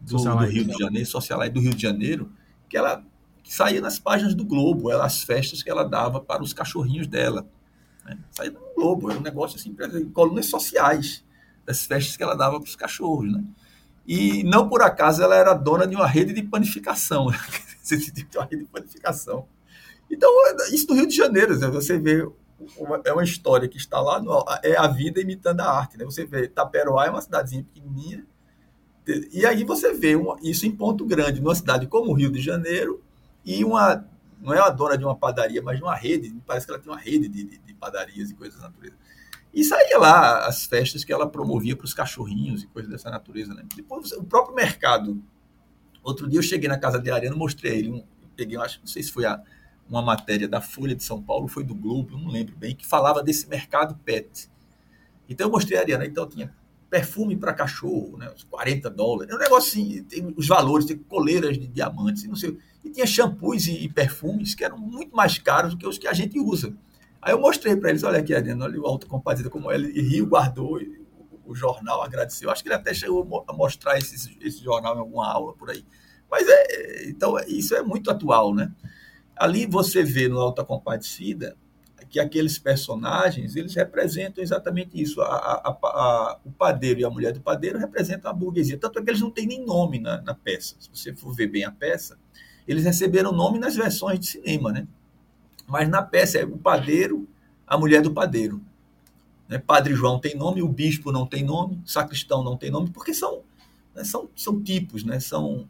do, 0.00 0.16
do 0.16 0.36
Rio 0.46 0.64
de 0.64 0.78
Janeiro, 0.78 1.06
socialite 1.06 1.52
do 1.52 1.60
Rio 1.60 1.74
de 1.74 1.82
Janeiro, 1.82 2.32
que 2.68 2.76
ela 2.76 3.04
saía 3.44 3.80
nas 3.80 3.98
páginas 3.98 4.34
do 4.34 4.44
Globo, 4.44 4.90
ela, 4.90 5.04
as 5.04 5.22
festas 5.22 5.62
que 5.62 5.70
ela 5.70 5.84
dava 5.84 6.20
para 6.20 6.42
os 6.42 6.52
cachorrinhos 6.52 7.06
dela. 7.06 7.46
Né? 8.04 8.18
Saía 8.30 8.52
no 8.52 8.60
Globo, 8.74 9.10
era 9.10 9.18
um 9.18 9.22
negócio 9.22 9.58
assim, 9.58 9.74
colunas 10.12 10.46
sociais, 10.46 11.24
das 11.64 11.84
festas 11.84 12.16
que 12.16 12.22
ela 12.22 12.34
dava 12.34 12.60
para 12.60 12.68
os 12.68 12.76
cachorros. 12.76 13.32
Né? 13.32 13.44
E 14.06 14.42
não 14.44 14.68
por 14.68 14.82
acaso 14.82 15.22
ela 15.22 15.36
era 15.36 15.54
dona 15.54 15.86
de 15.86 15.94
uma 15.94 16.06
rede 16.06 16.32
de 16.32 16.42
panificação, 16.42 17.26
de 17.86 18.26
uma 18.36 18.44
rede 18.44 18.64
de 18.64 18.70
panificação. 18.70 19.46
Então, 20.10 20.28
isso 20.72 20.86
do 20.86 20.94
Rio 20.94 21.06
de 21.06 21.14
Janeiro, 21.14 21.56
né? 21.58 21.68
você 21.68 21.96
vê, 21.96 22.28
uma, 22.76 23.00
é 23.04 23.12
uma 23.12 23.22
história 23.22 23.68
que 23.68 23.76
está 23.76 24.00
lá, 24.00 24.20
no, 24.20 24.44
é 24.62 24.76
a 24.76 24.88
vida 24.88 25.20
imitando 25.20 25.60
a 25.60 25.70
arte. 25.70 25.96
Né? 25.96 26.04
Você 26.04 26.24
vê, 26.24 26.48
Taperoá 26.48 27.06
é 27.06 27.10
uma 27.10 27.22
cidadezinha 27.22 27.62
pequenininha, 27.62 28.26
e 29.32 29.46
aí 29.46 29.64
você 29.64 29.92
vê 29.92 30.14
uma, 30.14 30.36
isso 30.42 30.66
em 30.66 30.70
ponto 30.70 31.04
grande, 31.04 31.40
numa 31.40 31.54
cidade 31.54 31.86
como 31.86 32.10
o 32.10 32.14
Rio 32.14 32.30
de 32.30 32.40
Janeiro, 32.40 33.02
e 33.44 33.64
uma, 33.64 34.04
não 34.40 34.52
é 34.52 34.60
a 34.60 34.68
dona 34.68 34.96
de 34.96 35.04
uma 35.04 35.16
padaria, 35.16 35.62
mas 35.62 35.78
de 35.78 35.82
uma 35.82 35.94
rede, 35.94 36.34
parece 36.46 36.66
que 36.66 36.72
ela 36.72 36.80
tem 36.80 36.92
uma 36.92 37.00
rede 37.00 37.28
de, 37.28 37.44
de, 37.44 37.58
de 37.58 37.74
padarias 37.74 38.30
e 38.30 38.34
coisas 38.34 38.60
da 38.60 38.68
natureza. 38.68 38.96
E 39.52 39.64
saía 39.64 39.98
lá 39.98 40.46
as 40.46 40.64
festas 40.64 41.04
que 41.04 41.12
ela 41.12 41.28
promovia 41.28 41.76
para 41.76 41.84
os 41.84 41.92
cachorrinhos 41.92 42.62
e 42.62 42.66
coisas 42.68 42.90
dessa 42.90 43.10
natureza. 43.10 43.52
Né? 43.52 43.64
Depois, 43.74 44.12
o 44.12 44.24
próprio 44.24 44.54
mercado. 44.54 45.22
Outro 46.02 46.28
dia 46.28 46.38
eu 46.38 46.42
cheguei 46.42 46.68
na 46.68 46.78
casa 46.78 46.98
de 46.98 47.10
Ariano, 47.10 47.36
mostrei 47.36 47.78
ele, 47.78 47.90
um, 47.90 48.04
peguei, 48.34 48.56
acho, 48.56 48.80
não 48.80 48.86
sei 48.86 49.02
se 49.02 49.12
foi 49.12 49.26
a, 49.26 49.42
uma 49.88 50.00
matéria 50.00 50.48
da 50.48 50.60
Folha 50.60 50.94
de 50.94 51.02
São 51.02 51.20
Paulo, 51.22 51.46
foi 51.46 51.62
do 51.62 51.74
Globo, 51.74 52.16
não 52.16 52.30
lembro 52.30 52.56
bem, 52.56 52.74
que 52.74 52.86
falava 52.86 53.22
desse 53.22 53.48
mercado 53.48 53.94
pet. 54.04 54.48
Então 55.28 55.48
eu 55.48 55.50
mostrei 55.50 55.76
a 55.76 55.82
Ariana, 55.82 56.06
então 56.06 56.26
tinha 56.26 56.54
perfume 56.88 57.36
para 57.36 57.52
cachorro, 57.52 58.16
né, 58.16 58.32
40 58.50 58.90
dólares, 58.90 59.32
é 59.32 59.36
um 59.36 59.38
negócio 59.38 59.70
assim, 59.70 60.02
tem 60.04 60.34
os 60.36 60.48
valores, 60.48 60.86
tem 60.86 60.96
coleiras 60.96 61.56
de 61.56 61.68
diamantes, 61.68 62.24
não 62.24 62.34
sei, 62.34 62.58
e 62.84 62.90
tinha 62.90 63.06
shampoos 63.06 63.68
e 63.68 63.88
perfumes 63.88 64.54
que 64.54 64.64
eram 64.64 64.78
muito 64.78 65.14
mais 65.14 65.38
caros 65.38 65.72
do 65.72 65.78
que 65.78 65.86
os 65.86 65.98
que 65.98 66.08
a 66.08 66.12
gente 66.12 66.40
usa. 66.40 66.74
Aí 67.22 67.32
eu 67.32 67.40
mostrei 67.40 67.76
para 67.76 67.90
eles, 67.90 68.02
olha 68.02 68.18
aqui, 68.18 68.34
Ariana, 68.34 68.64
olha 68.64 68.80
o 68.80 68.86
Alto 68.86 69.06
Compadecida 69.06 69.50
como 69.50 69.70
ela, 69.70 69.86
e 69.86 70.00
riu, 70.00 70.26
guardou 70.26 70.80
e, 70.80 71.00
o, 71.44 71.54
jornal, 71.54 72.02
agradeceu. 72.02 72.50
Acho 72.50 72.62
que 72.62 72.68
ele 72.68 72.76
até 72.76 72.94
chegou 72.94 73.44
a 73.48 73.52
mostrar 73.52 73.98
esse, 73.98 74.38
esse 74.40 74.62
jornal 74.62 74.96
em 74.96 75.00
alguma 75.00 75.30
aula 75.30 75.52
por 75.54 75.68
aí. 75.70 75.84
Mas 76.30 76.46
é, 76.48 77.08
então 77.08 77.36
isso 77.48 77.74
é 77.74 77.82
muito 77.82 78.10
atual, 78.10 78.54
né? 78.54 78.72
Ali 79.36 79.66
você 79.66 80.02
vê 80.02 80.28
no 80.28 80.38
Alta 80.38 80.64
Compadecida 80.64 81.56
que 82.08 82.18
aqueles 82.18 82.58
personagens 82.58 83.54
eles 83.54 83.74
representam 83.74 84.42
exatamente 84.42 85.00
isso. 85.00 85.20
A, 85.22 85.26
a, 85.26 85.78
a, 85.82 86.40
o 86.44 86.50
padeiro 86.50 87.00
e 87.00 87.04
a 87.04 87.10
mulher 87.10 87.32
do 87.32 87.40
padeiro 87.40 87.78
representam 87.78 88.30
a 88.30 88.34
burguesia. 88.34 88.78
Tanto 88.78 88.98
é 88.98 89.02
que 89.02 89.10
eles 89.10 89.20
não 89.20 89.30
têm 89.30 89.46
nem 89.46 89.64
nome 89.64 89.98
na, 89.98 90.20
na 90.22 90.34
peça. 90.34 90.74
Se 90.78 90.88
você 90.92 91.14
for 91.14 91.34
ver 91.34 91.46
bem 91.46 91.64
a 91.64 91.70
peça, 91.70 92.18
eles 92.66 92.84
receberam 92.84 93.32
nome 93.32 93.58
nas 93.58 93.76
versões 93.76 94.18
de 94.18 94.26
cinema, 94.26 94.72
né? 94.72 94.86
Mas 95.70 95.88
na 95.88 96.02
peça 96.02 96.38
é 96.38 96.44
o 96.44 96.58
padeiro, 96.58 97.28
a 97.66 97.78
mulher 97.78 98.02
do 98.02 98.12
padeiro. 98.12 98.60
Né? 99.48 99.58
Padre 99.58 99.94
João 99.94 100.18
tem 100.18 100.34
nome, 100.36 100.62
o 100.62 100.68
bispo 100.68 101.12
não 101.12 101.26
tem 101.26 101.44
nome, 101.44 101.80
sacristão 101.86 102.42
não 102.42 102.56
tem 102.56 102.70
nome, 102.70 102.90
porque 102.90 103.14
são, 103.14 103.42
né, 103.94 104.04
são, 104.04 104.28
são 104.36 104.60
tipos, 104.60 105.04
né? 105.04 105.20
São, 105.20 105.68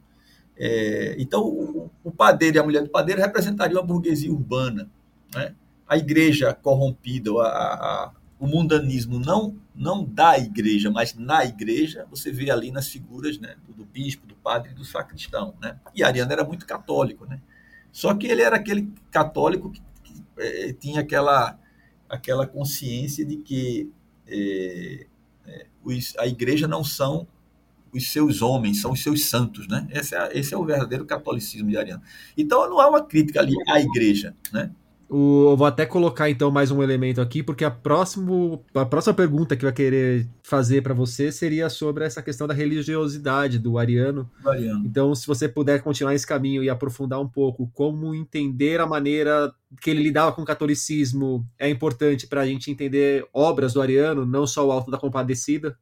é, 0.56 1.16
então, 1.18 1.42
o, 1.42 1.90
o, 2.02 2.10
padeiro 2.10 2.56
e 2.56 2.60
a 2.60 2.62
mulher 2.62 2.82
do 2.82 2.90
padeiro 2.90 3.20
representariam 3.20 3.80
a 3.80 3.84
burguesia 3.84 4.32
urbana. 4.32 4.88
Né? 5.34 5.54
a 5.90 5.96
igreja 5.96 6.54
corrompida, 6.54 7.32
a, 7.42 7.46
a, 7.48 8.12
o 8.38 8.46
mundanismo 8.46 9.18
não, 9.18 9.56
não 9.74 10.04
da 10.04 10.38
igreja, 10.38 10.88
mas 10.88 11.16
na 11.16 11.44
igreja, 11.44 12.06
você 12.08 12.30
vê 12.30 12.48
ali 12.48 12.70
nas 12.70 12.86
figuras 12.86 13.40
né, 13.40 13.56
do, 13.66 13.74
do 13.74 13.84
bispo, 13.84 14.24
do 14.24 14.36
padre 14.36 14.70
e 14.70 14.74
do 14.74 14.84
sacristão. 14.84 15.52
Né? 15.60 15.76
E 15.92 16.04
Ariano 16.04 16.32
era 16.32 16.44
muito 16.44 16.64
católico. 16.64 17.26
Né? 17.26 17.40
Só 17.90 18.14
que 18.14 18.28
ele 18.28 18.40
era 18.40 18.54
aquele 18.54 18.88
católico 19.10 19.68
que, 19.68 19.80
que 19.80 19.89
é, 20.40 20.72
tinha 20.72 21.00
aquela, 21.00 21.58
aquela 22.08 22.46
consciência 22.46 23.24
de 23.24 23.36
que 23.36 23.90
é, 24.26 25.06
é, 25.46 25.66
os, 25.84 26.14
a 26.18 26.26
igreja 26.26 26.66
não 26.66 26.82
são 26.82 27.26
os 27.92 28.12
seus 28.12 28.40
homens, 28.40 28.80
são 28.80 28.92
os 28.92 29.02
seus 29.02 29.26
santos, 29.26 29.66
né? 29.66 29.86
Esse 29.90 30.14
é, 30.14 30.38
esse 30.38 30.54
é 30.54 30.56
o 30.56 30.64
verdadeiro 30.64 31.04
catolicismo 31.04 31.68
de 31.68 31.76
Ariano. 31.76 32.02
Então 32.36 32.68
não 32.68 32.80
há 32.80 32.88
uma 32.88 33.04
crítica 33.04 33.40
ali 33.40 33.54
à 33.68 33.80
igreja, 33.80 34.34
né? 34.52 34.70
O, 35.10 35.50
eu 35.50 35.56
vou 35.56 35.66
até 35.66 35.84
colocar 35.84 36.30
então 36.30 36.52
mais 36.52 36.70
um 36.70 36.80
elemento 36.80 37.20
aqui, 37.20 37.42
porque 37.42 37.64
a, 37.64 37.70
próximo, 37.70 38.64
a 38.72 38.86
próxima 38.86 39.12
pergunta 39.12 39.56
que 39.56 39.64
eu 39.64 39.68
ia 39.68 39.72
querer 39.72 40.28
fazer 40.40 40.82
para 40.82 40.94
você 40.94 41.32
seria 41.32 41.68
sobre 41.68 42.04
essa 42.04 42.22
questão 42.22 42.46
da 42.46 42.54
religiosidade 42.54 43.58
do 43.58 43.76
Ariano. 43.76 44.30
Ariano. 44.46 44.86
Então, 44.86 45.12
se 45.12 45.26
você 45.26 45.48
puder 45.48 45.82
continuar 45.82 46.14
esse 46.14 46.24
caminho 46.24 46.62
e 46.62 46.70
aprofundar 46.70 47.20
um 47.20 47.26
pouco 47.26 47.68
como 47.74 48.14
entender 48.14 48.80
a 48.80 48.86
maneira 48.86 49.52
que 49.80 49.90
ele 49.90 50.00
lidava 50.00 50.30
com 50.30 50.42
o 50.42 50.44
catolicismo 50.44 51.44
é 51.58 51.68
importante 51.68 52.28
para 52.28 52.42
a 52.42 52.46
gente 52.46 52.70
entender 52.70 53.26
obras 53.32 53.72
do 53.72 53.82
Ariano, 53.82 54.24
não 54.24 54.46
só 54.46 54.64
o 54.64 54.70
Alto 54.70 54.92
da 54.92 54.98
Compadecida. 54.98 55.76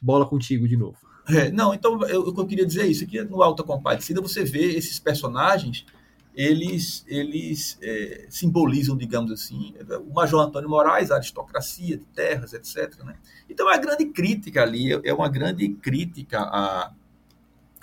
Bola 0.00 0.26
contigo 0.26 0.66
de 0.66 0.76
novo. 0.76 0.98
É, 1.28 1.52
não, 1.52 1.72
então 1.72 2.02
eu, 2.08 2.26
eu 2.26 2.46
queria 2.46 2.66
dizer 2.66 2.86
isso, 2.86 3.06
que 3.06 3.22
no 3.22 3.44
Alto 3.44 3.62
da 3.62 3.66
Compadecida 3.66 4.20
você 4.20 4.42
vê 4.42 4.74
esses 4.74 4.98
personagens 4.98 5.86
eles, 6.34 7.04
eles 7.06 7.78
é, 7.82 8.26
simbolizam, 8.30 8.96
digamos 8.96 9.30
assim, 9.30 9.74
o 10.08 10.14
Major 10.14 10.40
Antônio 10.40 10.68
Moraes, 10.68 11.10
a 11.10 11.16
aristocracia 11.16 11.96
de 11.96 12.04
terras, 12.06 12.52
etc. 12.52 13.04
Né? 13.04 13.16
Então, 13.48 13.68
é 13.68 13.74
uma 13.74 13.80
grande 13.80 14.06
crítica 14.06 14.62
ali, 14.62 14.92
é 15.04 15.12
uma 15.12 15.28
grande 15.28 15.68
crítica 15.68 16.40
à, 16.40 16.92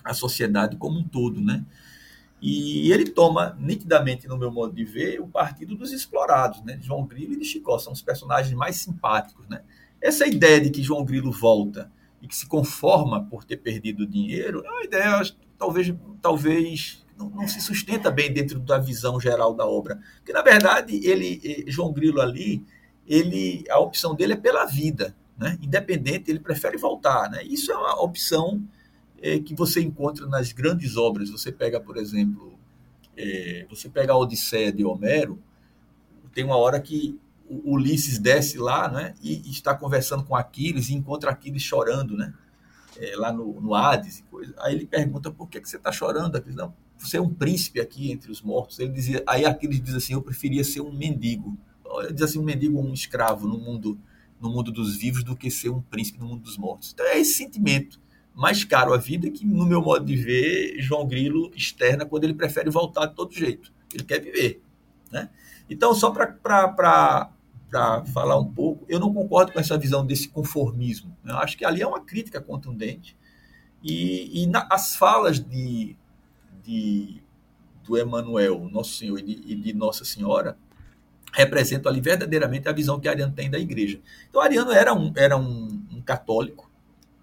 à 0.03 0.13
sociedade 0.13 0.77
como 0.77 0.99
um 0.99 1.03
todo. 1.03 1.39
Né? 1.39 1.63
E 2.41 2.91
ele 2.91 3.09
toma, 3.09 3.55
nitidamente, 3.59 4.27
no 4.27 4.37
meu 4.37 4.51
modo 4.51 4.73
de 4.73 4.83
ver, 4.83 5.19
o 5.21 5.27
partido 5.27 5.75
dos 5.75 5.91
explorados, 5.91 6.63
né? 6.63 6.79
João 6.81 7.05
Grilo 7.05 7.33
e 7.33 7.39
de 7.39 7.45
Chicó, 7.45 7.77
são 7.77 7.91
os 7.91 8.01
personagens 8.01 8.53
mais 8.53 8.77
simpáticos. 8.77 9.47
Né? 9.47 9.61
Essa 10.01 10.25
ideia 10.25 10.61
de 10.61 10.69
que 10.69 10.81
João 10.81 11.03
Grilo 11.03 11.31
volta 11.31 11.91
e 12.21 12.27
que 12.27 12.35
se 12.35 12.47
conforma 12.47 13.25
por 13.25 13.43
ter 13.43 13.57
perdido 13.57 14.03
o 14.03 14.07
dinheiro 14.07 14.63
é 14.65 14.69
uma 14.69 14.83
ideia, 14.83 15.21
talvez, 15.57 15.93
talvez 16.21 17.05
não, 17.19 17.29
não, 17.29 17.47
se 17.47 17.59
sustenta 17.59 18.09
bem 18.09 18.31
dentro 18.31 18.57
da 18.61 18.77
visão 18.77 19.19
geral 19.19 19.53
da 19.53 19.65
obra. 19.67 19.99
Porque, 20.15 20.31
na 20.31 20.41
verdade, 20.41 21.05
ele, 21.05 21.41
eh, 21.43 21.69
João 21.69 21.91
Grilo 21.91 22.21
ali, 22.21 22.65
ele, 23.05 23.65
a 23.69 23.77
opção 23.77 24.15
dele 24.15 24.33
é 24.33 24.37
pela 24.37 24.65
vida. 24.65 25.13
Né? 25.37 25.59
Independente, 25.61 26.31
ele 26.31 26.39
prefere 26.39 26.77
voltar. 26.77 27.29
Né? 27.29 27.43
Isso 27.43 27.73
é 27.73 27.75
uma 27.75 28.01
opção 28.01 28.63
é, 29.21 29.37
que 29.39 29.53
você 29.53 29.81
encontra 29.81 30.25
nas 30.27 30.53
grandes 30.53 30.95
obras. 30.95 31.29
Você 31.29 31.51
pega, 31.51 31.77
por 31.77 31.97
exemplo, 31.97 32.57
é, 33.17 33.65
você 33.69 33.89
pega 33.89 34.13
a 34.13 34.17
Odisseia 34.17 34.71
de 34.71 34.85
Homero, 34.85 35.43
tem 36.33 36.45
uma 36.45 36.55
hora 36.55 36.79
que 36.79 37.19
Ulisses 37.49 38.17
desce 38.17 38.57
lá 38.57 38.87
né, 38.87 39.15
e, 39.21 39.41
e 39.47 39.51
está 39.51 39.75
conversando 39.75 40.23
com 40.23 40.35
Aquiles 40.35 40.89
e 40.89 40.93
encontra 40.93 41.31
Aquiles 41.31 41.63
chorando, 41.63 42.15
né? 42.15 42.33
É, 42.97 43.15
lá 43.15 43.31
no, 43.31 43.59
no 43.59 43.73
Hades 43.73 44.19
e 44.19 44.23
coisa. 44.23 44.53
Aí 44.59 44.75
ele 44.75 44.85
pergunta 44.85 45.31
por 45.31 45.47
que, 45.47 45.59
que 45.59 45.67
você 45.67 45.77
está 45.77 45.91
chorando, 45.91 46.35
Aquiles? 46.35 46.55
Não, 46.55 46.73
você 46.99 47.17
é 47.17 47.21
um 47.21 47.33
príncipe 47.33 47.79
aqui 47.79 48.11
entre 48.11 48.31
os 48.31 48.41
mortos. 48.41 48.77
Ele 48.79 48.91
dizia, 48.91 49.23
aí 49.25 49.45
Aquiles 49.45 49.81
diz 49.81 49.95
assim, 49.95 50.13
eu 50.13 50.21
preferia 50.21 50.63
ser 50.63 50.81
um 50.81 50.91
mendigo. 50.91 51.57
Ele 52.03 52.13
diz 52.13 52.23
assim, 52.23 52.39
um 52.39 52.43
mendigo 52.43 52.77
ou 52.77 52.85
um 52.85 52.93
escravo 52.93 53.47
no 53.47 53.57
mundo, 53.57 53.97
no 54.39 54.49
mundo 54.49 54.71
dos 54.71 54.97
vivos 54.97 55.23
do 55.23 55.35
que 55.35 55.49
ser 55.49 55.69
um 55.69 55.81
príncipe 55.81 56.19
no 56.19 56.27
mundo 56.27 56.41
dos 56.41 56.57
mortos. 56.57 56.91
Então 56.93 57.05
é 57.05 57.17
esse 57.17 57.33
sentimento 57.33 57.99
mais 58.35 58.63
caro 58.63 58.93
à 58.93 58.97
vida 58.97 59.29
que, 59.29 59.45
no 59.45 59.65
meu 59.65 59.81
modo 59.81 60.05
de 60.05 60.15
ver, 60.15 60.79
João 60.79 61.07
Grilo 61.07 61.51
externa 61.55 62.05
quando 62.05 62.25
ele 62.25 62.33
prefere 62.33 62.69
voltar 62.69 63.07
de 63.07 63.15
todo 63.15 63.33
jeito. 63.33 63.71
Ele 63.93 64.03
quer 64.03 64.19
viver. 64.19 64.61
Né? 65.11 65.29
Então, 65.69 65.93
só 65.93 66.11
para 66.11 67.31
falar 68.13 68.37
um 68.37 68.45
pouco, 68.45 68.85
eu 68.87 68.99
não 68.99 69.13
concordo 69.13 69.51
com 69.51 69.59
essa 69.59 69.77
visão 69.77 70.05
desse 70.05 70.29
conformismo. 70.29 71.15
Eu 71.25 71.37
acho 71.37 71.57
que 71.57 71.65
ali 71.65 71.81
é 71.81 71.87
uma 71.87 72.01
crítica 72.01 72.41
contundente. 72.41 73.17
E, 73.81 74.43
e 74.43 74.47
na, 74.47 74.67
as 74.69 74.95
falas 74.95 75.39
de 75.39 75.95
de, 76.63 77.21
do 77.83 77.97
Emanuel, 77.97 78.69
Nosso 78.69 78.95
Senhor 78.95 79.19
e 79.19 79.23
de, 79.23 79.51
e 79.51 79.55
de, 79.55 79.73
Nossa 79.73 80.05
Senhora 80.05 80.57
representam 81.33 81.91
ali 81.91 82.01
verdadeiramente 82.01 82.67
a 82.67 82.71
visão 82.71 82.99
que 82.99 83.07
Ariano 83.07 83.33
tem 83.33 83.49
da 83.49 83.59
igreja. 83.59 83.99
Então, 84.29 84.41
Ariano 84.41 84.71
era 84.71 84.93
um, 84.93 85.11
era 85.15 85.37
um, 85.37 85.85
um 85.91 86.01
católico 86.01 86.69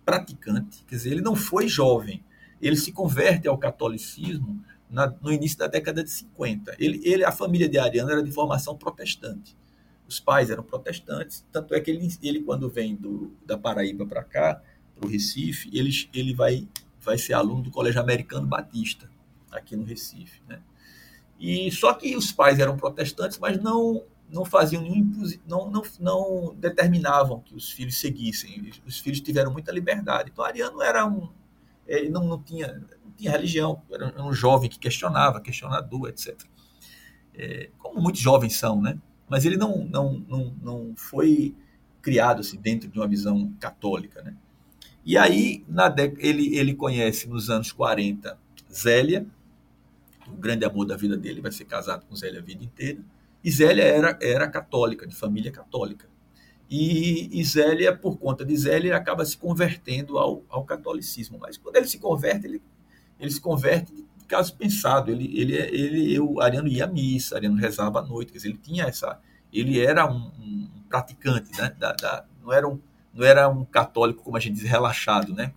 praticante, 0.05 0.85
quer 0.87 0.97
dizer, 0.97 1.11
ele 1.11 1.21
não 1.21 1.35
foi 1.35 1.67
jovem, 1.67 2.23
ele 2.63 2.77
se 2.77 2.93
converte 2.93 3.49
ao 3.49 3.59
catolicismo 3.59 4.63
na, 4.89 5.13
no 5.21 5.33
início 5.33 5.59
da 5.59 5.67
década 5.67 6.05
de 6.05 6.11
50. 6.11 6.77
Ele, 6.79 7.01
ele, 7.05 7.25
a 7.25 7.33
família 7.33 7.69
de 7.69 7.79
Ariano 7.79 8.11
era 8.11 8.23
de 8.23 8.31
formação 8.31 8.77
protestante. 8.77 9.57
Os 10.09 10.21
pais 10.21 10.51
eram 10.51 10.63
protestantes, 10.63 11.45
tanto 11.51 11.75
é 11.75 11.81
que 11.81 11.91
ele, 11.91 12.09
ele 12.23 12.41
quando 12.43 12.71
vem 12.71 12.95
do, 12.95 13.33
da 13.45 13.59
Paraíba 13.59 14.07
para 14.07 14.23
cá, 14.23 14.63
para 14.95 15.05
o 15.05 15.11
Recife, 15.11 15.69
ele, 15.73 15.91
ele 16.15 16.33
vai, 16.33 16.69
vai 17.01 17.19
ser 17.19 17.33
aluno 17.33 17.63
do 17.63 17.71
Colégio 17.73 18.01
Americano 18.01 18.47
Batista 18.47 19.11
aqui 19.59 19.77
no 19.77 19.85
Recife. 19.85 20.43
Né? 20.49 20.61
E 21.39 21.71
só 21.71 21.93
que 21.95 22.17
os 22.17 22.33
pais 22.33 22.59
eram 22.59 22.77
protestantes, 22.77 23.39
mas 23.39 23.61
não 23.61 24.05
não 24.29 24.45
faziam 24.45 24.83
nenhum 24.83 25.09
não, 25.47 25.71
não, 25.71 25.83
não 26.01 26.55
determinavam 26.57 27.41
que 27.41 27.55
os 27.55 27.71
filhos 27.71 28.01
seguissem. 28.01 28.73
Os 28.85 28.99
filhos 28.99 29.21
tiveram 29.21 29.53
muita 29.53 29.71
liberdade. 29.71 30.31
Então 30.33 30.45
Ariano 30.45 30.83
era 30.83 31.07
um 31.07 31.29
ele 31.87 32.09
não, 32.09 32.25
não 32.25 32.43
tinha 32.43 32.73
não 33.05 33.13
tinha 33.17 33.31
religião, 33.31 33.81
era 33.91 34.23
um 34.23 34.33
jovem 34.33 34.69
que 34.69 34.79
questionava, 34.79 35.41
questionador, 35.41 36.09
etc. 36.09 36.37
É, 37.35 37.71
como 37.79 38.01
muitos 38.01 38.21
jovens 38.21 38.57
são, 38.57 38.81
né? 38.81 38.99
Mas 39.29 39.45
ele 39.45 39.57
não 39.57 39.85
não 39.85 40.25
não, 40.29 40.55
não 40.61 40.95
foi 40.97 41.55
criado 42.03 42.41
assim, 42.41 42.59
dentro 42.59 42.89
de 42.89 42.99
uma 42.99 43.07
visão 43.07 43.53
católica, 43.61 44.23
né? 44.23 44.35
E 45.05 45.17
aí 45.17 45.65
na 45.69 45.95
ele 46.19 46.57
ele 46.57 46.75
conhece 46.75 47.29
nos 47.29 47.49
anos 47.49 47.71
40 47.71 48.37
Zélia, 48.73 49.27
o 50.29 50.37
grande 50.37 50.65
amor 50.65 50.87
da 50.87 50.97
vida 50.97 51.17
dele, 51.17 51.41
vai 51.41 51.53
ser 51.53 51.65
casado 51.65 52.07
com 52.07 52.15
Zélia 52.15 52.41
a 52.41 52.43
vida 52.43 52.65
inteira. 52.65 53.01
E 53.43 53.51
Zélia 53.51 53.85
era, 53.85 54.19
era 54.21 54.49
católica, 54.49 55.07
de 55.07 55.15
família 55.15 55.53
católica. 55.53 56.09
E, 56.69 57.41
e 57.41 57.45
Zélia, 57.45 57.97
por 57.97 58.19
conta 58.19 58.45
de 58.45 58.57
Zélia, 58.57 58.89
ele 58.89 58.93
acaba 58.93 59.25
se 59.25 59.37
convertendo 59.39 60.19
ao, 60.19 60.43
ao 60.49 60.65
catolicismo. 60.65 61.39
Mas 61.39 61.57
quando 61.57 61.77
ele 61.77 61.87
se 61.87 61.99
converte, 61.99 62.47
ele, 62.47 62.63
ele 63.21 63.31
se 63.31 63.41
converte 63.41 63.95
de 63.95 64.05
caso 64.27 64.57
pensado. 64.57 65.11
Ele, 65.11 65.31
ele, 65.39 65.55
ele, 65.55 66.21
o 66.21 66.41
Ariano 66.41 66.67
ia 66.67 66.85
à 66.85 66.89
missa, 66.89 67.37
Ariano 67.37 67.57
rezava 67.57 68.01
à 68.01 68.03
noite, 68.03 68.33
quer 68.33 68.39
dizer, 68.39 68.49
ele 68.49 68.59
tinha 68.59 68.85
essa. 68.85 69.21
Ele 69.53 69.81
era 69.81 70.11
um, 70.11 70.33
um 70.39 70.69
praticante, 70.89 71.57
né? 71.57 71.73
Da, 71.79 71.93
da, 71.93 72.25
não, 72.43 72.53
era 72.53 72.69
um, 72.69 72.81
não 73.15 73.25
era 73.25 73.49
um 73.49 73.65
católico, 73.65 74.23
como 74.23 74.37
a 74.37 74.41
gente 74.41 74.55
diz, 74.55 74.65
relaxado, 74.65 75.33
né? 75.33 75.53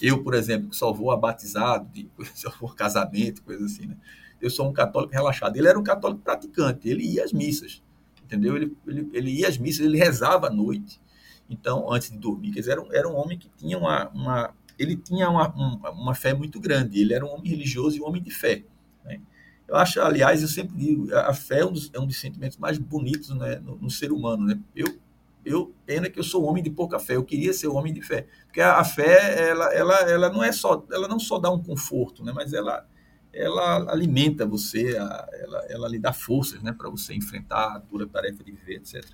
Eu, 0.00 0.22
por 0.22 0.34
exemplo, 0.34 0.70
que 0.70 0.76
só 0.76 0.92
vou 0.92 1.10
a 1.10 1.16
batizado, 1.16 1.88
de, 1.92 2.08
só 2.34 2.50
vou 2.60 2.70
casamento, 2.70 3.42
coisa 3.42 3.64
assim, 3.64 3.86
né? 3.86 3.96
Eu 4.40 4.48
sou 4.48 4.68
um 4.68 4.72
católico 4.72 5.12
relaxado. 5.12 5.56
Ele 5.56 5.68
era 5.68 5.78
um 5.78 5.82
católico 5.82 6.22
praticante, 6.22 6.88
ele 6.88 7.04
ia 7.04 7.24
às 7.24 7.32
missas, 7.32 7.82
entendeu? 8.24 8.56
Ele, 8.56 8.74
ele, 8.86 9.10
ele 9.12 9.30
ia 9.32 9.48
às 9.48 9.58
missas, 9.58 9.84
ele 9.84 9.98
rezava 9.98 10.46
à 10.46 10.50
noite, 10.50 11.00
então, 11.48 11.92
antes 11.92 12.10
de 12.10 12.16
dormir. 12.16 12.52
Quer 12.52 12.60
dizer, 12.60 12.72
era 12.72 12.82
um, 12.82 12.92
era 12.92 13.08
um 13.08 13.16
homem 13.16 13.36
que 13.36 13.50
tinha 13.58 13.76
uma, 13.76 14.08
uma 14.10 14.54
ele 14.80 14.96
tinha 14.96 15.28
uma, 15.28 15.46
uma, 15.48 15.90
uma, 15.90 16.14
fé 16.14 16.32
muito 16.32 16.58
grande, 16.58 16.98
ele 16.98 17.12
era 17.12 17.24
um 17.24 17.28
homem 17.28 17.50
religioso 17.50 17.98
e 17.98 18.00
um 18.00 18.06
homem 18.06 18.22
de 18.22 18.30
fé. 18.30 18.64
Né? 19.04 19.20
Eu 19.68 19.76
acho, 19.76 20.00
aliás, 20.00 20.40
eu 20.40 20.48
sempre 20.48 20.74
digo, 20.74 21.14
a 21.14 21.34
fé 21.34 21.60
é 21.60 21.66
um 21.66 21.72
dos, 21.72 21.90
é 21.92 22.00
um 22.00 22.06
dos 22.06 22.18
sentimentos 22.18 22.56
mais 22.56 22.78
bonitos 22.78 23.28
né, 23.28 23.56
no, 23.56 23.76
no, 23.76 23.90
ser 23.90 24.10
humano. 24.10 24.46
Né? 24.46 24.58
Eu, 24.74 24.98
eu, 25.44 25.74
pena 25.86 26.10
que 26.10 26.18
eu 26.18 26.24
sou 26.24 26.44
homem 26.44 26.62
de 26.62 26.70
pouca 26.70 26.98
fé, 26.98 27.16
eu 27.16 27.24
queria 27.24 27.52
ser 27.52 27.68
homem 27.68 27.92
de 27.92 28.02
fé. 28.02 28.26
Porque 28.46 28.60
a, 28.60 28.78
a 28.78 28.84
fé, 28.84 29.48
ela, 29.48 29.72
ela, 29.72 29.94
ela 30.10 30.28
não 30.30 30.42
é 30.42 30.52
só, 30.52 30.84
ela 30.92 31.08
não 31.08 31.18
só 31.18 31.38
dá 31.38 31.50
um 31.50 31.62
conforto, 31.62 32.24
né? 32.24 32.32
mas 32.34 32.52
ela, 32.52 32.86
ela 33.32 33.90
alimenta 33.90 34.46
você, 34.46 34.96
ela, 34.96 35.66
ela 35.68 35.88
lhe 35.88 35.98
dá 35.98 36.12
forças 36.12 36.62
né, 36.62 36.72
para 36.76 36.90
você 36.90 37.14
enfrentar 37.14 37.76
a 37.76 37.78
dura 37.78 38.06
tarefa 38.06 38.42
de 38.44 38.52
viver, 38.52 38.76
etc. 38.76 39.04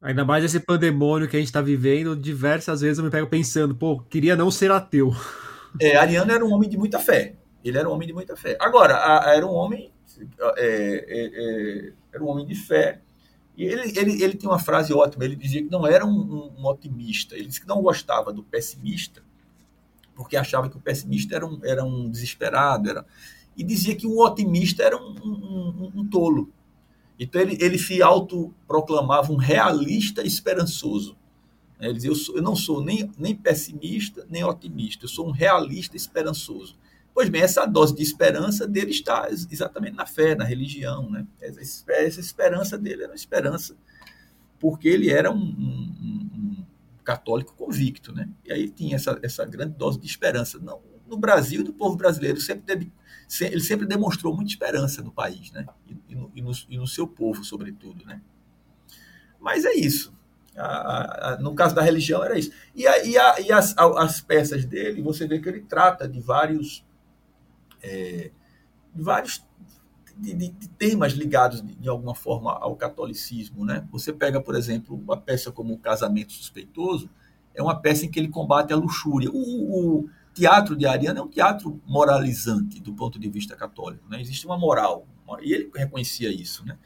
Ainda 0.00 0.24
mais 0.24 0.44
esse 0.44 0.58
pandemônio 0.58 1.28
que 1.28 1.36
a 1.36 1.38
gente 1.38 1.48
está 1.48 1.60
vivendo, 1.60 2.16
diversas 2.16 2.80
vezes 2.80 2.98
eu 2.98 3.04
me 3.04 3.10
pego 3.10 3.28
pensando, 3.28 3.74
pô, 3.74 4.00
queria 4.00 4.34
não 4.34 4.50
ser 4.50 4.70
ateu. 4.72 5.12
É, 5.80 5.96
Ariano 5.96 6.32
era 6.32 6.44
um 6.44 6.52
homem 6.52 6.68
de 6.68 6.76
muita 6.76 6.98
fé. 6.98 7.36
Ele 7.64 7.78
era 7.78 7.88
um 7.88 7.92
homem 7.92 8.08
de 8.08 8.12
muita 8.12 8.36
fé. 8.36 8.56
Agora, 8.60 8.96
a, 8.96 9.30
a, 9.30 9.36
era 9.36 9.46
um 9.46 9.52
homem, 9.52 9.92
é, 10.56 11.04
é, 11.08 11.86
é, 11.88 11.92
era 12.12 12.22
um 12.22 12.26
homem 12.26 12.44
de 12.44 12.56
fé. 12.56 13.00
E 13.56 13.64
ele, 13.64 13.98
ele, 13.98 14.22
ele 14.22 14.36
tem 14.36 14.48
uma 14.48 14.58
frase 14.58 14.92
ótima. 14.92 15.24
Ele 15.24 15.36
dizia 15.36 15.62
que 15.62 15.70
não 15.70 15.86
era 15.86 16.06
um, 16.06 16.10
um, 16.10 16.52
um, 16.58 16.66
otimista. 16.66 17.34
Ele 17.34 17.46
disse 17.46 17.60
que 17.60 17.68
não 17.68 17.82
gostava 17.82 18.32
do 18.32 18.42
pessimista, 18.42 19.22
porque 20.14 20.36
achava 20.36 20.68
que 20.70 20.76
o 20.76 20.80
pessimista 20.80 21.36
era 21.36 21.46
um, 21.46 21.60
era 21.62 21.84
um 21.84 22.10
desesperado. 22.10 22.88
Era, 22.88 23.06
e 23.56 23.62
dizia 23.62 23.94
que 23.94 24.06
o 24.06 24.18
otimista 24.18 24.82
era 24.82 24.96
um, 24.96 25.92
um 25.94 26.06
tolo 26.06 26.52
então 27.22 27.40
ele, 27.40 27.56
ele 27.60 27.78
se 27.78 28.02
autoproclamava 28.02 29.32
um 29.32 29.36
realista 29.36 30.26
esperançoso. 30.26 31.16
Ele 31.78 31.94
dizia, 31.94 32.10
eu, 32.10 32.16
sou, 32.16 32.36
eu 32.36 32.42
não 32.42 32.56
sou 32.56 32.82
nem, 32.82 33.10
nem 33.16 33.34
pessimista, 33.34 34.26
nem 34.28 34.42
otimista, 34.42 35.04
eu 35.04 35.08
sou 35.08 35.28
um 35.28 35.30
realista 35.30 35.96
esperançoso. 35.96 36.76
Pois 37.14 37.28
bem, 37.28 37.42
essa 37.42 37.66
dose 37.66 37.94
de 37.94 38.02
esperança 38.02 38.66
dele 38.66 38.90
está 38.90 39.28
exatamente 39.30 39.96
na 39.96 40.06
fé, 40.06 40.34
na 40.34 40.44
religião. 40.44 41.10
Né? 41.10 41.26
Essa, 41.40 41.84
essa 41.92 42.20
esperança 42.20 42.78
dele 42.78 43.02
era 43.02 43.12
uma 43.12 43.16
esperança 43.16 43.76
porque 44.58 44.88
ele 44.88 45.10
era 45.10 45.30
um, 45.30 45.34
um, 45.36 46.30
um, 46.34 46.66
católico 47.04 47.54
convicto. 47.54 48.14
Né? 48.14 48.28
E 48.44 48.52
aí 48.52 48.70
tinha 48.70 48.96
essa, 48.96 49.18
essa 49.22 49.44
grande 49.44 49.74
dose 49.76 49.98
de 50.00 50.06
esperança. 50.06 50.58
Não, 50.58 50.80
no 51.06 51.18
Brasil, 51.18 51.62
do 51.62 51.72
povo 51.72 51.96
brasileiro, 51.96 52.40
sempre 52.40 52.64
teve 52.64 52.92
ele 53.40 53.60
sempre 53.60 53.86
demonstrou 53.86 54.34
muita 54.34 54.50
esperança 54.50 55.00
no 55.00 55.10
país, 55.10 55.50
né? 55.52 55.64
E, 56.08 56.14
no, 56.14 56.30
e, 56.34 56.42
no, 56.42 56.52
e 56.68 56.76
no, 56.76 56.86
seu 56.86 57.06
povo, 57.06 57.42
sobretudo, 57.44 58.04
né? 58.04 58.20
Mas 59.40 59.64
é 59.64 59.72
isso. 59.72 60.12
A, 60.54 61.32
a, 61.32 61.36
no 61.38 61.54
caso 61.54 61.74
da 61.74 61.80
religião 61.80 62.22
era 62.22 62.38
isso. 62.38 62.52
E, 62.74 62.86
a, 62.86 63.04
e, 63.04 63.14
e 63.46 63.52
as, 63.52 63.74
as, 63.78 64.20
peças 64.20 64.66
dele, 64.66 65.00
você 65.00 65.26
vê 65.26 65.38
que 65.38 65.48
ele 65.48 65.62
trata 65.62 66.06
de 66.06 66.20
vários, 66.20 66.84
é, 67.82 68.30
vários 68.94 69.44
de, 70.16 70.34
de, 70.34 70.48
de 70.50 70.68
temas 70.68 71.12
ligados 71.12 71.62
de, 71.62 71.74
de, 71.74 71.88
alguma 71.88 72.14
forma 72.14 72.52
ao 72.52 72.76
catolicismo, 72.76 73.64
né? 73.64 73.86
Você 73.90 74.12
pega, 74.12 74.40
por 74.40 74.54
exemplo, 74.54 74.96
uma 74.96 75.16
peça 75.16 75.50
como 75.50 75.74
o 75.74 75.78
Casamento 75.78 76.32
Suspeitoso, 76.32 77.10
é 77.54 77.62
uma 77.62 77.80
peça 77.80 78.04
em 78.04 78.10
que 78.10 78.18
ele 78.18 78.28
combate 78.28 78.72
a 78.72 78.76
luxúria. 78.76 79.30
O, 79.30 80.00
o, 80.00 80.08
teatro 80.34 80.74
de 80.74 80.86
Ariano 80.86 81.18
é 81.18 81.22
um 81.22 81.28
teatro 81.28 81.78
moralizante 81.86 82.80
do 82.80 82.94
ponto 82.94 83.18
de 83.18 83.28
vista 83.28 83.54
católico. 83.54 84.08
Né? 84.08 84.18
Existe 84.18 84.46
uma 84.46 84.56
moral, 84.56 85.06
e 85.42 85.52
ele 85.52 85.70
reconhecia 85.74 86.30
isso. 86.30 86.64
Né? 86.64 86.78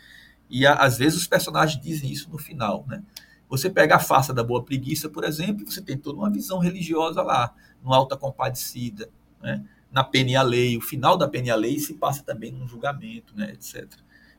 E 0.51 0.67
às 0.67 0.99
vezes 0.99 1.19
os 1.19 1.27
personagens 1.29 1.81
dizem 1.81 2.11
isso 2.11 2.29
no 2.31 2.39
final. 2.39 2.85
Né? 2.89 3.03
Você 3.49 3.71
pega 3.71 3.97
a 3.97 4.01
farsa 4.01 4.35
da 4.35 4.43
Boa 4.43 4.65
Preguiça, 4.65 5.09
por 5.09 5.23
exemplo, 5.23 5.65
você 5.71 5.81
tem 5.81 5.97
toda 5.97 6.19
uma 6.19 6.31
visão 6.31 6.59
religiosa 6.59 7.23
lá, 7.23 7.55
no 7.83 7.93
Alta 7.93 8.17
Compadecida, 8.17 9.09
né? 9.41 9.65
Na 9.97 10.05
Pena 10.05 10.31
e 10.33 10.37
a 10.37 10.43
Lei. 10.43 10.77
O 10.77 10.81
final 10.83 11.17
da 11.17 11.27
Pena 11.27 11.49
e 11.49 11.51
a 11.51 11.57
Lei 11.57 11.79
se 11.79 11.95
passa 11.95 12.23
também 12.23 12.53
num 12.53 12.69
julgamento, 12.69 13.35
né? 13.35 13.53
etc. 13.53 13.89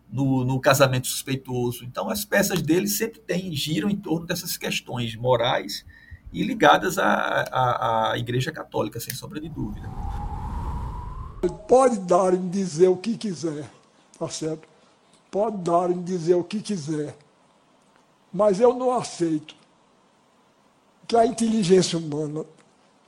No, 0.08 0.46
no 0.46 0.60
Casamento 0.62 1.08
Suspeitoso. 1.08 1.84
Então, 1.84 2.12
as 2.12 2.24
peças 2.24 2.62
dele 2.62 2.88
sempre 2.88 3.20
têm, 3.20 3.52
giram 3.54 3.90
em 3.90 3.96
torno 3.96 4.28
dessas 4.28 4.56
questões 4.56 5.16
morais 5.16 5.84
e 6.32 6.44
ligadas 6.44 7.00
à, 7.00 7.08
à, 7.08 8.12
à 8.12 8.18
Igreja 8.20 8.52
Católica, 8.52 9.00
sem 9.00 9.16
sombra 9.16 9.42
de 9.42 9.50
dúvida. 9.50 9.90
Pode 11.68 11.98
dar 12.02 12.36
em 12.36 12.50
dizer 12.50 12.90
o 12.90 12.96
que 12.96 13.18
quiser, 13.18 13.68
tá 14.20 14.30
certo? 14.30 14.68
Pode 15.32 15.58
dar 15.58 15.90
em 15.90 16.04
dizer 16.04 16.36
o 16.36 16.44
que 16.44 16.62
quiser, 16.62 17.16
mas 18.32 18.60
eu 18.60 18.76
não 18.76 18.92
aceito 18.92 19.56
que 21.08 21.16
a 21.16 21.26
inteligência 21.26 21.98
humana 21.98 22.46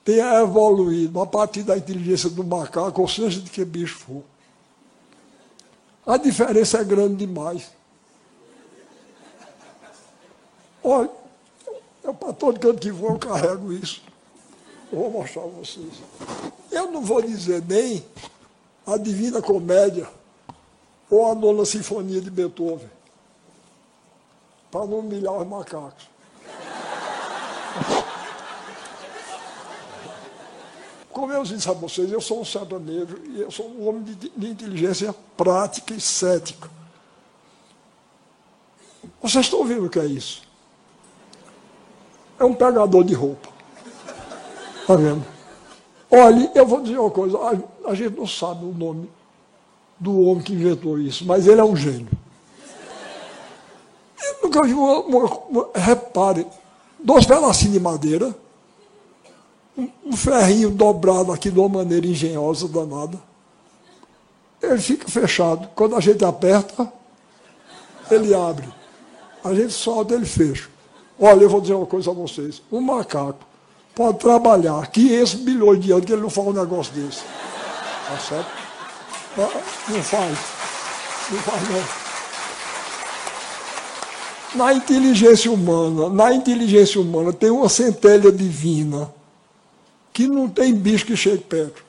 tenha 0.09 0.41
evoluído 0.41 1.21
a 1.21 1.27
partir 1.27 1.61
da 1.61 1.77
inteligência 1.77 2.31
do 2.31 2.43
macaco, 2.43 2.99
ou 2.99 3.07
seja, 3.07 3.39
de 3.39 3.47
que 3.47 3.63
bicho 3.63 3.99
for. 3.99 4.23
A 6.03 6.17
diferença 6.17 6.79
é 6.79 6.83
grande 6.83 7.17
demais. 7.17 7.69
Olha, 10.83 11.11
eu, 12.03 12.13
para 12.15 12.33
todo 12.33 12.59
canto 12.59 12.79
que 12.79 12.91
vou, 12.91 13.11
eu 13.11 13.19
carrego 13.19 13.71
isso. 13.71 14.01
Vou 14.91 15.11
mostrar 15.11 15.43
a 15.43 15.47
vocês. 15.47 15.93
Eu 16.71 16.91
não 16.91 17.03
vou 17.03 17.21
dizer 17.21 17.63
nem 17.67 18.03
a 18.87 18.97
Divina 18.97 19.43
Comédia 19.43 20.09
ou 21.07 21.31
a 21.31 21.35
Nona 21.35 21.65
Sinfonia 21.65 22.19
de 22.19 22.31
Beethoven, 22.31 22.89
para 24.71 24.87
não 24.87 24.99
humilhar 24.99 25.33
os 25.33 25.47
macacos. 25.47 26.09
Como 31.19 31.33
eu 31.33 31.43
disse 31.43 31.69
a 31.69 31.73
vocês, 31.73 32.11
eu 32.11 32.21
sou 32.21 32.41
um 32.41 32.45
sertanejo 32.45 33.17
e 33.25 33.41
eu 33.41 33.51
sou 33.51 33.67
um 33.67 33.87
homem 33.87 34.03
de, 34.03 34.15
de 34.29 34.47
inteligência 34.47 35.13
prática 35.35 35.93
e 35.93 35.99
cética. 35.99 36.69
Vocês 39.21 39.45
estão 39.45 39.65
vendo 39.65 39.85
o 39.85 39.89
que 39.89 39.99
é 39.99 40.05
isso? 40.05 40.49
é 42.39 42.45
um 42.45 42.53
pegador 42.53 43.03
de 43.03 43.13
roupa. 43.13 43.49
Está 44.81 44.95
vendo? 44.95 45.25
Olha, 46.09 46.51
eu 46.55 46.65
vou 46.65 46.81
dizer 46.81 46.97
uma 46.97 47.11
coisa, 47.11 47.37
a, 47.37 47.89
a, 47.89 47.93
gente 47.93 48.17
não 48.17 48.25
sabe 48.25 48.65
o 48.65 48.73
nome 48.73 49.09
do 49.99 50.21
homem 50.21 50.41
que 50.41 50.53
inventou 50.53 50.97
isso, 50.97 51.25
mas 51.25 51.45
ele 51.45 51.59
é 51.61 51.63
um 51.63 51.75
gênio. 51.75 52.07
Eu 54.23 54.43
nunca 54.43 54.63
vi 54.63 54.73
uma, 54.73 54.99
uma, 55.01 55.25
uma 55.25 55.69
repare, 55.75 56.47
dois 56.97 57.25
pedacinhos 57.25 57.73
de 57.73 57.79
madeira, 57.79 58.33
um, 59.77 60.15
ferrinho 60.15 60.69
dobrado 60.69 61.31
aqui 61.31 61.49
de 61.49 61.59
uma 61.59 61.69
maneira 61.69 62.05
engenhosa, 62.05 62.67
danada. 62.67 63.17
Ele 64.61 64.79
fica 64.79 65.07
fechado. 65.07 65.69
Quando 65.75 65.95
a 65.95 65.99
gente 65.99 66.23
aperta, 66.25 66.91
ele 68.11 68.33
abre. 68.33 68.67
A 69.43 69.53
gente 69.53 69.71
solta, 69.71 70.13
ele 70.13 70.25
fecha. 70.25 70.69
Olha, 71.19 71.43
eu 71.43 71.49
vou 71.49 71.61
dizer 71.61 71.73
uma 71.73 71.85
coisa 71.85 72.11
a 72.11 72.13
vocês. 72.13 72.61
Um 72.71 72.81
macaco 72.81 73.45
pode 73.95 74.19
trabalhar 74.19 74.87
500 74.87 75.33
bilhões 75.35 75.79
de 75.79 75.91
anos 75.91 76.05
que 76.05 76.13
ele 76.13 76.21
não 76.21 76.29
faz 76.29 76.47
um 76.47 76.53
negócio 76.53 76.93
desse. 76.93 77.21
Tá 78.07 78.17
certo? 78.17 78.49
Não 79.89 80.03
faz. 80.03 80.37
Não 81.31 81.39
faz, 81.39 81.69
não. 81.69 82.09
Na 84.55 84.73
inteligência 84.73 85.51
humana, 85.51 86.09
na 86.09 86.33
inteligência 86.33 86.99
humana 86.99 87.31
tem 87.31 87.51
uma 87.51 87.69
centelha 87.69 88.31
divina 88.31 89.13
que 90.13 90.27
não 90.27 90.49
tem 90.49 90.73
bicho 90.73 91.05
que 91.05 91.15
chegue 91.15 91.43
perto. 91.43 91.83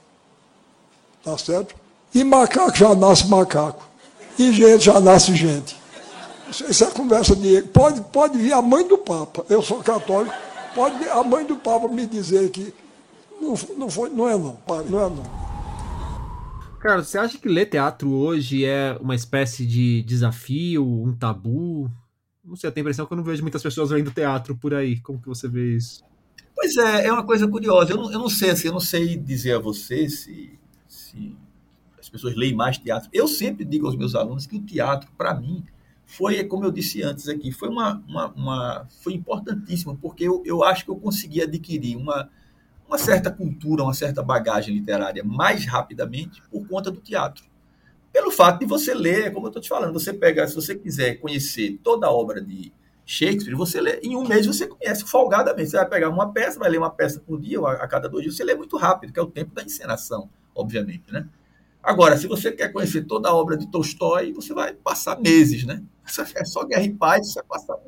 Tá 1.23 1.37
certo? 1.37 1.75
E 2.15 2.25
macaco 2.25 2.77
já 2.77 2.95
nasce 2.95 3.29
macaco. 3.29 3.89
E 4.39 4.53
gente 4.53 4.85
já 4.85 5.01
nasce 5.01 5.35
gente. 5.35 5.77
Isso 6.49 6.85
é 6.85 6.91
conversa 6.91 7.37
de. 7.37 7.63
Pode, 7.63 8.01
pode 8.01 8.39
vir 8.39 8.53
a 8.53 8.63
mãe 8.63 8.87
do 8.87 8.99
Papa. 8.99 9.45
Eu 9.49 9.63
sou 9.63 9.83
católico. 9.83 10.35
Pode 10.75 10.99
vir 10.99 11.11
a 11.11 11.23
mãe 11.23 11.45
do 11.45 11.57
Papa 11.57 11.89
me 11.89 12.07
dizer 12.07 12.51
que 12.51 12.73
não, 13.41 13.55
não, 13.77 13.91
foi, 13.91 14.11
não 14.11 14.29
é 14.29 14.37
não. 14.37 14.59
Não 14.89 15.01
é 15.01 15.11
não. 15.11 15.41
Cara, 16.81 17.03
você 17.05 17.19
acha 17.19 17.39
que 17.39 17.49
ler 17.49 17.67
teatro 17.67 18.11
hoje 18.11 18.65
é 18.65 18.97
uma 19.01 19.15
espécie 19.15 19.67
de 19.67 20.03
desafio, 20.03 20.85
um 20.85 21.15
tabu? 21.15 21.91
Não 22.43 22.57
sei, 22.57 22.69
eu 22.69 22.73
tenho 22.73 22.83
a 22.83 22.87
impressão 22.87 23.07
que 23.07 23.13
eu 23.13 23.17
não 23.17 23.25
vejo 23.25 23.43
muitas 23.43 23.63
pessoas 23.63 23.91
lendo 23.91 24.11
teatro 24.11 24.57
por 24.57 24.75
aí. 24.75 24.99
Como 25.01 25.21
que 25.21 25.29
você 25.29 25.47
vê 25.47 25.77
isso? 25.77 26.03
Pois 26.61 26.77
é, 26.77 27.07
é 27.07 27.13
uma 27.13 27.25
coisa 27.25 27.49
curiosa. 27.49 27.93
Eu 27.93 27.97
não, 27.97 28.13
eu 28.13 28.19
não 28.19 28.29
sei, 28.29 28.51
assim, 28.51 28.67
eu 28.67 28.75
não 28.75 28.81
sei 28.81 29.17
dizer 29.17 29.55
a 29.55 29.59
você 29.59 30.11
se, 30.11 30.59
se 30.87 31.35
as 31.99 32.07
pessoas 32.07 32.37
leem 32.37 32.55
mais 32.55 32.77
teatro. 32.77 33.09
Eu 33.15 33.27
sempre 33.27 33.65
digo 33.65 33.87
aos 33.87 33.97
meus 33.97 34.15
alunos 34.15 34.47
que 34.47 34.57
o 34.57 34.63
teatro, 34.63 35.11
para 35.17 35.33
mim, 35.35 35.65
foi, 36.05 36.45
como 36.45 36.67
eu 36.67 36.71
disse 36.71 37.03
antes 37.03 37.29
aqui, 37.29 37.51
foi 37.51 37.71
uma, 37.71 38.05
uma, 38.07 38.27
uma 38.33 38.89
foi 39.01 39.15
importantíssimo, 39.15 39.97
porque 39.97 40.25
eu, 40.25 40.43
eu 40.45 40.63
acho 40.63 40.85
que 40.85 40.91
eu 40.91 40.97
consegui 40.97 41.41
adquirir 41.41 41.97
uma, 41.97 42.29
uma 42.87 42.99
certa 42.99 43.31
cultura, 43.31 43.83
uma 43.83 43.95
certa 43.95 44.23
bagagem 44.23 44.75
literária 44.75 45.25
mais 45.25 45.65
rapidamente 45.65 46.43
por 46.51 46.69
conta 46.69 46.91
do 46.91 47.01
teatro. 47.01 47.43
Pelo 48.13 48.31
fato 48.31 48.59
de 48.61 48.67
você 48.67 48.93
ler, 48.93 49.33
como 49.33 49.47
eu 49.47 49.49
estou 49.49 49.63
te 49.63 49.69
falando, 49.71 49.95
você 49.95 50.13
pega, 50.13 50.47
se 50.47 50.55
você 50.55 50.75
quiser 50.75 51.15
conhecer 51.21 51.81
toda 51.83 52.07
a 52.07 52.13
obra 52.13 52.39
de 52.43 52.71
Shakespeare, 53.11 53.57
você 53.57 53.81
lê, 53.81 53.99
em 54.05 54.15
um 54.15 54.25
mês 54.25 54.47
você 54.47 54.69
conhece 54.69 55.05
folgadamente. 55.05 55.71
Você 55.71 55.77
vai 55.77 55.89
pegar 55.89 56.09
uma 56.11 56.33
peça, 56.33 56.61
vai 56.61 56.71
ler 56.71 56.79
uma 56.79 56.91
peça 56.91 57.19
por 57.19 57.41
dia, 57.41 57.59
ou 57.59 57.67
a, 57.67 57.73
a 57.73 57.89
cada 57.89 58.09
dois 58.09 58.23
dias, 58.23 58.37
você 58.37 58.45
lê 58.45 58.55
muito 58.55 58.77
rápido, 58.77 59.13
que 59.13 59.19
é 59.19 59.23
o 59.23 59.27
tempo 59.27 59.53
da 59.53 59.65
encenação, 59.65 60.31
obviamente, 60.55 61.13
né? 61.13 61.27
Agora, 61.83 62.17
se 62.17 62.29
você 62.29 62.53
quer 62.53 62.73
conhecer 62.73 63.03
toda 63.03 63.29
a 63.29 63.35
obra 63.35 63.57
de 63.57 63.67
Tolstói, 63.67 64.33
você 64.33 64.55
vai 64.55 64.75
passar 64.75 65.19
meses, 65.21 65.65
né? 65.65 65.83
É 66.37 66.45
só 66.45 66.65
Guerra 66.65 66.85
e 66.85 66.95
Paz, 66.95 67.33
você 67.33 67.41
vai 67.41 67.59
passar 67.59 67.79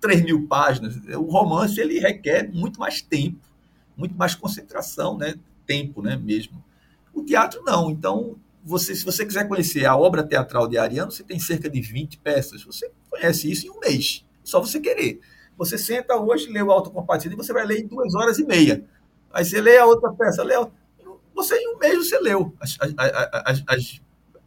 3 0.00 0.22
mil 0.24 0.48
páginas. 0.48 0.96
O 1.14 1.30
romance 1.30 1.80
ele 1.80 2.00
requer 2.00 2.50
muito 2.52 2.80
mais 2.80 3.00
tempo, 3.00 3.38
muito 3.96 4.16
mais 4.16 4.34
concentração, 4.34 5.16
né? 5.16 5.36
Tempo, 5.64 6.02
né? 6.02 6.16
Mesmo. 6.16 6.64
O 7.14 7.22
teatro 7.22 7.62
não. 7.62 7.92
Então, 7.92 8.36
você, 8.64 8.92
se 8.92 9.04
você 9.04 9.24
quiser 9.24 9.46
conhecer 9.46 9.86
a 9.86 9.96
obra 9.96 10.24
teatral 10.24 10.66
de 10.66 10.78
Ariano, 10.78 11.12
você 11.12 11.22
tem 11.22 11.38
cerca 11.38 11.70
de 11.70 11.80
20 11.80 12.18
peças. 12.18 12.64
Você 12.64 12.90
conhece 13.16 13.50
isso 13.50 13.66
em 13.66 13.70
um 13.70 13.80
mês. 13.80 14.24
Só 14.44 14.60
você 14.60 14.78
querer. 14.80 15.20
Você 15.56 15.78
senta 15.78 16.16
hoje, 16.16 16.50
lê 16.50 16.62
o 16.62 16.70
Autocompatível 16.70 17.38
e 17.38 17.42
você 17.42 17.52
vai 17.52 17.66
ler 17.66 17.80
em 17.80 17.86
duas 17.86 18.14
horas 18.14 18.38
e 18.38 18.44
meia. 18.44 18.84
Aí 19.32 19.44
você 19.44 19.60
lê 19.60 19.78
a 19.78 19.86
outra 19.86 20.12
peça, 20.12 20.42
lê 20.42 20.54
você 21.34 21.54
em 21.56 21.74
um 21.74 21.78
mês 21.78 21.98
você 21.98 22.18
leu 22.18 22.54
as, 22.58 22.78
as, 22.80 22.94
as, 22.96 23.64
as, 23.66 24.00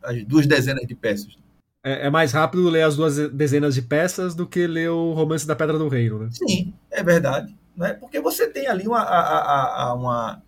as 0.03 0.23
duas 0.25 0.47
dezenas 0.47 0.87
de 0.87 0.95
peças. 0.95 1.37
É, 1.83 2.07
é, 2.07 2.09
mais 2.09 2.31
rápido 2.31 2.67
ler 2.69 2.81
as 2.81 2.97
duas 2.97 3.29
dezenas 3.29 3.75
de 3.75 3.81
peças 3.81 4.35
do 4.35 4.45
que 4.47 4.67
ler 4.67 4.89
o 4.89 5.13
Romance 5.13 5.47
da 5.47 5.55
Pedra 5.55 5.77
do 5.77 5.87
Reino, 5.87 6.19
né? 6.19 6.29
Sim, 6.31 6.73
é 6.91 7.03
verdade. 7.03 7.55
Né? 7.77 7.93
Porque 7.93 8.19
você 8.19 8.49
tem 8.49 8.67
ali 8.67 8.87
uma. 8.87 8.99
A, 8.99 9.83
a, 9.83 9.93
uma 9.93 10.43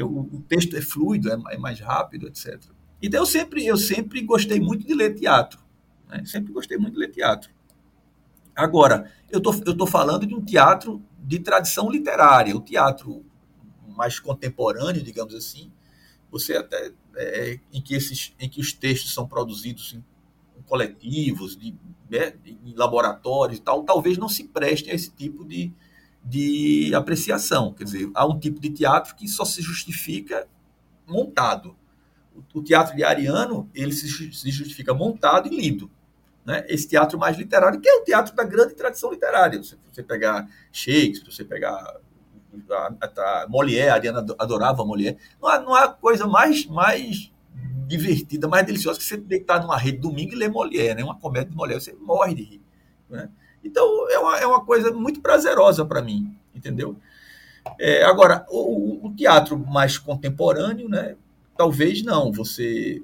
o 0.00 0.42
texto 0.48 0.76
é 0.76 0.80
fluido, 0.80 1.30
é, 1.30 1.54
é, 1.54 1.56
mais 1.56 1.78
rápido, 1.78 2.26
etc. 2.26 2.60
Então 3.00 3.20
eu 3.20 3.26
sempre, 3.26 3.64
eu 3.64 3.76
sempre 3.76 4.20
gostei 4.22 4.58
muito 4.58 4.84
de 4.84 4.92
ler 4.92 5.14
teatro. 5.14 5.60
Né? 6.08 6.24
Sempre 6.26 6.52
gostei 6.52 6.76
muito 6.76 6.94
de 6.94 6.98
ler 6.98 7.12
teatro. 7.12 7.50
Agora, 8.54 9.10
eu 9.30 9.40
tô, 9.40 9.50
estou 9.50 9.76
tô 9.76 9.86
falando 9.86 10.26
de 10.26 10.34
um 10.34 10.44
teatro 10.44 11.02
de 11.18 11.38
tradição 11.38 11.90
literária, 11.90 12.56
o 12.56 12.60
teatro 12.60 13.24
mais 13.88 14.18
contemporâneo, 14.18 15.02
digamos 15.02 15.34
assim, 15.34 15.72
você 16.30 16.56
até 16.56 16.92
é, 17.16 17.58
em 17.72 17.80
que 17.80 17.94
esses 17.94 18.34
em 18.38 18.48
que 18.48 18.60
os 18.60 18.72
textos 18.72 19.14
são 19.14 19.26
produzidos 19.26 19.94
em, 19.94 20.04
em 20.58 20.62
coletivos, 20.62 21.56
de, 21.56 21.74
né, 22.10 22.34
em 22.44 22.74
laboratórios 22.74 23.58
e 23.58 23.62
tal, 23.62 23.82
talvez 23.84 24.18
não 24.18 24.28
se 24.28 24.44
prestem 24.44 24.92
a 24.92 24.94
esse 24.94 25.10
tipo 25.10 25.44
de, 25.44 25.72
de 26.24 26.92
apreciação. 26.94 27.72
Quer 27.72 27.84
dizer, 27.84 28.10
há 28.14 28.26
um 28.26 28.38
tipo 28.38 28.60
de 28.60 28.70
teatro 28.70 29.14
que 29.14 29.28
só 29.28 29.44
se 29.44 29.62
justifica 29.62 30.46
montado. 31.06 31.76
O, 32.34 32.58
o 32.58 32.62
teatro 32.62 32.96
de 32.96 33.04
Ariano 33.04 33.70
ele 33.74 33.92
se, 33.92 34.08
se 34.32 34.50
justifica 34.50 34.92
montado 34.92 35.48
e 35.48 35.56
lido. 35.56 35.90
Né? 36.44 36.64
Esse 36.68 36.88
teatro 36.88 37.18
mais 37.18 37.36
literário, 37.36 37.80
que 37.80 37.88
é 37.88 37.94
o 37.94 38.04
teatro 38.04 38.34
da 38.34 38.44
grande 38.44 38.74
tradição 38.74 39.10
literária. 39.10 39.62
Se 39.62 39.76
você 39.90 40.02
pegar 40.02 40.46
Shakespeare, 40.70 41.32
você 41.32 41.44
pegar 41.44 41.98
a, 42.70 43.42
a, 43.44 43.46
Molière, 43.48 43.88
a 43.88 43.94
Ariana 43.94 44.24
adorava 44.38 44.84
Molière. 44.84 45.16
Não 45.40 45.48
há, 45.48 45.58
não 45.60 45.74
há 45.74 45.88
coisa 45.88 46.26
mais, 46.26 46.66
mais 46.66 47.32
divertida, 47.86 48.48
mais 48.48 48.66
deliciosa 48.66 48.98
que 48.98 49.04
você 49.04 49.16
deitar 49.16 49.60
numa 49.62 49.76
rede 49.76 49.98
domingo 49.98 50.32
e 50.32 50.36
ler 50.36 50.50
Molière, 50.50 50.94
né? 50.94 51.04
uma 51.04 51.18
comédia 51.18 51.50
de 51.50 51.56
Molière, 51.56 51.80
você 51.80 51.92
morre 51.94 52.34
de 52.34 52.42
rir. 52.42 52.62
Né? 53.08 53.28
Então, 53.62 54.10
é 54.10 54.18
uma, 54.18 54.38
é 54.38 54.46
uma 54.46 54.64
coisa 54.64 54.92
muito 54.92 55.20
prazerosa 55.20 55.84
para 55.84 56.02
mim, 56.02 56.36
entendeu? 56.54 56.96
É, 57.78 58.04
agora, 58.04 58.44
o, 58.50 59.06
o, 59.06 59.14
teatro 59.14 59.58
mais 59.58 59.96
contemporâneo, 59.96 60.88
né? 60.88 61.16
talvez 61.56 62.02
não, 62.02 62.30
você... 62.30 63.02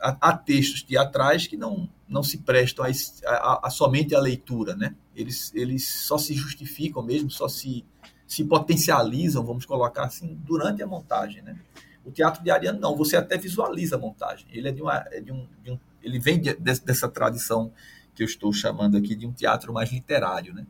Há, 0.00 0.36
textos 0.36 0.82
teatrais 0.82 1.46
que 1.46 1.56
não, 1.56 1.88
não 2.08 2.22
se 2.22 2.38
prestam 2.38 2.84
a, 2.84 2.90
a, 3.28 3.66
a 3.68 3.70
somente 3.70 4.14
a 4.14 4.20
leitura, 4.20 4.74
né? 4.74 4.94
Eles, 5.14 5.52
eles 5.54 5.88
só 5.88 6.18
se 6.18 6.34
justificam 6.34 7.02
mesmo, 7.02 7.30
só 7.30 7.48
se 7.48 7.84
se 8.32 8.44
potencializam, 8.44 9.44
vamos 9.44 9.66
colocar 9.66 10.04
assim, 10.04 10.40
durante 10.42 10.82
a 10.82 10.86
montagem, 10.86 11.42
né? 11.42 11.54
O 12.02 12.10
teatro 12.10 12.42
de 12.42 12.50
Ariano 12.50 12.80
não, 12.80 12.96
você 12.96 13.14
até 13.14 13.36
visualiza 13.36 13.96
a 13.96 13.98
montagem. 13.98 14.46
Ele 14.50 14.68
é 14.68 14.72
de, 14.72 14.80
uma, 14.80 15.04
é 15.10 15.20
de, 15.20 15.30
um, 15.30 15.46
de 15.62 15.70
um, 15.70 15.78
ele 16.02 16.18
vem 16.18 16.40
de, 16.40 16.54
dessa 16.54 17.10
tradição 17.10 17.70
que 18.14 18.22
eu 18.22 18.24
estou 18.24 18.50
chamando 18.50 18.96
aqui 18.96 19.14
de 19.14 19.26
um 19.26 19.32
teatro 19.32 19.70
mais 19.70 19.92
literário, 19.92 20.54
né? 20.54 20.66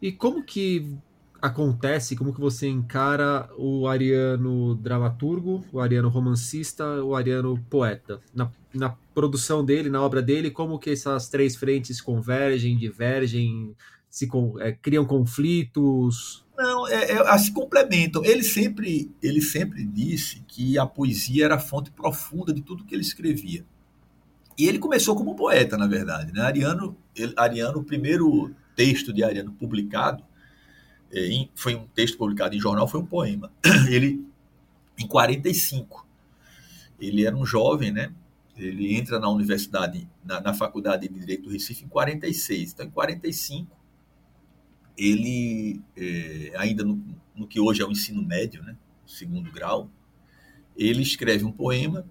E 0.00 0.12
como 0.12 0.44
que 0.44 0.96
acontece, 1.42 2.14
como 2.14 2.32
que 2.32 2.40
você 2.40 2.68
encara 2.68 3.50
o 3.58 3.88
ariano 3.88 4.76
dramaturgo, 4.76 5.64
o 5.72 5.80
ariano 5.80 6.08
romancista, 6.08 7.02
o 7.02 7.16
ariano 7.16 7.58
poeta? 7.68 8.20
Na, 8.32 8.48
na 8.72 8.90
produção 9.12 9.64
dele, 9.64 9.90
na 9.90 10.00
obra 10.00 10.22
dele, 10.22 10.52
como 10.52 10.78
que 10.78 10.90
essas 10.90 11.28
três 11.28 11.56
frentes 11.56 12.00
convergem, 12.00 12.78
divergem, 12.78 13.74
se 14.08 14.28
é, 14.60 14.70
criam 14.70 15.04
conflitos? 15.04 16.44
Não, 16.56 16.86
é, 16.86 17.10
é, 17.10 17.38
se 17.38 17.52
complementam. 17.52 18.24
Ele 18.24 18.44
sempre, 18.44 19.10
ele 19.20 19.40
sempre 19.40 19.84
disse 19.84 20.44
que 20.46 20.78
a 20.78 20.86
poesia 20.86 21.46
era 21.46 21.56
a 21.56 21.58
fonte 21.58 21.90
profunda 21.90 22.54
de 22.54 22.62
tudo 22.62 22.84
que 22.84 22.94
ele 22.94 23.02
escrevia. 23.02 23.64
E 24.56 24.68
ele 24.68 24.78
começou 24.78 25.16
como 25.16 25.34
poeta, 25.34 25.76
na 25.76 25.88
verdade. 25.88 26.32
Né? 26.32 26.40
Ariano, 26.40 26.96
ele, 27.16 27.34
Ariano, 27.36 27.80
o 27.80 27.84
primeiro 27.84 28.54
texto 28.76 29.12
de 29.12 29.24
Ariano 29.24 29.50
publicado, 29.52 30.22
foi 31.54 31.74
um 31.74 31.86
texto 31.86 32.16
publicado 32.16 32.54
em 32.54 32.60
jornal, 32.60 32.88
foi 32.88 33.00
um 33.00 33.06
poema. 33.06 33.52
Ele, 33.90 34.24
em 34.98 35.06
45, 35.06 36.06
ele 37.00 37.26
era 37.26 37.36
um 37.36 37.44
jovem, 37.44 37.90
né? 37.90 38.12
Ele 38.56 38.94
entra 38.94 39.18
na 39.18 39.28
universidade, 39.28 40.08
na, 40.24 40.40
na 40.40 40.54
faculdade 40.54 41.08
de 41.08 41.18
Direito 41.18 41.44
do 41.44 41.50
Recife 41.50 41.84
em 41.84 41.88
46. 41.88 42.72
Então, 42.72 42.86
em 42.86 42.90
45, 42.90 43.76
ele, 44.96 45.80
é, 45.96 46.52
ainda 46.56 46.84
no, 46.84 47.02
no, 47.34 47.46
que 47.46 47.58
hoje 47.58 47.82
é 47.82 47.86
o 47.86 47.90
ensino 47.90 48.22
médio, 48.22 48.62
né, 48.62 48.76
segundo 49.06 49.50
grau, 49.50 49.90
ele 50.76 51.02
escreve 51.02 51.44
um 51.44 51.52
poema 51.52 52.06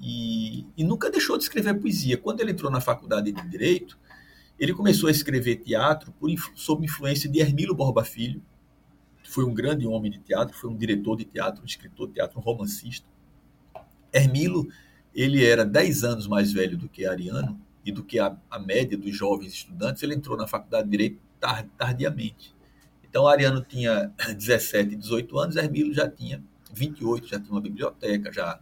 e, 0.00 0.66
e, 0.76 0.84
nunca 0.84 1.10
deixou 1.10 1.36
de 1.36 1.44
escrever 1.44 1.74
poesia. 1.74 2.16
Quando 2.16 2.40
ele 2.40 2.52
entrou 2.52 2.70
na 2.70 2.80
faculdade 2.80 3.32
de 3.32 3.48
Direito, 3.48 3.98
ele 4.58 4.72
começou 4.72 5.08
a 5.08 5.12
escrever 5.12 5.56
teatro 5.56 6.12
por, 6.12 6.30
sob 6.54 6.84
influência 6.84 7.28
de 7.28 7.40
Hermílio 7.40 7.74
Borba 7.74 8.04
Filho, 8.04 8.42
que 9.22 9.30
foi 9.30 9.44
um 9.44 9.52
grande 9.52 9.86
homem 9.86 10.10
de 10.10 10.18
teatro, 10.18 10.56
foi 10.56 10.70
um 10.70 10.76
diretor 10.76 11.16
de 11.16 11.24
teatro, 11.24 11.62
um 11.62 11.66
escritor 11.66 12.08
de 12.08 12.14
teatro, 12.14 12.38
um 12.38 12.42
romancista. 12.42 13.06
Hermílio, 14.12 14.68
ele 15.14 15.44
era 15.44 15.64
10 15.64 16.04
anos 16.04 16.26
mais 16.26 16.52
velho 16.52 16.76
do 16.76 16.88
que 16.88 17.04
Ariano 17.04 17.60
e 17.84 17.92
do 17.92 18.02
que 18.02 18.18
a, 18.18 18.36
a 18.50 18.58
média 18.58 18.96
dos 18.96 19.14
jovens 19.14 19.52
estudantes. 19.52 20.02
Ele 20.02 20.14
entrou 20.14 20.36
na 20.36 20.46
faculdade 20.46 20.84
de 20.84 20.90
Direito 20.90 21.20
tardiamente. 21.76 22.54
Então, 23.02 23.26
Ariano 23.26 23.62
tinha 23.62 24.12
17, 24.36 24.96
18 24.96 25.38
anos, 25.38 25.56
Hermílio 25.56 25.92
já 25.92 26.08
tinha 26.08 26.42
28, 26.72 27.26
já 27.26 27.40
tinha 27.40 27.52
uma 27.52 27.60
biblioteca, 27.60 28.32
já. 28.32 28.58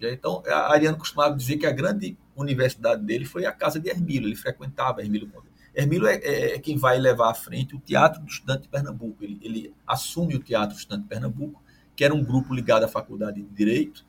já 0.00 0.10
então, 0.10 0.42
Ariano 0.46 0.96
costumava 0.96 1.36
dizer 1.36 1.56
que 1.56 1.66
a 1.66 1.72
grande 1.72 2.16
universidade 2.42 3.02
dele 3.02 3.24
foi 3.24 3.46
a 3.46 3.52
casa 3.52 3.80
de 3.80 3.88
Hermílio, 3.88 4.28
ele 4.28 4.36
frequentava 4.36 5.02
Hermílio. 5.02 5.30
Hermílio 5.74 6.06
é, 6.06 6.16
é, 6.16 6.54
é 6.54 6.58
quem 6.58 6.76
vai 6.76 6.98
levar 6.98 7.30
à 7.30 7.34
frente 7.34 7.74
o 7.74 7.80
Teatro 7.80 8.20
do 8.22 8.28
Estudante 8.28 8.62
de 8.62 8.68
Pernambuco. 8.68 9.22
Ele, 9.22 9.38
ele 9.42 9.74
assume 9.86 10.34
o 10.34 10.38
Teatro 10.38 10.74
do 10.74 10.78
Estudante 10.78 11.02
de 11.02 11.08
Pernambuco, 11.08 11.62
que 11.94 12.04
era 12.04 12.14
um 12.14 12.22
grupo 12.22 12.54
ligado 12.54 12.84
à 12.84 12.88
Faculdade 12.88 13.42
de 13.42 13.48
Direito, 13.48 14.04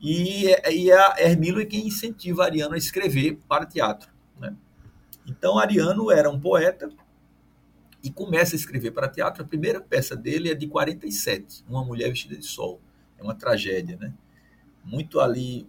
e, 0.00 0.46
e 0.70 0.90
a 0.90 1.16
Hermílio 1.18 1.60
é 1.60 1.66
quem 1.66 1.86
incentiva 1.86 2.44
Ariano 2.44 2.74
a 2.74 2.78
escrever 2.78 3.38
para 3.46 3.66
teatro. 3.66 4.10
Né? 4.38 4.56
Então, 5.26 5.58
Ariano 5.58 6.10
era 6.10 6.30
um 6.30 6.40
poeta, 6.40 6.88
e 8.02 8.10
começa 8.10 8.54
a 8.54 8.58
escrever 8.58 8.92
para 8.92 9.08
teatro. 9.08 9.42
A 9.42 9.46
primeira 9.46 9.80
peça 9.80 10.16
dele 10.16 10.50
é 10.50 10.54
de 10.54 10.66
47, 10.66 11.64
Uma 11.68 11.84
Mulher 11.84 12.08
Vestida 12.08 12.36
de 12.36 12.46
Sol. 12.46 12.80
É 13.18 13.22
uma 13.22 13.34
tragédia, 13.34 13.96
né? 13.98 14.12
Muito 14.84 15.20
ali, 15.20 15.68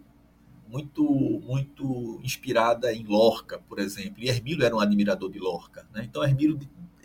muito 0.71 1.03
muito 1.45 2.19
inspirada 2.23 2.93
em 2.93 3.03
Lorca, 3.03 3.59
por 3.67 3.77
exemplo. 3.79 4.23
E 4.23 4.29
Hermílio 4.29 4.65
era 4.65 4.75
um 4.75 4.79
admirador 4.79 5.29
de 5.29 5.37
Lorca, 5.37 5.85
né? 5.93 6.03
Então 6.03 6.23
Hermílio, 6.23 6.57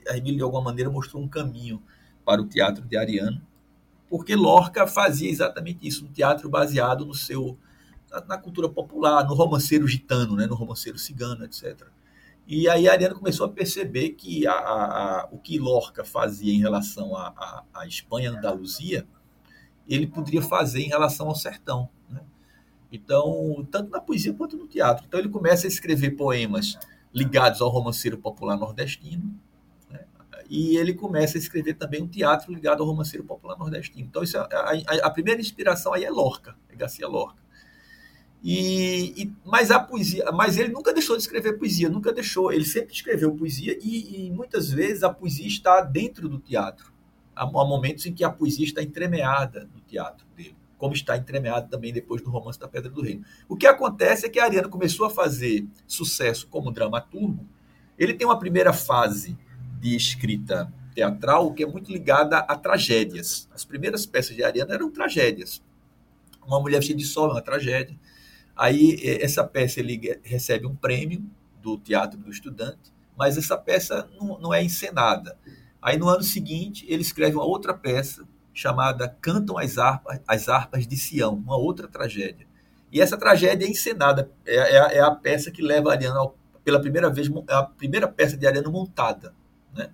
Hermílio 0.07 0.37
de 0.37 0.43
alguma 0.43 0.63
maneira 0.63 0.89
mostrou 0.89 1.23
um 1.23 1.29
caminho 1.29 1.83
para 2.25 2.41
o 2.41 2.47
teatro 2.47 2.85
de 2.85 2.97
Ariano, 2.97 3.43
porque 4.09 4.37
Lorca 4.37 4.87
fazia 4.87 5.29
exatamente 5.29 5.87
isso, 5.87 6.05
um 6.05 6.13
teatro 6.13 6.49
baseado 6.49 7.05
no 7.05 7.15
seu 7.15 7.59
na, 8.29 8.39
cultura 8.39 8.69
popular, 8.69 9.27
no 9.27 9.35
romanceiro 9.35 9.87
gitano, 9.87 10.37
né? 10.37 10.47
No 10.47 10.55
romanceiro 10.55 10.97
cigano, 10.97 11.45
etc. 11.45 11.89
E 12.47 12.69
aí 12.69 12.89
a 12.89 12.93
Ariana 12.93 13.17
começou 13.17 13.47
a 13.47 13.49
perceber 13.49 14.11
que 14.11 14.47
a, 14.47 14.53
a, 14.53 15.21
a, 15.23 15.29
o 15.33 15.39
que 15.39 15.59
Lorca 15.59 16.05
fazia 16.05 16.55
em 16.55 16.61
relação 16.61 17.17
à 17.17 17.87
Espanha, 17.89 18.31
Andaluzia, 18.31 19.05
ele 19.89 20.07
poderia 20.07 20.43
fazer 20.43 20.83
em 20.83 20.89
relação 20.89 21.27
ao 21.29 21.35
sertão. 21.35 21.89
Né? 22.09 22.21
Então, 22.91 23.67
tanto 23.71 23.91
na 23.91 24.01
poesia 24.01 24.33
quanto 24.33 24.57
no 24.57 24.67
teatro. 24.67 25.05
Então 25.07 25.19
ele 25.19 25.29
começa 25.29 25.67
a 25.67 25.69
escrever 25.69 26.13
poemas 26.13 26.79
ligados 27.13 27.61
ao 27.61 27.69
romanceiro 27.69 28.19
popular 28.19 28.57
nordestino. 28.57 29.35
Né? 29.91 30.05
e 30.49 30.77
ele 30.77 30.95
começa 30.95 31.37
a 31.37 31.41
escrever 31.41 31.75
também 31.75 32.03
um 32.03 32.09
teatro 32.09 32.53
ligado 32.53 32.83
ao 32.83 32.89
romanceiro 32.89 33.25
popular 33.25 33.59
nordestino. 33.59 34.07
Então, 34.07 34.23
isso 34.23 34.37
é, 34.37 34.41
a, 34.41 35.07
a, 35.07 35.11
primeira 35.11 35.41
inspiração 35.41 35.93
aí 35.93 36.05
é 36.05 36.11
Lorca, 36.11 36.57
é 36.69 36.77
Garcia 36.77 37.09
Lorca. 37.09 37.45
E, 38.43 39.23
e, 39.23 39.33
mas 39.45 39.71
a 39.71 39.81
poesia, 39.81 40.31
mas 40.31 40.57
ele 40.57 40.73
nunca 40.73 40.93
deixou 40.93 41.17
de 41.17 41.23
escrever 41.23 41.59
poesia, 41.59 41.89
nunca 41.89 42.13
deixou. 42.13 42.53
Ele 42.53 42.65
sempre 42.65 42.95
escreveu 42.95 43.35
poesia 43.35 43.77
e, 43.83 44.27
e 44.27 44.31
muitas 44.31 44.71
vezes 44.71 45.03
a 45.03 45.11
poesia 45.13 45.47
está 45.47 45.81
dentro 45.81 46.29
do 46.29 46.39
teatro. 46.39 46.93
Há, 47.35 47.43
há 47.43 47.47
momentos 47.47 48.07
em 48.07 48.13
que 48.13 48.23
a 48.23 48.31
poesia 48.31 48.65
está 48.65 48.83
entremeada 48.83 49.69
no 49.75 49.81
teatro 49.81 50.27
dele, 50.37 50.57
como 50.79 50.95
está 50.95 51.17
entremeada 51.17 51.67
também 51.69 51.93
depois 51.93 52.23
do 52.23 52.31
romance 52.31 52.59
da 52.59 52.69
Pedra 52.69 52.91
do 52.91 53.03
Reino. 53.03 53.25
O 53.49 53.57
que 53.57 53.67
acontece 53.67 54.27
é 54.27 54.29
que 54.29 54.39
Ariano 54.39 54.69
começou 54.69 55.07
a 55.07 55.11
fazer 55.11 55.67
sucesso 55.87 56.47
como 56.49 56.71
dramaturgo. 56.71 57.47
Ele 57.99 58.15
tem 58.15 58.27
uma 58.27 58.39
primeira 58.39 58.73
fase 58.73 59.37
de 59.81 59.97
escrita 59.97 60.73
teatral 60.95 61.53
que 61.53 61.63
é 61.63 61.67
muito 61.67 61.91
ligada 61.91 62.39
a 62.39 62.57
tragédias. 62.57 63.49
As 63.55 63.65
primeiras 63.65 64.07
peças 64.07 64.35
de 64.37 64.43
Ariano 64.43 64.73
eram 64.73 64.91
tragédias. 64.91 65.63
Uma 66.47 66.61
mulher 66.61 66.79
vestida 66.79 66.99
de 66.99 67.07
sol 67.07 67.31
é 67.31 67.33
uma 67.33 67.43
tragédia. 67.43 67.99
Aí 68.55 68.99
essa 69.21 69.45
peça 69.45 69.81
ele 69.81 70.19
recebe 70.23 70.67
um 70.67 70.75
prêmio 70.75 71.25
do 71.63 71.77
Teatro 71.77 72.19
do 72.19 72.31
Estudante, 72.31 72.93
mas 73.17 73.37
essa 73.37 73.57
peça 73.57 74.09
não, 74.19 74.39
não 74.39 74.55
é 74.55 74.63
encenada. 74.63 75.39
Aí 75.81 75.99
no 75.99 76.09
ano 76.09 76.23
seguinte 76.23 76.87
ele 76.89 77.03
escreve 77.03 77.37
uma 77.37 77.45
outra 77.45 77.75
peça 77.75 78.27
chamada 78.57 79.15
Cantam 79.21 79.59
as 79.59 79.77
Harpas, 79.77 80.19
as 80.27 80.49
Harpas 80.49 80.87
de 80.87 80.97
Sião, 80.97 81.35
uma 81.35 81.59
outra 81.59 81.87
tragédia. 81.87 82.47
E 82.91 83.03
essa 83.03 83.17
tragédia 83.19 83.67
é 83.67 83.69
encenada, 83.69 84.31
é, 84.47 84.57
é, 84.57 84.97
é 84.97 85.01
a 85.01 85.11
peça 85.11 85.51
que 85.51 85.61
leva 85.61 85.91
Ariano 85.91 86.19
ao, 86.19 86.39
pela 86.65 86.81
primeira 86.81 87.11
vez, 87.11 87.29
é 87.49 87.55
a 87.55 87.63
primeira 87.63 88.09
peça 88.09 88.35
de 88.35 88.47
Ariano 88.47 88.73
montada. 88.73 89.35
Né? 89.75 89.91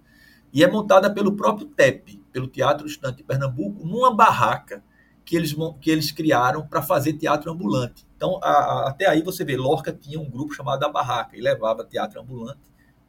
E 0.52 0.62
é 0.62 0.70
montada 0.70 1.12
pelo 1.12 1.34
próprio 1.34 1.66
TEP, 1.66 2.22
pelo 2.32 2.46
Teatro 2.46 2.86
Estudante 2.86 3.16
de 3.16 3.24
Pernambuco, 3.24 3.84
numa 3.84 4.14
barraca 4.14 4.80
que 5.24 5.34
eles, 5.34 5.56
que 5.80 5.90
eles 5.90 6.12
criaram 6.12 6.64
para 6.64 6.80
fazer 6.80 7.14
teatro 7.14 7.50
ambulante. 7.50 8.06
Então, 8.16 8.38
a, 8.40 8.48
a, 8.48 8.88
até 8.90 9.08
aí 9.08 9.22
você 9.22 9.44
vê, 9.44 9.56
Lorca 9.56 9.92
tinha 9.92 10.20
um 10.20 10.30
grupo 10.30 10.54
chamado 10.54 10.84
A 10.84 10.88
Barraca, 10.88 11.36
e 11.36 11.40
levava 11.40 11.84
teatro 11.84 12.20
ambulante 12.20 12.60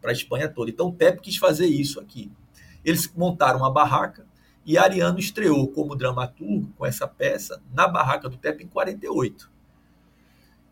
para 0.01 0.09
a 0.09 0.13
Espanha 0.13 0.49
toda. 0.49 0.71
Então, 0.71 0.87
o 0.87 0.91
TEP 0.93 1.21
quis 1.21 1.37
fazer 1.37 1.67
isso 1.67 1.99
aqui. 1.99 2.31
Eles 2.83 3.11
montaram 3.15 3.59
uma 3.59 3.71
barraca 3.71 4.25
e 4.65 4.77
Ariano 4.77 5.19
estreou 5.19 5.67
como 5.67 5.95
dramaturgo 5.95 6.71
com 6.77 6.85
essa 6.85 7.07
peça 7.07 7.61
na 7.73 7.87
barraca 7.87 8.29
do 8.29 8.37
TEP 8.37 8.63
em 8.63 8.67
48. 8.67 9.51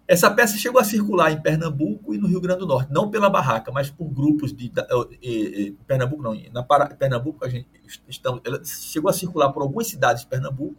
Essa 0.07 0.29
peça 0.29 0.57
chegou 0.57 0.79
a 0.79 0.83
circular 0.83 1.31
em 1.31 1.41
Pernambuco 1.41 2.13
e 2.13 2.17
no 2.17 2.27
Rio 2.27 2.41
Grande 2.41 2.59
do 2.59 2.67
Norte, 2.67 2.91
não 2.91 3.09
pela 3.09 3.29
barraca, 3.29 3.71
mas 3.71 3.89
por 3.89 4.09
grupos 4.09 4.51
de, 4.51 4.69
de, 4.69 5.75
Pernambuco 5.87 6.21
não, 6.21 6.35
na 6.51 6.63
Pernambuco 6.63 7.45
a 7.45 7.49
gente 7.49 7.67
estamos, 8.09 8.41
ela 8.43 8.61
chegou 8.63 9.09
a 9.09 9.13
circular 9.13 9.53
por 9.53 9.61
algumas 9.61 9.87
cidades 9.87 10.23
de 10.23 10.27
Pernambuco, 10.27 10.75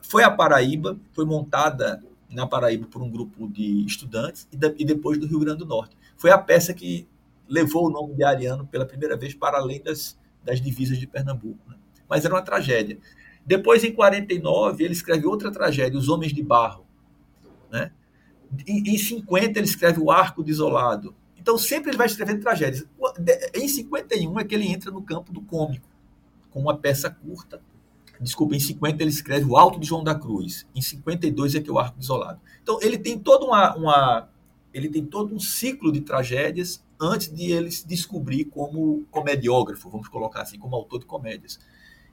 foi 0.00 0.22
a 0.22 0.30
Paraíba, 0.30 0.96
foi 1.12 1.24
montada 1.24 2.02
na 2.30 2.46
Paraíba 2.46 2.86
por 2.86 3.02
um 3.02 3.10
grupo 3.10 3.48
de 3.48 3.84
estudantes 3.84 4.48
e, 4.52 4.82
e 4.82 4.84
depois 4.84 5.18
do 5.18 5.26
Rio 5.26 5.40
Grande 5.40 5.58
do 5.58 5.66
Norte. 5.66 5.96
Foi 6.16 6.30
a 6.30 6.38
peça 6.38 6.72
que 6.72 7.08
levou 7.48 7.88
o 7.88 7.90
nome 7.90 8.14
de 8.14 8.22
Ariano 8.22 8.66
pela 8.66 8.86
primeira 8.86 9.16
vez 9.16 9.34
para 9.34 9.58
além 9.58 9.82
das, 9.82 10.16
das 10.44 10.60
divisas 10.60 10.96
de 10.96 11.06
Pernambuco. 11.08 11.58
Né? 11.68 11.76
Mas 12.10 12.24
era 12.24 12.34
uma 12.34 12.42
tragédia. 12.42 12.98
Depois, 13.46 13.84
em 13.84 13.92
49, 13.92 14.84
ele 14.84 14.92
escreve 14.92 15.26
outra 15.26 15.50
tragédia, 15.50 15.98
Os 15.98 16.08
Homens 16.08 16.34
de 16.34 16.42
Barro. 16.42 16.84
Né? 17.70 17.92
Em, 18.66 18.94
em 18.94 18.98
50, 18.98 19.58
ele 19.58 19.66
escreve 19.66 20.00
O 20.00 20.10
Arco 20.10 20.42
Desolado. 20.42 21.14
Então, 21.38 21.56
sempre 21.56 21.90
ele 21.90 21.96
vai 21.96 22.06
escrevendo 22.08 22.40
tragédias. 22.40 22.86
Em 23.54 23.68
51 23.68 24.40
é 24.40 24.44
que 24.44 24.54
ele 24.54 24.66
entra 24.66 24.90
no 24.90 25.02
campo 25.02 25.32
do 25.32 25.40
cômico, 25.40 25.88
com 26.50 26.60
uma 26.60 26.76
peça 26.76 27.08
curta, 27.08 27.62
Desculpa, 28.20 28.54
em 28.54 28.60
50 28.60 29.02
ele 29.02 29.10
escreve 29.10 29.46
O 29.46 29.56
Alto 29.56 29.80
de 29.80 29.86
João 29.86 30.04
da 30.04 30.14
Cruz. 30.14 30.66
Em 30.74 30.82
52 30.82 31.54
é 31.54 31.60
que 31.60 31.70
é 31.70 31.72
o 31.72 31.78
Arco 31.78 31.98
Isolado. 31.98 32.38
Então 32.62 32.78
ele 32.82 32.98
tem 32.98 33.18
toda 33.18 33.46
uma, 33.46 33.74
uma, 33.74 34.28
ele 34.74 34.90
tem 34.90 35.04
todo 35.04 35.34
um 35.34 35.40
ciclo 35.40 35.90
de 35.90 36.02
tragédias 36.02 36.84
antes 37.00 37.32
de 37.32 37.50
ele 37.50 37.70
se 37.70 37.88
descobrir 37.88 38.44
como 38.44 39.06
comediógrafo, 39.10 39.88
vamos 39.88 40.06
colocar 40.08 40.42
assim, 40.42 40.58
como 40.58 40.76
autor 40.76 41.00
de 41.00 41.06
comédias. 41.06 41.58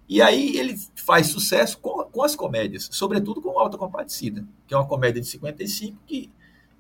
E 0.10 0.22
aí 0.22 0.58
ele 0.58 0.80
faz 0.96 1.28
sucesso 1.28 1.78
com, 1.80 2.04
com 2.06 2.24
as 2.24 2.36
comédias, 2.36 2.88
sobretudo 2.92 3.42
com 3.42 3.60
Alta 3.60 3.78
Compadecida, 3.78 4.48
que 4.66 4.74
é 4.74 4.78
uma 4.78 4.88
comédia 4.88 5.22
de 5.22 5.28
55 5.28 5.98
que 6.06 6.32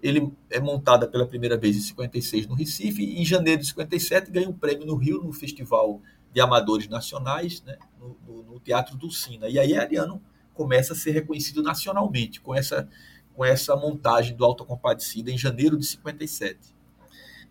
ele 0.01 0.31
é 0.49 0.59
montada 0.59 1.07
pela 1.07 1.25
primeira 1.25 1.57
vez 1.57 1.75
em 1.75 1.81
56 1.81 2.47
no 2.47 2.55
Recife 2.55 3.03
e 3.03 3.21
em 3.21 3.25
janeiro 3.25 3.61
de 3.61 3.67
57 3.67 4.31
ganha 4.31 4.47
um 4.47 4.53
prêmio 4.53 4.85
no 4.85 4.95
Rio 4.95 5.21
no 5.21 5.33
Festival 5.33 6.01
de 6.33 6.39
Amadores 6.39 6.87
Nacionais, 6.87 7.61
né, 7.63 7.77
no, 7.99 8.15
no, 8.25 8.43
no 8.43 8.59
Teatro 8.59 8.95
Dulcina. 8.95 9.49
E 9.49 9.57
aí 9.59 9.75
Ariano 9.75 10.21
começa 10.53 10.93
a 10.93 10.95
ser 10.95 11.11
reconhecido 11.11 11.61
nacionalmente 11.61 12.39
com 12.39 12.53
essa, 12.53 12.87
com 13.33 13.43
essa 13.43 13.75
montagem 13.75 14.35
do 14.35 14.45
Autocompadecida 14.45 15.31
em 15.31 15.37
janeiro 15.37 15.77
de 15.77 15.85
57. 15.85 16.75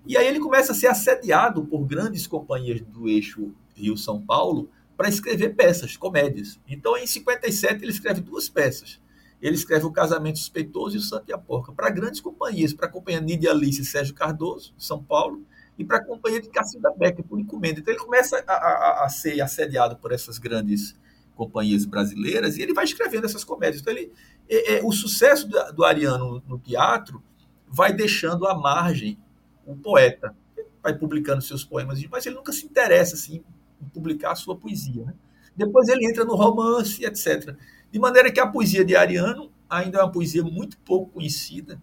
E 0.07 0.17
aí 0.17 0.27
ele 0.27 0.39
começa 0.39 0.73
a 0.73 0.75
ser 0.75 0.87
assediado 0.87 1.65
por 1.65 1.85
grandes 1.85 2.27
companhias 2.27 2.81
do 2.81 3.09
eixo 3.09 3.53
Rio-São 3.75 4.23
Paulo 4.23 4.71
para 4.97 5.09
escrever 5.09 5.55
peças, 5.55 5.97
comédias. 5.97 6.59
Então, 6.67 6.97
em 6.97 7.07
57, 7.07 7.83
ele 7.83 7.93
escreve 7.93 8.21
duas 8.21 8.49
peças. 8.49 9.01
Ele 9.41 9.55
escreve 9.55 9.85
O 9.85 9.93
Casamento 9.93 10.39
Suspeitoso 10.39 10.97
e 10.97 10.99
O 10.99 11.03
Santo 11.03 11.25
e 11.29 11.33
a 11.33 11.39
Porca 11.39 11.73
para 11.73 11.91
grandes 11.91 12.21
companhias, 12.21 12.73
para 12.73 12.87
a 12.87 12.91
companhia 12.91 13.21
Nidia 13.21 13.51
Alice 13.51 13.81
e 13.81 13.85
Sérgio 13.85 14.15
Cardoso, 14.15 14.73
de 14.77 14.85
São 14.85 15.03
Paulo, 15.03 15.45
e 15.79 15.85
para 15.85 15.99
a 15.99 16.05
companhia 16.05 16.41
de 16.41 16.49
Cacilda 16.49 16.91
Becker, 16.97 17.25
por 17.25 17.39
encomenda. 17.39 17.81
Então 17.81 17.93
ele 17.93 18.03
começa 18.03 18.43
a, 18.47 18.53
a, 18.53 19.05
a, 19.05 19.09
ser 19.09 19.41
assediado 19.43 19.97
por 19.97 20.11
essas 20.11 20.39
grandes 20.39 20.99
companhias 21.35 21.85
brasileiras 21.85 22.57
e 22.57 22.63
ele 22.63 22.73
vai 22.73 22.85
escrevendo 22.85 23.27
essas 23.27 23.45
comédias. 23.45 23.83
Então 23.83 23.93
ele, 23.93 24.11
é, 24.49 24.77
é, 24.77 24.81
o 24.83 24.91
sucesso 24.91 25.47
do, 25.47 25.73
do 25.73 25.85
Ariano 25.85 26.43
no 26.47 26.59
teatro 26.59 27.23
vai 27.69 27.93
deixando 27.93 28.47
à 28.47 28.55
margem 28.55 29.19
o 29.67 29.77
poeta. 29.77 30.35
Ele 30.57 30.69
vai 30.83 30.97
publicando 30.97 31.43
seus 31.43 31.63
poemas, 31.63 32.03
mas 32.07 32.25
ele 32.25 32.37
nunca 32.37 32.53
se 32.53 32.65
interessa 32.65 33.15
assim, 33.15 33.45
publicar 33.93 34.33
a 34.33 34.37
sua 34.37 34.57
poesia. 34.57 35.05
Né? 35.05 35.15
Depois 35.57 35.89
ele 35.89 36.09
entra 36.09 36.25
no 36.25 36.35
romance, 36.35 37.05
etc. 37.05 37.57
De 37.91 37.99
maneira 37.99 38.31
que 38.31 38.41
a 38.41 38.47
poesia 38.47 38.85
de 38.85 38.95
Ariano 38.97 39.51
ainda 39.69 39.99
é 39.99 40.03
uma 40.03 40.13
poesia 40.13 40.43
muito 40.43 40.79
pouco 40.79 41.13
conhecida, 41.13 41.81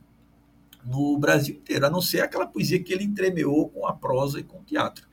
no 0.86 1.18
Brasil 1.18 1.56
inteiro, 1.56 1.86
a 1.86 1.90
não 1.90 2.02
ser 2.02 2.20
aquela 2.22 2.46
poesia 2.46 2.82
que 2.82 2.92
ele 2.92 3.06
entremeou 3.06 3.70
com 3.70 3.88
a 3.88 3.94
prosa 3.94 4.40
e 4.40 4.44
com 4.44 4.60
o 4.60 4.64
teatro. 4.64 5.08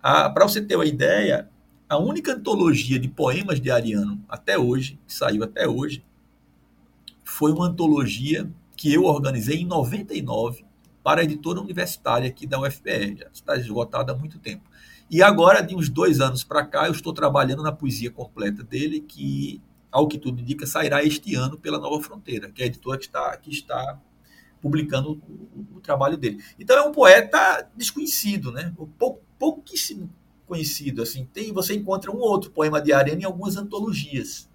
Para 0.00 0.44
você 0.44 0.60
ter 0.60 0.76
uma 0.76 0.86
ideia, 0.86 1.50
a 1.88 1.98
única 1.98 2.32
antologia 2.32 2.96
de 2.96 3.08
poemas 3.08 3.60
de 3.60 3.72
Ariano 3.72 4.24
até 4.28 4.56
hoje, 4.56 5.00
que 5.06 5.12
saiu 5.12 5.42
até 5.42 5.68
hoje, 5.68 6.04
foi 7.24 7.52
uma 7.52 7.66
antologia 7.66 8.48
que 8.76 8.94
eu 8.94 9.04
organizei 9.04 9.58
em 9.62 9.66
99 9.66 10.64
para 11.02 11.22
a 11.22 11.24
editora 11.24 11.60
universitária 11.60 12.28
aqui 12.28 12.46
da 12.46 12.60
UFPR, 12.60 13.16
já 13.18 13.28
está 13.32 13.56
esgotada 13.56 14.12
há 14.12 14.16
muito 14.16 14.38
tempo. 14.38 14.69
E 15.10 15.24
agora, 15.24 15.60
de 15.60 15.74
uns 15.74 15.88
dois 15.88 16.20
anos 16.20 16.44
para 16.44 16.64
cá, 16.64 16.86
eu 16.86 16.92
estou 16.92 17.12
trabalhando 17.12 17.64
na 17.64 17.72
poesia 17.72 18.12
completa 18.12 18.62
dele, 18.62 19.00
que, 19.00 19.60
ao 19.90 20.06
que 20.06 20.16
tudo 20.16 20.40
indica, 20.40 20.64
sairá 20.64 21.02
este 21.02 21.34
ano 21.34 21.58
pela 21.58 21.80
Nova 21.80 22.00
Fronteira, 22.00 22.48
que 22.48 22.62
é 22.62 22.66
a 22.66 22.68
editora 22.68 22.96
que 22.96 23.06
está, 23.06 23.36
que 23.36 23.50
está 23.50 24.00
publicando 24.60 25.12
o, 25.12 25.78
o, 25.78 25.80
trabalho 25.80 26.16
dele. 26.16 26.40
Então 26.60 26.78
é 26.78 26.82
um 26.82 26.92
poeta 26.92 27.68
desconhecido, 27.74 28.52
né? 28.52 28.72
Pou, 28.96 29.20
pouquíssimo 29.36 30.08
conhecido. 30.46 31.02
Assim, 31.02 31.24
tem, 31.32 31.52
você 31.52 31.74
encontra 31.74 32.12
um 32.12 32.20
outro 32.20 32.52
poema 32.52 32.80
de 32.80 32.92
Arena 32.92 33.22
em 33.22 33.24
algumas 33.24 33.56
antologias. 33.56 34.48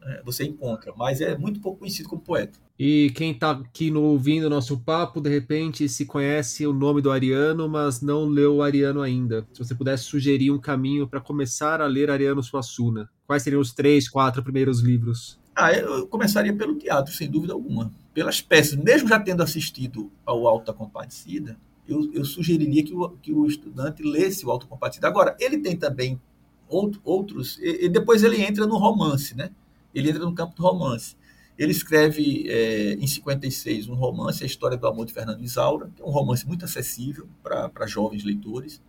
Né? 0.00 0.20
Você 0.24 0.44
encontra, 0.44 0.92
mas 0.96 1.20
é 1.20 1.38
muito 1.38 1.60
pouco 1.60 1.78
conhecido 1.78 2.08
como 2.08 2.20
poeta. 2.20 2.58
E 2.78 3.10
quem 3.14 3.32
está 3.32 3.52
aqui 3.52 3.90
no, 3.90 4.02
ouvindo 4.02 4.50
nosso 4.50 4.78
papo, 4.78 5.20
de 5.20 5.30
repente 5.30 5.88
se 5.88 6.04
conhece 6.04 6.66
o 6.66 6.72
nome 6.72 7.00
do 7.00 7.10
Ariano, 7.10 7.68
mas 7.68 8.02
não 8.02 8.26
leu 8.26 8.56
o 8.56 8.62
Ariano 8.62 9.00
ainda. 9.00 9.46
Se 9.52 9.64
você 9.64 9.74
pudesse 9.74 10.04
sugerir 10.04 10.50
um 10.50 10.58
caminho 10.58 11.08
para 11.08 11.20
começar 11.20 11.80
a 11.80 11.86
ler 11.86 12.10
Ariano 12.10 12.42
Suassuna, 12.42 13.08
quais 13.26 13.42
seriam 13.42 13.60
os 13.60 13.72
três, 13.72 14.08
quatro 14.08 14.42
primeiros 14.42 14.80
livros? 14.80 15.38
Ah, 15.54 15.72
eu 15.72 16.06
começaria 16.06 16.52
pelo 16.52 16.74
teatro, 16.74 17.14
sem 17.14 17.30
dúvida 17.30 17.54
alguma 17.54 17.90
pelas 18.12 18.40
peças, 18.40 18.76
mesmo 18.76 19.08
já 19.10 19.20
tendo 19.20 19.42
assistido 19.42 20.10
ao 20.24 20.46
Alta 20.46 20.72
Compadecida, 20.72 21.58
eu, 21.86 22.10
eu 22.14 22.24
sugeriria 22.24 22.82
que 22.82 22.94
o, 22.94 23.10
que 23.10 23.30
o 23.30 23.46
estudante 23.46 24.02
lesse 24.02 24.46
o 24.46 24.50
Alta 24.50 24.66
Compadecida. 24.66 25.06
Agora, 25.06 25.36
ele 25.38 25.58
tem 25.58 25.76
também 25.76 26.18
outro, 26.66 26.98
outros, 27.04 27.58
e, 27.58 27.84
e, 27.84 27.88
depois 27.90 28.22
ele 28.22 28.42
entra 28.42 28.66
no 28.66 28.78
romance, 28.78 29.36
né? 29.36 29.50
Ele 29.94 30.08
entra 30.08 30.24
no 30.24 30.34
campo 30.34 30.56
do 30.56 30.62
romance. 30.62 31.14
Ele 31.58 31.72
escreve 31.72 32.44
é, 32.48 32.94
em 32.94 33.06
56 33.06 33.88
um 33.88 33.94
romance, 33.94 34.42
A 34.42 34.46
História 34.46 34.76
do 34.76 34.86
Amor 34.86 35.06
de 35.06 35.12
Fernando 35.12 35.42
Isaura, 35.42 35.90
que 35.94 36.02
é 36.02 36.04
um 36.04 36.10
romance 36.10 36.46
muito 36.46 36.64
acessível 36.64 37.26
para 37.42 37.86
jovens 37.86 38.24
leitores. 38.24 38.80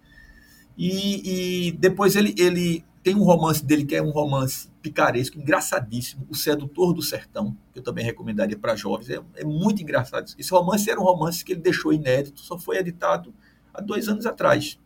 E, 0.78 1.68
e 1.68 1.72
depois 1.72 2.15
ele, 2.15 2.36
ele 2.38 2.84
tem 3.01 3.15
um 3.15 3.24
romance 3.24 3.65
dele 3.65 3.86
que 3.86 3.95
é 3.95 4.01
um 4.01 4.09
romance 4.09 4.70
picaresco, 4.82 5.39
engraçadíssimo, 5.39 6.28
O 6.30 6.36
Sedutor 6.36 6.93
do 6.93 7.01
Sertão, 7.01 7.55
que 7.72 7.80
eu 7.80 7.84
também 7.84 8.03
recomendaria 8.03 8.57
para 8.57 8.76
jovens. 8.76 9.09
É, 9.09 9.22
é, 9.36 9.45
muito 9.45 9.82
engraçado. 9.82 10.30
Esse 10.38 10.51
romance 10.51 10.89
era 10.89 10.99
um 10.99 11.03
romance 11.03 11.43
que 11.43 11.53
ele 11.53 11.61
deixou 11.61 11.93
inédito, 11.93 12.41
só 12.41 12.59
foi 12.59 12.78
editado 12.78 13.34
há 13.74 13.82
dois 13.82 14.09
anos 14.09 14.26
atrás. 14.26 14.78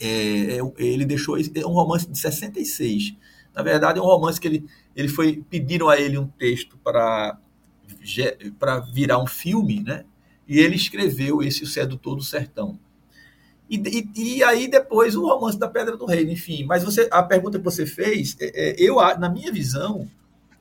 é, 0.00 0.58
é, 0.58 0.62
ele 0.78 1.04
deixou 1.04 1.36
é 1.38 1.64
um 1.64 1.72
romance 1.72 2.10
de 2.10 2.18
66. 2.18 3.14
Na 3.54 3.62
verdade, 3.62 3.98
é 3.98 4.02
um 4.02 4.06
romance 4.06 4.40
que 4.40 4.46
ele, 4.46 4.66
ele 4.94 5.08
foi 5.08 5.44
pediram 5.48 5.88
a 5.88 5.98
ele 5.98 6.18
um 6.18 6.26
texto 6.26 6.78
para 6.78 7.38
virar 8.92 9.18
um 9.18 9.26
filme, 9.26 9.82
né? 9.82 10.04
E 10.46 10.58
ele 10.58 10.76
escreveu 10.76 11.42
esse 11.42 11.64
O 11.64 11.66
Sedutor 11.66 12.16
do 12.16 12.22
Sertão. 12.22 12.78
E, 13.68 13.76
e, 13.76 14.36
e, 14.38 14.42
aí 14.42 14.66
depois 14.66 15.14
o 15.14 15.26
romance 15.26 15.58
da 15.58 15.68
Pedra 15.68 15.96
do 15.96 16.06
Reino, 16.06 16.30
enfim. 16.30 16.64
Mas 16.64 16.82
você, 16.82 17.06
a 17.10 17.22
pergunta 17.22 17.58
que 17.58 17.64
você 17.64 17.84
fez, 17.84 18.36
é, 18.40 18.70
é, 18.70 18.76
eu 18.78 18.96
na 19.18 19.28
minha 19.28 19.52
visão, 19.52 20.08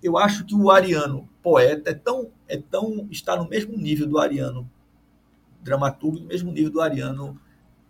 eu 0.03 0.17
acho 0.17 0.45
que 0.45 0.53
o 0.53 0.69
Ariano 0.69 1.27
poeta 1.41 1.91
é 1.91 1.93
tão, 1.93 2.29
é 2.47 2.57
tão 2.57 3.07
está 3.09 3.35
no 3.37 3.47
mesmo 3.47 3.77
nível 3.77 4.07
do 4.07 4.19
Ariano 4.19 4.69
dramaturgo, 5.61 6.19
no 6.19 6.25
mesmo 6.25 6.51
nível 6.51 6.71
do 6.71 6.81
Ariano 6.81 7.39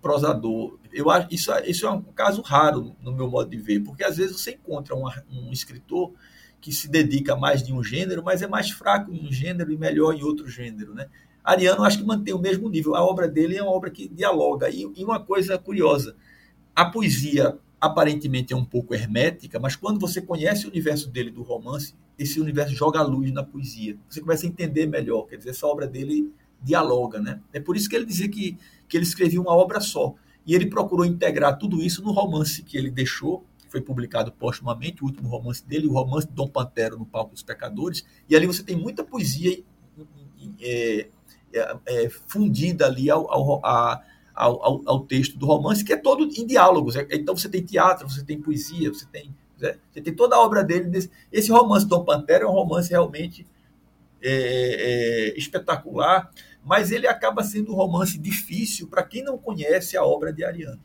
prosador. 0.01 0.77
Eu 0.91 1.09
acho 1.09 1.27
isso, 1.31 1.51
isso 1.65 1.85
é 1.85 1.91
um 1.91 2.01
caso 2.01 2.41
raro 2.41 2.95
no 3.01 3.11
meu 3.11 3.29
modo 3.29 3.49
de 3.49 3.57
ver, 3.57 3.81
porque 3.81 4.03
às 4.03 4.17
vezes 4.17 4.39
você 4.39 4.51
encontra 4.51 4.95
um, 4.95 5.05
um 5.31 5.51
escritor 5.51 6.13
que 6.59 6.71
se 6.71 6.89
dedica 6.89 7.35
mais 7.35 7.61
de 7.63 7.73
um 7.73 7.83
gênero, 7.83 8.23
mas 8.23 8.41
é 8.41 8.47
mais 8.47 8.69
fraco 8.71 9.13
em 9.13 9.27
um 9.27 9.31
gênero 9.31 9.71
e 9.71 9.77
melhor 9.77 10.13
em 10.13 10.23
outro 10.23 10.47
gênero, 10.47 10.93
né? 10.93 11.07
Ariano 11.43 11.83
acho 11.83 11.99
que 11.99 12.03
mantém 12.03 12.33
o 12.33 12.39
mesmo 12.39 12.67
nível. 12.67 12.93
A 12.93 13.05
obra 13.05 13.27
dele 13.27 13.55
é 13.55 13.63
uma 13.63 13.71
obra 13.71 13.89
que 13.89 14.07
dialoga. 14.09 14.69
E, 14.69 14.81
e 14.95 15.03
uma 15.05 15.19
coisa 15.19 15.57
curiosa, 15.57 16.13
a 16.75 16.83
poesia 16.83 17.57
aparentemente 17.79 18.53
é 18.53 18.55
um 18.55 18.65
pouco 18.65 18.93
hermética, 18.93 19.59
mas 19.59 19.75
quando 19.75 19.99
você 19.99 20.21
conhece 20.21 20.65
o 20.65 20.69
universo 20.69 21.09
dele 21.09 21.31
do 21.31 21.43
romance, 21.43 21.95
esse 22.19 22.41
universo 22.41 22.75
joga 22.75 22.99
a 22.99 23.03
luz 23.03 23.31
na 23.31 23.43
poesia. 23.43 23.97
Você 24.09 24.19
começa 24.19 24.45
a 24.45 24.49
entender 24.49 24.87
melhor. 24.87 25.23
Quer 25.27 25.37
dizer, 25.37 25.51
essa 25.51 25.67
obra 25.67 25.87
dele 25.87 26.33
dialoga, 26.61 27.19
né? 27.19 27.39
É 27.53 27.59
por 27.59 27.75
isso 27.75 27.89
que 27.89 27.95
ele 27.95 28.05
dizia 28.05 28.29
que, 28.29 28.57
que 28.87 28.97
ele 28.97 29.03
escrevia 29.03 29.41
uma 29.41 29.53
obra 29.53 29.79
só. 29.79 30.15
E 30.45 30.55
ele 30.55 30.67
procurou 30.67 31.05
integrar 31.05 31.57
tudo 31.57 31.81
isso 31.81 32.01
no 32.01 32.11
romance 32.11 32.63
que 32.63 32.77
ele 32.77 32.89
deixou, 32.89 33.45
que 33.57 33.69
foi 33.69 33.81
publicado 33.81 34.31
postumamente, 34.31 35.03
o 35.03 35.05
último 35.05 35.27
romance 35.27 35.65
dele, 35.65 35.87
o 35.87 35.93
romance 35.93 36.27
Dom 36.31 36.47
Pantero 36.47 36.97
no 36.97 37.05
Palco 37.05 37.33
dos 37.33 37.43
Pecadores. 37.43 38.05
E 38.29 38.35
ali 38.35 38.47
você 38.47 38.63
tem 38.63 38.75
muita 38.75 39.03
poesia 39.03 39.61
é, 40.61 41.07
é, 41.53 41.77
é, 41.85 42.09
fundida 42.09 42.85
ali 42.85 43.09
ao, 43.09 43.29
ao, 43.31 43.65
a, 43.65 44.01
ao, 44.33 44.81
ao, 44.87 44.99
texto 45.01 45.37
do 45.37 45.45
romance, 45.45 45.83
que 45.83 45.93
é 45.93 45.97
todo 45.97 46.23
em 46.23 46.45
diálogos. 46.45 46.95
É, 46.95 47.07
então 47.11 47.35
você 47.35 47.49
tem 47.49 47.63
teatro, 47.63 48.07
você 48.09 48.23
tem 48.23 48.39
poesia, 48.39 48.93
você 48.93 49.05
tem, 49.05 49.33
né, 49.59 49.77
você 49.91 50.01
tem 50.01 50.15
toda 50.15 50.35
a 50.35 50.39
obra 50.39 50.63
dele. 50.63 51.09
Esse 51.31 51.51
romance 51.51 51.87
Dom 51.87 52.03
Pantera 52.03 52.43
é 52.43 52.47
um 52.47 52.51
romance 52.51 52.89
realmente 52.89 53.45
é, 54.21 54.31
é, 54.31 55.37
espetacular, 55.37 56.29
mas 56.67 56.91
ele 56.91 57.07
acaba 57.07 57.43
sendo 57.43 57.71
um 57.71 57.75
romance 57.75 58.17
difícil 58.17 58.87
para 58.87 59.01
quem 59.01 59.23
não 59.23 59.37
conhece 59.37 59.95
a 59.95 60.03
obra 60.03 60.33
de 60.33 60.43
Ariano. 60.43 60.81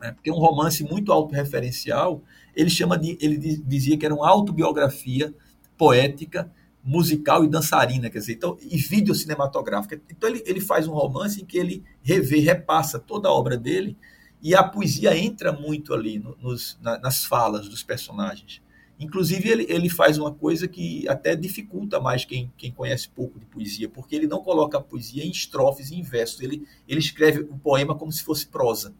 Né? 0.00 0.12
Porque 0.12 0.30
é 0.30 0.32
um 0.32 0.38
romance 0.38 0.82
muito 0.82 1.12
autorreferencial, 1.12 2.22
ele 2.56 2.70
chama 2.70 2.96
de, 2.96 3.18
ele 3.20 3.36
dizia 3.58 3.98
que 3.98 4.06
era 4.06 4.14
uma 4.14 4.28
autobiografia 4.28 5.34
poética, 5.76 6.50
musical 6.82 7.44
e 7.44 7.48
dançarina, 7.48 8.08
quer 8.08 8.18
dizer, 8.18 8.32
então, 8.32 8.56
e 8.62 8.78
vídeo 8.78 9.14
cinematográfica. 9.14 10.00
Então 10.08 10.30
ele, 10.30 10.42
ele 10.46 10.60
faz 10.60 10.88
um 10.88 10.94
romance 10.94 11.42
em 11.42 11.44
que 11.44 11.58
ele 11.58 11.84
revê, 12.00 12.38
repassa 12.38 12.98
toda 12.98 13.28
a 13.28 13.32
obra 13.32 13.58
dele 13.58 13.94
e 14.40 14.54
a 14.54 14.62
poesia 14.62 15.14
entra 15.16 15.52
muito 15.52 15.92
ali 15.92 16.18
no, 16.18 16.34
nos, 16.40 16.78
na, 16.80 16.98
nas 16.98 17.26
falas 17.26 17.68
dos 17.68 17.82
personagens. 17.82 18.62
Inclusive, 18.98 19.48
ele, 19.48 19.66
ele 19.68 19.88
faz 19.88 20.18
uma 20.18 20.32
coisa 20.32 20.66
que 20.66 21.08
até 21.08 21.36
dificulta 21.36 22.00
mais 22.00 22.24
quem, 22.24 22.52
quem 22.56 22.72
conhece 22.72 23.08
pouco 23.08 23.38
de 23.38 23.46
poesia, 23.46 23.88
porque 23.88 24.16
ele 24.16 24.26
não 24.26 24.42
coloca 24.42 24.76
a 24.76 24.80
poesia 24.80 25.24
em 25.24 25.30
estrofes 25.30 25.92
em 25.92 26.02
versos. 26.02 26.40
Ele, 26.40 26.66
ele 26.88 26.98
escreve 26.98 27.40
o 27.40 27.56
poema 27.58 27.94
como 27.94 28.10
se 28.10 28.24
fosse 28.24 28.46
prosa. 28.46 28.92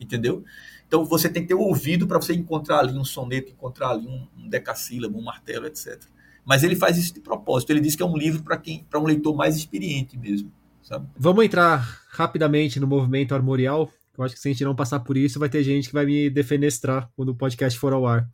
Entendeu? 0.00 0.44
Então 0.86 1.04
você 1.04 1.28
tem 1.28 1.42
que 1.42 1.48
ter 1.48 1.54
o 1.54 1.60
ouvido 1.60 2.06
para 2.06 2.20
você 2.20 2.34
encontrar 2.34 2.80
ali 2.80 2.98
um 2.98 3.04
soneto, 3.04 3.52
encontrar 3.52 3.90
ali 3.90 4.06
um, 4.06 4.26
um 4.36 4.48
decassílabo, 4.48 5.18
um 5.18 5.22
martelo, 5.22 5.66
etc. 5.66 6.02
Mas 6.44 6.62
ele 6.62 6.76
faz 6.76 6.98
isso 6.98 7.14
de 7.14 7.20
propósito. 7.20 7.70
Ele 7.70 7.80
diz 7.80 7.96
que 7.96 8.02
é 8.02 8.06
um 8.06 8.16
livro 8.16 8.42
para 8.42 8.56
quem, 8.56 8.84
para 8.88 9.00
um 9.00 9.04
leitor 9.04 9.34
mais 9.34 9.56
experiente 9.56 10.18
mesmo. 10.18 10.52
Sabe? 10.82 11.08
Vamos 11.18 11.44
entrar 11.44 12.00
rapidamente 12.10 12.78
no 12.78 12.86
movimento 12.86 13.34
armorial. 13.34 13.90
Eu 14.16 14.24
acho 14.24 14.34
que 14.34 14.40
se 14.40 14.48
a 14.48 14.52
gente 14.52 14.64
não 14.64 14.74
passar 14.74 15.00
por 15.00 15.16
isso, 15.16 15.38
vai 15.38 15.48
ter 15.48 15.62
gente 15.62 15.88
que 15.88 15.94
vai 15.94 16.06
me 16.06 16.30
defenestrar 16.30 17.10
quando 17.16 17.30
o 17.30 17.34
podcast 17.34 17.78
for 17.78 17.92
ao 17.92 18.06
ar. 18.06 18.28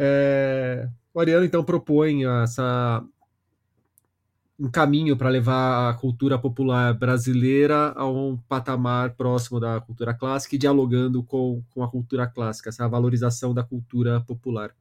É, 0.00 0.88
o 1.12 1.18
Ariano 1.18 1.44
então 1.44 1.64
propõe 1.64 2.24
essa 2.24 3.04
um 4.58 4.68
caminho 4.68 5.16
para 5.16 5.28
levar 5.28 5.90
a 5.90 5.94
cultura 5.94 6.36
popular 6.36 6.92
brasileira 6.92 7.92
a 7.96 8.08
um 8.08 8.36
patamar 8.48 9.14
próximo 9.14 9.60
da 9.60 9.80
cultura 9.80 10.12
clássica 10.12 10.56
e 10.56 10.58
dialogando 10.58 11.22
com, 11.22 11.62
com 11.70 11.82
a 11.82 11.90
cultura 11.90 12.26
clássica, 12.26 12.68
essa 12.68 12.88
valorização 12.88 13.54
da 13.54 13.62
cultura 13.62 14.20
popular. 14.20 14.74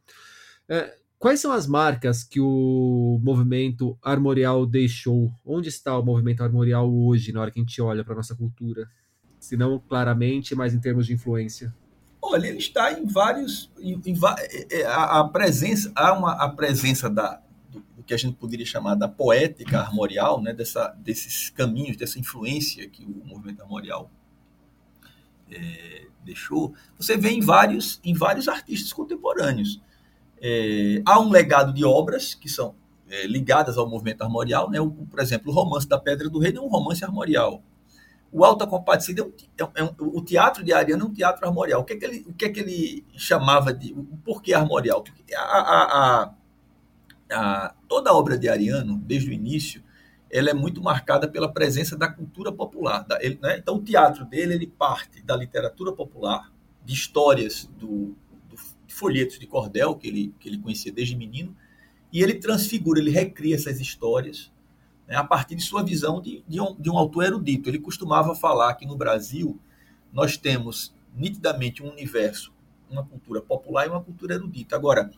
É, 0.68 0.95
quais 1.20 1.39
são 1.39 1.51
as 1.51 1.68
marcas 1.68 2.24
que 2.24 2.39
o 2.39 3.20
movimento 3.24 3.97
armorial 4.01 4.65
deixou? 4.65 5.32
Onde 5.45 5.70
está 5.70 5.97
o 5.97 6.03
movimento 6.03 6.43
armorial 6.43 6.91
hoje, 6.91 7.32
na 7.32 7.41
hora 7.41 7.51
que 7.51 7.59
a 7.59 7.63
gente 7.63 7.80
olha 7.80 8.03
para 8.03 8.13
a 8.13 8.18
nossa 8.18 8.36
cultura? 8.36 8.89
Se 9.39 9.55
não 9.55 9.78
claramente, 9.80 10.55
mas 10.55 10.74
em 10.74 10.80
termos 10.80 11.05
de 11.05 11.13
influência. 11.13 11.72
Olha, 12.30 12.47
ele 12.47 12.57
está 12.57 12.91
em 12.91 13.05
vários. 13.05 13.71
Em, 13.80 14.01
em, 14.05 14.19
é, 14.39 14.82
é, 14.82 14.86
a, 14.86 15.21
a, 15.21 15.28
presença, 15.30 15.91
há 15.95 16.11
uma, 16.11 16.34
a 16.34 16.49
presença 16.49 17.09
da, 17.09 17.41
do, 17.69 17.82
do, 17.95 18.03
que 18.03 18.13
a 18.13 18.17
gente 18.17 18.36
poderia 18.36 18.65
chamar 18.65 18.95
da 18.95 19.07
poética 19.07 19.80
armorial, 19.80 20.41
né, 20.41 20.53
dessa, 20.53 20.89
desses 20.99 21.49
caminhos, 21.49 21.95
dessa 21.95 22.19
influência 22.19 22.88
que 22.89 23.05
o 23.05 23.25
movimento 23.25 23.61
armorial 23.61 24.11
é, 25.49 26.07
deixou. 26.25 26.73
Você 26.97 27.15
vê 27.15 27.30
em 27.30 27.39
vários, 27.39 28.01
em 28.03 28.13
vários 28.13 28.49
artistas 28.49 28.91
contemporâneos. 28.91 29.82
É, 30.41 31.01
há 31.05 31.21
um 31.21 31.30
legado 31.30 31.73
de 31.73 31.86
obras 31.86 32.36
que 32.36 32.49
são 32.49 32.75
é, 33.09 33.25
ligadas 33.25 33.78
ao 33.78 33.89
movimento 33.89 34.21
armorial, 34.21 34.69
né? 34.69 34.82
O, 34.82 34.91
por 34.91 35.21
exemplo, 35.21 35.49
o 35.49 35.55
romance 35.55 35.88
da 35.88 35.97
Pedra 35.97 36.30
do 36.30 36.39
Rei 36.39 36.53
é 36.53 36.59
um 36.59 36.67
romance 36.67 37.05
armorial. 37.05 37.63
O 38.32 38.43
Alta 38.43 38.67
Compadecida, 38.67 39.30
é, 39.57 39.63
um, 39.63 39.69
é 39.75 39.84
um, 39.84 39.93
o 39.99 40.21
teatro 40.21 40.63
de 40.63 40.73
Ariano 40.73 41.05
é 41.05 41.07
um 41.07 41.13
teatro 41.13 41.45
armorial. 41.47 41.82
O 41.82 41.86
que 41.86 41.93
é 41.93 41.97
que 41.97 42.05
ele, 42.05 42.25
o 42.28 42.34
que 42.34 42.45
é 42.45 42.49
que 42.49 42.59
ele 42.59 43.05
chamava 43.15 43.73
de. 43.73 43.93
O 43.93 44.17
porquê 44.23 44.53
armorial? 44.53 45.03
A, 45.36 45.41
a, 45.41 46.34
a, 47.32 47.75
toda 47.88 48.09
a 48.09 48.13
obra 48.13 48.38
de 48.38 48.49
Ariano, 48.49 48.97
desde 48.97 49.30
o 49.30 49.34
início, 49.34 49.82
ela 50.30 50.49
é 50.49 50.53
muito 50.53 50.82
marcada 50.82 51.28
pela 51.28 51.51
presença 51.51 51.97
da 51.97 52.09
cultura 52.09 52.51
popular. 52.51 53.05
Da, 53.05 53.17
ele, 53.21 53.39
né? 53.41 53.57
Então, 53.57 53.75
o 53.75 53.82
teatro 53.82 54.25
dele 54.25 54.55
ele 54.55 54.67
parte 54.67 55.21
da 55.21 55.36
literatura 55.36 55.93
popular, 55.93 56.51
de 56.84 56.93
histórias 56.93 57.65
do, 57.78 58.15
do 58.49 58.55
de 58.86 58.93
folhetos 58.93 59.39
de 59.39 59.47
cordel 59.47 59.95
que 59.95 60.07
ele, 60.07 60.36
que 60.39 60.49
ele 60.49 60.57
conhecia 60.57 60.91
desde 60.91 61.15
menino, 61.15 61.55
e 62.11 62.21
ele 62.21 62.36
transfigura, 62.36 62.99
ele 62.99 63.11
recria 63.11 63.55
essas 63.55 63.80
histórias 63.80 64.51
né, 65.08 65.16
a 65.16 65.24
partir 65.24 65.55
de 65.55 65.64
sua 65.64 65.84
visão 65.84 66.22
de, 66.22 66.43
de, 66.47 66.60
um, 66.60 66.76
de 66.76 66.89
um 66.89 66.97
autor 66.97 67.24
erudito. 67.24 67.70
Ele 67.70 67.80
costumava 67.80 68.36
falar 68.36 68.74
que 68.76 68.86
no 68.86 68.95
Brasil 68.95 69.60
nós 70.12 70.38
temos 70.38 70.93
nitidamente 71.16 71.82
um 71.82 71.89
universo, 71.89 72.51
uma 72.89 73.03
cultura 73.03 73.41
popular 73.41 73.88
e 73.88 73.89
uma 73.89 74.03
cultura 74.03 74.36
erudita. 74.36 74.76
Agora, 74.76 75.10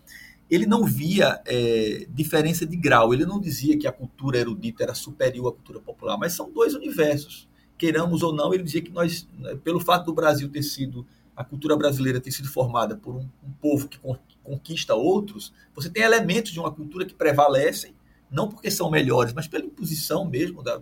ele 0.50 0.66
não 0.66 0.84
via 0.84 1.42
é, 1.46 2.08
diferença 2.10 2.66
de 2.66 2.76
grau, 2.76 3.14
ele 3.14 3.26
não 3.26 3.40
dizia 3.40 3.78
que 3.78 3.88
a 3.88 3.92
cultura 3.92 4.38
erudita 4.38 4.84
era 4.84 4.96
superior 4.96 5.50
à 5.50 5.52
cultura 5.52 5.80
popular, 5.80 6.18
mas 6.18 6.34
são 6.34 6.52
dois 6.52 6.74
universos. 6.74 7.48
Queiramos 7.78 8.24
ou 8.24 8.34
não, 8.34 8.54
ele 8.54 8.64
dizia 8.64 8.82
que 8.82 8.92
nós, 8.92 9.28
né, 9.38 9.56
pelo 9.64 9.80
fato 9.80 10.06
do 10.06 10.14
Brasil 10.14 10.50
ter 10.50 10.64
sido, 10.64 11.06
a 11.36 11.44
cultura 11.44 11.78
brasileira 11.78 12.20
ter 12.20 12.32
sido 12.32 12.50
formada 12.50 12.98
por 12.98 13.16
um, 13.16 13.30
um 13.44 13.52
povo 13.62 13.88
que 13.88 14.00
conquista 14.44 14.96
outros, 14.96 15.54
você 15.74 15.90
tem 15.90 16.04
elementos 16.04 16.52
de 16.52 16.60
uma 16.60 16.72
cultura 16.72 17.06
que 17.06 17.14
prevalecem 17.14 17.94
não 18.32 18.48
porque 18.48 18.70
são 18.70 18.90
melhores, 18.90 19.34
mas 19.34 19.48
pela 19.48 19.66
imposição 19.66 20.26
mesmo 20.26 20.64
da, 20.64 20.82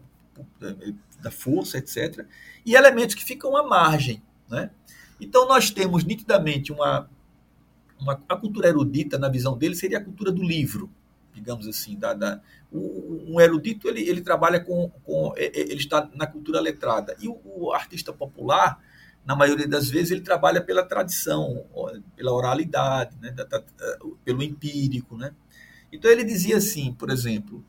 da 1.21 1.31
força, 1.31 1.77
etc. 1.77 2.25
E 2.65 2.75
elementos 2.75 3.15
que 3.15 3.23
ficam 3.23 3.55
à 3.55 3.63
margem. 3.63 4.21
Né? 4.49 4.69
Então, 5.19 5.47
nós 5.47 5.71
temos 5.71 6.03
nitidamente 6.03 6.71
uma, 6.71 7.09
uma. 7.99 8.21
A 8.27 8.35
cultura 8.35 8.67
erudita, 8.67 9.17
na 9.17 9.29
visão 9.29 9.57
dele, 9.57 9.75
seria 9.75 9.97
a 9.97 10.03
cultura 10.03 10.31
do 10.31 10.43
livro, 10.43 10.89
digamos 11.33 11.67
assim. 11.67 11.97
Da, 11.97 12.13
da, 12.13 12.41
um 12.71 13.39
erudito 13.39 13.87
ele, 13.87 14.01
ele 14.01 14.21
trabalha 14.21 14.59
com, 14.59 14.89
com. 15.03 15.33
Ele 15.35 15.75
está 15.75 16.09
na 16.13 16.27
cultura 16.27 16.59
letrada. 16.59 17.15
E 17.19 17.27
o, 17.27 17.39
o 17.43 17.73
artista 17.73 18.13
popular 18.13 18.79
na 19.27 19.35
maioria 19.35 19.67
das 19.67 19.89
vezes, 19.89 20.11
ele 20.11 20.21
trabalha 20.21 20.61
pela 20.61 20.81
tradição, 20.81 21.65
pela 22.15 22.31
oralidade, 22.31 23.17
né, 23.19 23.29
da, 23.31 23.43
da, 23.43 23.61
pelo 24.23 24.41
empírico. 24.41 25.17
Né? 25.17 25.33
Então 25.91 26.09
ele 26.11 26.23
dizia 26.23 26.57
assim, 26.57 26.93
por 26.93 27.09
exemplo, 27.09 27.63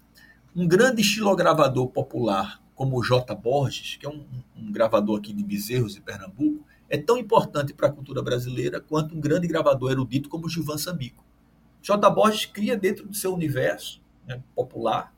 um 0.54 0.66
grande 0.66 1.02
estilogravador 1.02 1.88
popular 1.88 2.62
como 2.74 2.98
o 2.98 3.02
J. 3.02 3.34
Borges, 3.34 3.96
que 3.96 4.06
é 4.06 4.08
um, 4.08 4.24
um 4.56 4.70
gravador 4.70 5.18
aqui 5.18 5.32
de 5.32 5.42
Bezerros 5.42 5.96
e 5.96 6.00
Pernambuco, 6.00 6.64
é 6.88 6.96
tão 6.96 7.18
importante 7.18 7.74
para 7.74 7.88
a 7.88 7.92
cultura 7.92 8.22
brasileira 8.22 8.80
quanto 8.80 9.14
um 9.14 9.20
grande 9.20 9.46
gravador 9.46 9.90
erudito 9.90 10.28
como 10.28 10.48
Gilvan 10.48 10.78
Samico. 10.78 11.24
J. 11.82 12.10
Borges 12.10 12.46
cria 12.46 12.76
dentro 12.76 13.06
do 13.06 13.14
seu 13.14 13.34
universo 13.34 14.00
né, 14.26 14.42
popular 14.54 15.12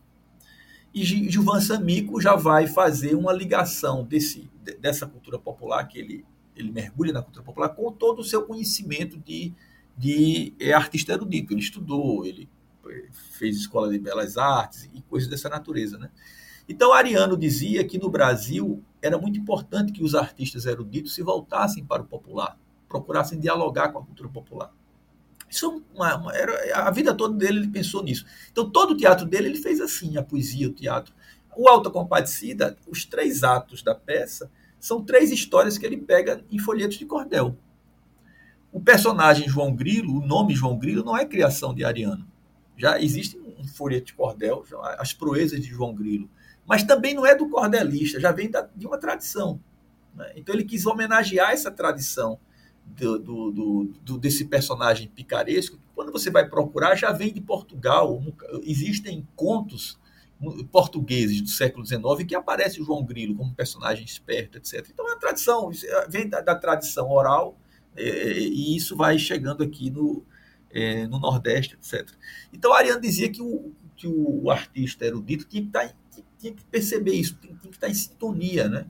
e 0.92 1.04
Gilvan 1.04 1.60
Samico 1.60 2.20
já 2.20 2.34
vai 2.34 2.66
fazer 2.66 3.14
uma 3.14 3.32
ligação 3.32 4.04
desse, 4.04 4.50
dessa 4.80 5.06
cultura 5.06 5.38
popular 5.38 5.84
que 5.84 5.98
ele, 5.98 6.24
ele 6.56 6.72
mergulha 6.72 7.12
na 7.12 7.22
cultura 7.22 7.44
popular 7.44 7.68
com 7.70 7.92
todo 7.92 8.20
o 8.20 8.24
seu 8.24 8.42
conhecimento 8.42 9.16
de, 9.16 9.52
de 9.96 10.52
é, 10.58 10.72
artista 10.72 11.12
erudito. 11.12 11.52
Ele 11.52 11.60
estudou, 11.60 12.26
ele 12.26 12.48
fez 13.12 13.56
escola 13.56 13.90
de 13.90 13.98
belas 13.98 14.36
artes 14.36 14.88
e 14.92 15.02
coisas 15.02 15.28
dessa 15.28 15.48
natureza. 15.48 15.98
Né? 15.98 16.10
Então, 16.68 16.92
Ariano 16.92 17.36
dizia 17.36 17.84
que 17.84 17.98
no 17.98 18.08
Brasil 18.08 18.82
era 19.02 19.18
muito 19.18 19.38
importante 19.38 19.92
que 19.92 20.02
os 20.02 20.14
artistas 20.14 20.66
eruditos 20.66 21.14
se 21.14 21.22
voltassem 21.22 21.84
para 21.84 22.02
o 22.02 22.06
popular, 22.06 22.58
procurassem 22.88 23.40
dialogar 23.40 23.90
com 23.90 23.98
a 23.98 24.04
cultura 24.04 24.28
popular. 24.28 24.72
Isso 25.48 25.66
é 25.66 25.96
uma, 25.96 26.16
uma, 26.16 26.36
era, 26.36 26.86
a 26.86 26.90
vida 26.90 27.12
toda 27.12 27.36
dele 27.36 27.58
ele 27.58 27.68
pensou 27.68 28.04
nisso. 28.04 28.24
Então, 28.52 28.70
todo 28.70 28.92
o 28.92 28.96
teatro 28.96 29.26
dele 29.26 29.48
ele 29.48 29.58
fez 29.58 29.80
assim, 29.80 30.16
a 30.16 30.22
poesia, 30.22 30.68
o 30.68 30.72
teatro. 30.72 31.12
O 31.56 31.68
Alta 31.68 31.90
Compadecida, 31.90 32.76
os 32.86 33.04
três 33.04 33.42
atos 33.42 33.82
da 33.82 33.94
peça, 33.94 34.50
são 34.78 35.02
três 35.02 35.32
histórias 35.32 35.76
que 35.76 35.84
ele 35.84 35.96
pega 35.96 36.44
em 36.50 36.58
folhetos 36.58 36.98
de 36.98 37.04
cordel. 37.04 37.56
O 38.72 38.80
personagem 38.80 39.48
João 39.48 39.74
Grilo, 39.74 40.18
o 40.18 40.24
nome 40.24 40.54
João 40.54 40.78
Grilo, 40.78 41.04
não 41.04 41.16
é 41.16 41.26
criação 41.26 41.74
de 41.74 41.84
Ariano. 41.84 42.29
Já 42.80 43.00
existe 43.00 43.38
um 43.38 43.66
folheto 43.68 44.06
de 44.06 44.14
cordel, 44.14 44.64
as 44.98 45.12
proezas 45.12 45.60
de 45.60 45.68
João 45.68 45.94
Grilo. 45.94 46.30
Mas 46.66 46.82
também 46.82 47.14
não 47.14 47.26
é 47.26 47.34
do 47.34 47.48
cordelista, 47.48 48.18
já 48.18 48.32
vem 48.32 48.50
da, 48.50 48.68
de 48.74 48.86
uma 48.86 48.96
tradição. 48.96 49.60
Né? 50.14 50.32
Então 50.36 50.54
ele 50.54 50.64
quis 50.64 50.86
homenagear 50.86 51.50
essa 51.50 51.70
tradição 51.70 52.38
do, 52.86 53.18
do, 53.18 53.92
do, 54.02 54.18
desse 54.18 54.46
personagem 54.46 55.08
picaresco, 55.08 55.78
quando 55.94 56.10
você 56.10 56.30
vai 56.30 56.48
procurar, 56.48 56.96
já 56.96 57.12
vem 57.12 57.32
de 57.32 57.40
Portugal. 57.40 58.22
Existem 58.64 59.26
contos 59.36 59.98
portugueses 60.72 61.42
do 61.42 61.48
século 61.48 61.84
XIX 61.84 62.00
que 62.26 62.34
aparece 62.34 62.80
o 62.80 62.84
João 62.84 63.04
Grilo 63.04 63.34
como 63.34 63.54
personagem 63.54 64.04
esperto, 64.04 64.56
etc. 64.56 64.88
Então 64.90 65.06
é 65.06 65.10
uma 65.10 65.18
tradição, 65.18 65.70
é, 65.70 66.08
vem 66.08 66.26
da, 66.26 66.40
da 66.40 66.54
tradição 66.54 67.10
oral 67.10 67.58
é, 67.94 68.38
e 68.38 68.74
isso 68.74 68.96
vai 68.96 69.18
chegando 69.18 69.62
aqui 69.62 69.90
no, 69.90 70.24
é, 70.72 71.06
no 71.06 71.18
Nordeste, 71.18 71.74
etc. 71.74 72.08
Então 72.52 72.72
Ariano 72.72 73.00
dizia 73.00 73.28
que 73.28 73.42
o, 73.42 73.72
que 73.96 74.06
o 74.06 74.50
artista 74.50 75.04
erudito 75.04 75.44
tinha 75.46 75.62
que, 75.62 75.68
estar, 75.68 75.88
tá 75.88 75.94
tinha 76.38 76.52
que 76.52 76.64
perceber 76.64 77.14
isso, 77.14 77.36
tinha, 77.40 77.54
tinha 77.54 77.70
que 77.70 77.76
estar 77.76 77.86
tá 77.86 77.90
em 77.90 77.94
sintonia, 77.94 78.68
né? 78.68 78.86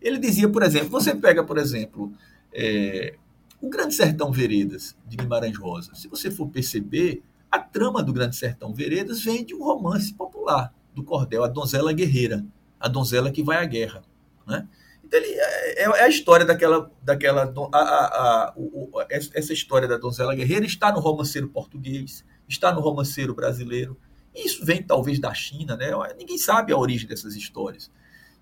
Ele 0.00 0.18
dizia, 0.18 0.48
por 0.48 0.62
exemplo, 0.62 0.88
você 0.88 1.14
pega, 1.14 1.44
por 1.44 1.58
exemplo, 1.58 2.10
é, 2.52 3.16
o 3.60 3.68
Grande 3.68 3.94
Sertão 3.94 4.32
Veredas, 4.32 4.96
de 5.06 5.16
Guimarães 5.16 5.56
Rosa, 5.58 5.94
se 5.94 6.08
você 6.08 6.30
for 6.30 6.48
perceber, 6.48 7.22
a 7.50 7.58
trama 7.58 8.02
do 8.02 8.12
Grande 8.12 8.36
Sertão 8.36 8.72
Veredas 8.72 9.22
vem 9.22 9.44
de 9.44 9.54
um 9.54 9.62
romance 9.62 10.14
popular 10.14 10.72
do 10.94 11.02
cordel, 11.02 11.44
a 11.44 11.48
donzela 11.48 11.92
guerreira, 11.92 12.44
a 12.78 12.88
donzela 12.88 13.30
que 13.30 13.42
vai 13.42 13.58
à 13.58 13.64
guerra. 13.66 14.02
Né? 14.46 14.66
Ele, 15.12 15.26
é, 15.26 15.82
é 15.82 16.02
a 16.02 16.08
história 16.08 16.46
daquela. 16.46 16.90
daquela 17.02 17.44
a, 17.72 17.78
a, 17.78 18.48
a, 18.48 18.52
o, 18.56 18.90
essa 19.08 19.52
história 19.52 19.88
da 19.88 19.96
donzela 19.96 20.34
guerreira 20.34 20.64
está 20.64 20.92
no 20.92 21.00
romanceiro 21.00 21.48
português, 21.48 22.24
está 22.48 22.72
no 22.72 22.80
romanceiro 22.80 23.34
brasileiro. 23.34 23.96
Isso 24.34 24.64
vem 24.64 24.82
talvez 24.82 25.18
da 25.18 25.34
China, 25.34 25.76
né? 25.76 25.90
ninguém 26.16 26.38
sabe 26.38 26.72
a 26.72 26.78
origem 26.78 27.08
dessas 27.08 27.34
histórias. 27.34 27.90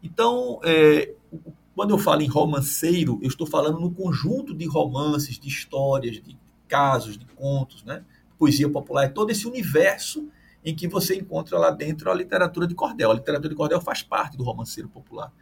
Então, 0.02 0.60
é, 0.62 1.14
quando 1.74 1.90
eu 1.90 1.98
falo 1.98 2.22
em 2.22 2.26
romanceiro, 2.26 3.18
eu 3.22 3.28
estou 3.28 3.46
falando 3.46 3.80
no 3.80 3.90
conjunto 3.90 4.54
de 4.54 4.66
romances, 4.66 5.38
de 5.38 5.48
histórias, 5.48 6.16
de 6.16 6.36
casos, 6.68 7.16
de 7.16 7.24
contos, 7.24 7.82
né? 7.84 8.04
Poesia 8.38 8.68
popular 8.68 9.04
é 9.04 9.08
todo 9.08 9.30
esse 9.30 9.46
universo 9.48 10.28
em 10.64 10.74
que 10.74 10.86
você 10.86 11.16
encontra 11.16 11.58
lá 11.58 11.70
dentro 11.70 12.10
a 12.10 12.14
literatura 12.14 12.66
de 12.66 12.74
cordel. 12.74 13.10
A 13.10 13.14
literatura 13.14 13.48
de 13.48 13.54
cordel 13.54 13.80
faz 13.80 14.02
parte 14.02 14.36
do 14.36 14.44
romanceiro 14.44 14.88
popular. 14.88 15.32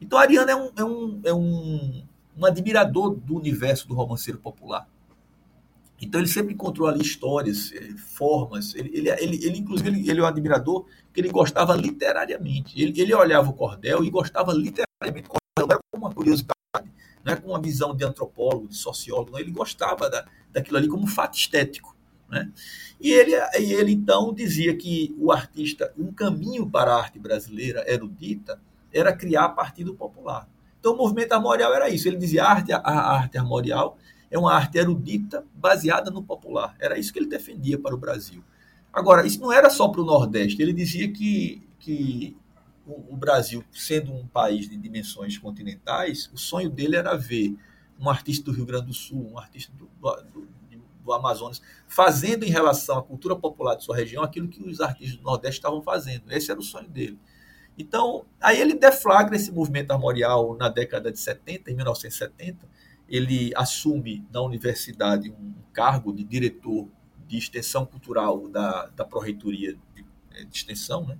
Então, 0.00 0.18
Ariano 0.18 0.50
é 0.50 0.56
um, 0.56 0.70
é 0.76 0.84
um, 0.84 1.20
é 1.26 1.34
um, 1.34 2.02
um 2.36 2.46
admirador 2.46 3.14
do 3.14 3.36
universo 3.36 3.86
do 3.86 3.94
romanceiro 3.94 4.38
popular. 4.38 4.88
Então 6.02 6.18
ele 6.18 6.28
sempre 6.28 6.54
encontrou 6.54 6.88
ali 6.88 7.02
histórias, 7.02 7.70
eh, 7.72 7.94
formas. 7.98 8.74
Ele, 8.74 8.90
ele, 8.96 9.10
ele, 9.10 9.44
ele 9.44 9.58
inclusive, 9.58 9.90
ele, 9.90 10.10
ele, 10.10 10.20
é 10.20 10.22
um 10.22 10.26
admirador 10.26 10.86
que 11.12 11.20
ele 11.20 11.28
gostava 11.28 11.76
literariamente. 11.76 12.80
Ele, 12.80 12.98
ele 12.98 13.14
olhava 13.14 13.50
o 13.50 13.52
cordel 13.52 14.02
e 14.02 14.08
gostava 14.08 14.50
literariamente 14.54 15.28
não 15.58 15.66
era 15.68 15.80
como 15.90 16.06
uma 16.06 16.14
curiosidade, 16.14 16.54
não 17.24 17.32
é 17.32 17.36
com 17.36 17.48
uma 17.48 17.60
visão 17.60 17.94
de 17.94 18.04
antropólogo, 18.04 18.68
de 18.68 18.76
sociólogo, 18.76 19.32
não, 19.32 19.38
ele 19.38 19.50
gostava 19.50 20.08
da, 20.08 20.26
daquilo 20.50 20.78
ali 20.78 20.88
como 20.88 21.06
fato 21.06 21.36
estético. 21.36 21.96
Né? 22.28 22.50
E, 23.00 23.10
ele, 23.12 23.32
e 23.58 23.72
ele 23.72 23.92
então 23.92 24.32
dizia 24.32 24.74
que 24.76 25.14
o 25.18 25.32
artista, 25.32 25.92
um 25.98 26.12
caminho 26.12 26.68
para 26.68 26.94
a 26.94 26.98
arte 26.98 27.18
brasileira 27.18 27.84
erudita, 27.90 28.60
era 28.92 29.12
criar 29.12 29.44
a 29.44 29.48
partir 29.48 29.84
do 29.84 29.94
popular. 29.94 30.48
Então 30.78 30.94
o 30.94 30.96
movimento 30.96 31.32
armorial 31.32 31.74
era 31.74 31.88
isso. 31.88 32.08
Ele 32.08 32.16
dizia 32.16 32.44
a 32.44 32.50
arte, 32.50 32.72
a 32.72 32.80
arte 32.80 33.38
armorial 33.38 33.98
é 34.30 34.38
uma 34.38 34.54
arte 34.54 34.78
erudita 34.78 35.44
baseada 35.54 36.10
no 36.10 36.22
popular. 36.22 36.74
Era 36.78 36.98
isso 36.98 37.12
que 37.12 37.18
ele 37.18 37.28
defendia 37.28 37.78
para 37.78 37.94
o 37.94 37.98
Brasil. 37.98 38.42
Agora, 38.92 39.26
isso 39.26 39.40
não 39.40 39.52
era 39.52 39.70
só 39.70 39.88
para 39.88 40.00
o 40.00 40.04
Nordeste. 40.04 40.60
Ele 40.60 40.72
dizia 40.72 41.10
que, 41.12 41.62
que 41.78 42.36
o, 42.86 43.16
Brasil, 43.16 43.64
sendo 43.72 44.12
um 44.12 44.26
país 44.26 44.68
de 44.68 44.76
dimensões 44.76 45.38
continentais, 45.38 46.30
o 46.32 46.38
sonho 46.38 46.68
dele 46.68 46.96
era 46.96 47.16
ver 47.16 47.56
um 47.98 48.08
artista 48.08 48.46
do 48.46 48.52
Rio 48.52 48.64
Grande 48.64 48.86
do 48.86 48.94
Sul, 48.94 49.30
um 49.32 49.38
artista 49.38 49.72
do, 49.76 49.88
do, 50.32 50.48
do 51.04 51.12
Amazonas, 51.12 51.60
fazendo 51.86 52.44
em 52.44 52.50
relação 52.50 52.98
à 52.98 53.02
cultura 53.02 53.36
popular 53.36 53.74
de 53.74 53.84
sua 53.84 53.96
região 53.96 54.22
aquilo 54.22 54.48
que 54.48 54.62
os 54.62 54.80
artistas 54.80 55.16
do 55.16 55.22
Nordeste 55.22 55.58
estavam 55.58 55.82
fazendo. 55.82 56.30
Esse 56.30 56.50
era 56.50 56.58
o 56.58 56.62
sonho 56.62 56.88
dele. 56.88 57.18
Então, 57.80 58.26
aí 58.38 58.60
ele 58.60 58.74
deflagra 58.74 59.34
esse 59.34 59.50
movimento 59.50 59.90
armorial 59.90 60.54
na 60.54 60.68
década 60.68 61.10
de 61.10 61.18
70, 61.18 61.70
em 61.70 61.74
1970. 61.74 62.68
Ele 63.08 63.52
assume 63.56 64.22
na 64.30 64.42
universidade 64.42 65.30
um 65.30 65.54
cargo 65.72 66.12
de 66.12 66.22
diretor 66.22 66.86
de 67.26 67.38
extensão 67.38 67.86
cultural 67.86 68.48
da, 68.48 68.86
da 68.94 69.04
Pró-Reitoria 69.04 69.78
de, 69.94 70.04
de 70.44 70.56
Extensão, 70.56 71.06
né? 71.06 71.16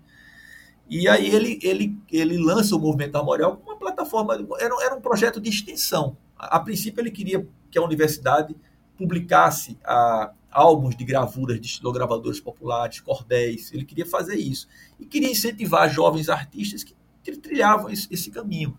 E 0.87 1.09
aí 1.09 1.35
ele, 1.35 1.59
ele, 1.63 1.97
ele 2.11 2.37
lança 2.37 2.77
o 2.77 2.79
movimento 2.79 3.17
armorial 3.17 3.57
como 3.57 3.71
uma 3.71 3.79
plataforma, 3.79 4.35
era, 4.59 4.75
era 4.85 4.95
um 4.95 5.01
projeto 5.01 5.41
de 5.41 5.49
extensão. 5.49 6.17
A, 6.37 6.57
a 6.57 6.61
princípio 6.61 7.01
ele 7.01 7.11
queria 7.11 7.47
que 7.71 7.79
a 7.79 7.83
universidade 7.83 8.55
publicasse 8.99 9.79
a, 9.83 10.33
álbuns 10.51 10.96
de 10.96 11.05
gravuras 11.05 11.61
de 11.61 11.66
estilogravadores 11.66 12.40
populares, 12.40 13.01
cordéis, 13.01 13.72
ele 13.72 13.84
queria 13.84 14.07
fazer 14.07 14.36
isso. 14.36 14.68
E 14.98 15.07
queria 15.07 15.30
incentivar 15.30 15.88
jovens 15.88 16.28
artistas 16.28 16.82
que 16.82 16.94
trilhavam 17.40 17.90
esse, 17.90 18.30
caminho. 18.30 18.76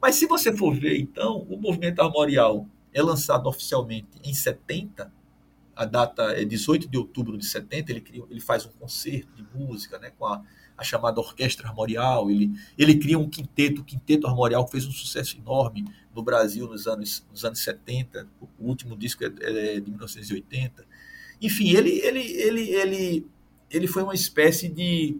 Mas 0.00 0.14
se 0.14 0.26
você 0.26 0.56
for 0.56 0.74
ver, 0.74 0.98
então, 0.98 1.38
o 1.48 1.60
movimento 1.60 2.00
armorial 2.00 2.66
é 2.92 3.02
lançado 3.02 3.48
oficialmente 3.48 4.08
em 4.22 4.32
70, 4.32 5.12
a 5.74 5.84
data 5.84 6.22
é 6.32 6.44
18 6.44 6.88
de 6.88 6.96
outubro 6.96 7.36
de 7.36 7.46
70, 7.46 7.90
ele, 7.90 8.00
cria, 8.00 8.24
ele 8.30 8.40
faz 8.40 8.64
um 8.66 8.70
concerto 8.70 9.32
de 9.34 9.44
música 9.54 9.98
né, 9.98 10.10
com 10.16 10.26
a 10.26 10.42
a 10.78 10.84
chamada 10.84 11.20
Orquestra 11.20 11.66
Armorial, 11.66 12.30
ele, 12.30 12.52
ele 12.78 12.96
cria 12.96 13.18
um 13.18 13.28
quinteto, 13.28 13.80
o 13.80 13.84
Quinteto 13.84 14.28
Armorial, 14.28 14.64
que 14.64 14.70
fez 14.70 14.86
um 14.86 14.92
sucesso 14.92 15.36
enorme 15.36 15.84
no 16.14 16.22
Brasil 16.22 16.68
nos 16.68 16.86
anos, 16.86 17.26
nos 17.28 17.44
anos 17.44 17.58
70, 17.58 18.28
o 18.40 18.48
último 18.60 18.96
disco 18.96 19.24
é, 19.24 19.26
é 19.26 19.80
de 19.80 19.90
1980. 19.90 20.86
Enfim, 21.40 21.70
ele, 21.70 21.90
ele, 22.00 22.20
ele, 22.20 22.70
ele, 22.70 23.26
ele 23.70 23.86
foi 23.86 24.02
uma 24.02 24.14
espécie 24.14 24.68
de, 24.68 25.16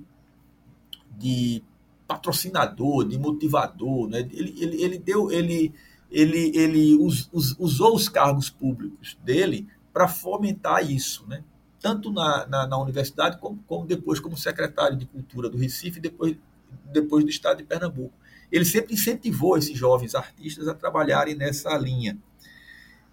de 1.16 1.62
patrocinador, 2.07 3.07
de 3.07 3.19
motivador, 3.19 4.09
né? 4.09 4.21
ele, 4.21 4.55
ele, 4.59 4.83
ele 4.83 4.99
deu, 4.99 5.31
ele, 5.31 5.73
ele, 6.11 6.57
ele 6.57 6.95
us, 6.97 7.29
us, 7.33 7.55
usou 7.59 7.95
os 7.95 8.09
cargos 8.09 8.51
públicos 8.51 9.16
dele 9.23 9.69
para 9.93 10.09
fomentar 10.09 10.91
isso, 10.91 11.27
né? 11.29 11.45
tanto 11.81 12.11
na, 12.11 12.47
na, 12.47 12.66
na 12.66 12.79
universidade 12.79 13.39
como, 13.39 13.62
como, 13.66 13.87
depois 13.87 14.19
como 14.19 14.37
secretário 14.37 14.97
de 14.97 15.07
Cultura 15.07 15.49
do 15.49 15.57
Recife, 15.57 16.01
depois, 16.01 16.37
depois 16.85 17.25
do 17.25 17.31
Estado 17.31 17.59
de 17.59 17.64
Pernambuco. 17.64 18.12
Ele 18.51 18.64
sempre 18.64 18.95
incentivou 18.95 19.57
esses 19.57 19.77
jovens 19.77 20.14
artistas 20.14 20.66
a 20.66 20.75
trabalharem 20.75 21.35
nessa 21.35 21.77
linha. 21.77 22.19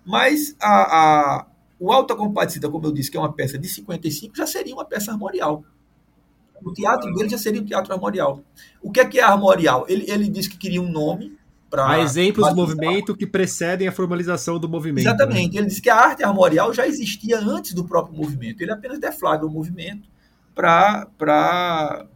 Mas 0.06 0.56
a, 0.60 0.70
a, 0.70 1.48
o 1.86 1.92
Alta 1.92 2.16
Compadecida, 2.16 2.68
como 2.68 2.88
eu 2.88 2.92
disse, 2.92 3.12
que 3.12 3.18
é 3.18 3.20
uma 3.20 3.32
peça 3.32 3.60
de 3.60 3.68
55, 3.68 4.36
já 4.36 4.48
seria 4.48 4.74
uma 4.74 4.86
peça 4.86 5.12
armorial. 5.12 5.64
O 6.64 6.74
teatro 6.74 7.14
dele 7.14 7.30
já 7.30 7.38
seria 7.38 7.62
um 7.62 7.66
teatro 7.66 7.94
armorial. 7.94 8.42
O 8.82 8.92
que 8.92 9.00
é 9.00 9.06
que 9.06 9.20
é 9.20 9.24
armorial? 9.24 9.86
Ele, 9.88 10.10
ele 10.10 10.28
disse 10.28 10.50
que 10.50 10.58
queria 10.58 10.82
um 10.82 10.90
nome, 10.90 11.38
Há 11.72 12.00
exemplos 12.00 12.48
do 12.48 12.56
movimento 12.56 13.16
que 13.16 13.28
precedem 13.28 13.86
a 13.86 13.92
formalização 13.92 14.58
do 14.58 14.70
movimento. 14.70 15.04
Né? 15.04 15.12
Exatamente. 15.12 15.54
Né? 15.56 15.60
Ele 15.60 15.68
diz 15.68 15.82
que 15.82 15.90
a 15.90 15.96
arte 15.96 16.24
armorial 16.24 16.74
já 16.74 16.88
existia 16.88 17.38
antes 17.38 17.74
do 17.74 17.84
próprio 17.84 18.16
movimento. 18.16 18.62
Ele 18.62 18.72
apenas 18.72 18.98
deflagra 18.98 19.46
o 19.46 19.50
movimento 19.50 20.08
para 20.56 22.08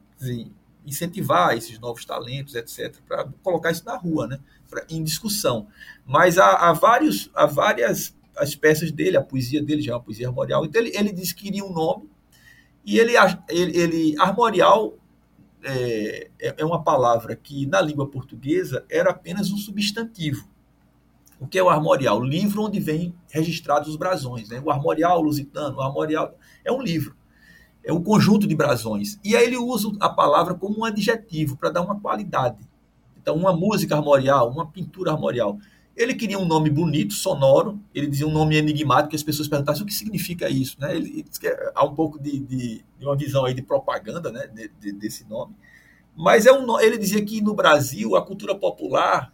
incentivar 0.85 1.57
esses 1.57 1.77
novos 1.77 2.05
talentos, 2.05 2.55
etc., 2.55 2.95
para 3.05 3.27
colocar 3.43 3.69
isso 3.69 3.83
na 3.83 3.97
rua, 3.97 4.27
né? 4.27 4.39
pra, 4.69 4.85
em 4.89 5.03
discussão. 5.03 5.67
Mas 6.05 6.37
há, 6.37 6.69
há, 6.69 6.73
vários, 6.73 7.29
há 7.35 7.45
várias 7.45 8.15
as 8.39 8.55
peças 8.55 8.91
dele, 8.91 9.17
a 9.17 9.21
poesia 9.21 9.61
dele 9.61 9.81
já 9.81 9.91
é 9.91 9.95
uma 9.95 10.01
poesia 10.01 10.27
armorial. 10.27 10.65
Então 10.65 10.81
ele, 10.81 10.95
ele 10.95 11.11
disse 11.11 11.35
que 11.35 11.43
queria 11.43 11.63
um 11.63 11.73
nome, 11.73 12.09
e 12.85 12.97
ele, 12.97 13.13
ele, 13.49 13.77
ele 13.77 14.15
armorial 14.19 14.97
é, 15.63 16.29
é, 16.39 16.55
é 16.57 16.65
uma 16.65 16.81
palavra 16.81 17.35
que 17.35 17.65
na 17.65 17.81
língua 17.81 18.07
portuguesa 18.07 18.85
era 18.89 19.11
apenas 19.11 19.51
um 19.51 19.57
substantivo. 19.57 20.47
O 21.39 21.47
que 21.47 21.57
é 21.57 21.63
o 21.63 21.69
armorial? 21.69 22.19
O 22.19 22.23
livro 22.23 22.63
onde 22.63 22.79
vem 22.79 23.13
registrados 23.29 23.89
os 23.89 23.95
brasões. 23.95 24.49
Né? 24.49 24.61
O 24.63 24.69
armorial 24.69 25.21
lusitano, 25.21 25.77
o 25.77 25.81
armorial 25.81 26.35
é 26.65 26.71
um 26.71 26.81
livro. 26.81 27.15
É 27.83 27.93
um 27.93 28.03
conjunto 28.03 28.45
de 28.45 28.55
brasões. 28.55 29.17
E 29.23 29.35
aí 29.35 29.45
ele 29.45 29.57
usa 29.57 29.89
a 30.01 30.09
palavra 30.09 30.53
como 30.53 30.79
um 30.79 30.85
adjetivo 30.85 31.55
para 31.57 31.69
dar 31.69 31.81
uma 31.81 31.99
qualidade. 31.99 32.67
Então, 33.21 33.35
uma 33.35 33.53
música 33.53 33.95
armorial, 33.95 34.49
uma 34.49 34.67
pintura 34.67 35.11
armorial. 35.11 35.57
Ele 35.99 36.15
queria 36.15 36.39
um 36.39 36.45
nome 36.45 36.69
bonito, 36.69 37.13
sonoro. 37.13 37.77
Ele 37.93 38.07
dizia 38.07 38.25
um 38.25 38.31
nome 38.31 38.55
enigmático 38.55 39.09
que 39.09 39.17
as 39.17 39.23
pessoas 39.23 39.49
perguntassem 39.49 39.83
o 39.83 39.85
que 39.85 39.93
significa 39.93 40.49
isso. 40.49 40.79
Né? 40.79 40.95
Ele, 40.95 41.09
ele 41.09 41.25
há 41.75 41.83
um 41.83 41.93
pouco 41.93 42.17
de, 42.17 42.39
de, 42.39 42.85
de, 42.97 43.05
uma 43.05 43.17
visão 43.17 43.43
aí 43.43 43.53
de 43.53 43.61
propaganda 43.61 44.31
né? 44.31 44.49
De, 44.79 44.93
desse 44.93 45.27
nome. 45.27 45.53
Mas 46.15 46.45
é 46.45 46.53
um, 46.53 46.79
ele 46.79 46.97
dizia 46.97 47.23
que 47.23 47.41
no 47.41 47.53
Brasil 47.53 48.15
a 48.15 48.25
cultura 48.25 48.55
popular 48.55 49.33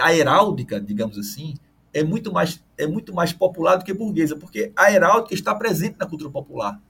a 0.00 0.12
heráldica, 0.12 0.80
digamos 0.80 1.16
assim, 1.18 1.54
é 1.92 2.02
muito 2.02 2.32
mais 2.32 2.64
é 2.76 2.86
muito 2.86 3.14
mais 3.14 3.32
popular 3.32 3.76
do 3.76 3.84
que 3.84 3.92
burguesa, 3.92 4.34
porque 4.34 4.72
a 4.74 4.90
heráldica 4.90 5.34
está 5.34 5.54
presente 5.54 5.98
na 6.00 6.06
cultura 6.06 6.30
popular, 6.30 6.80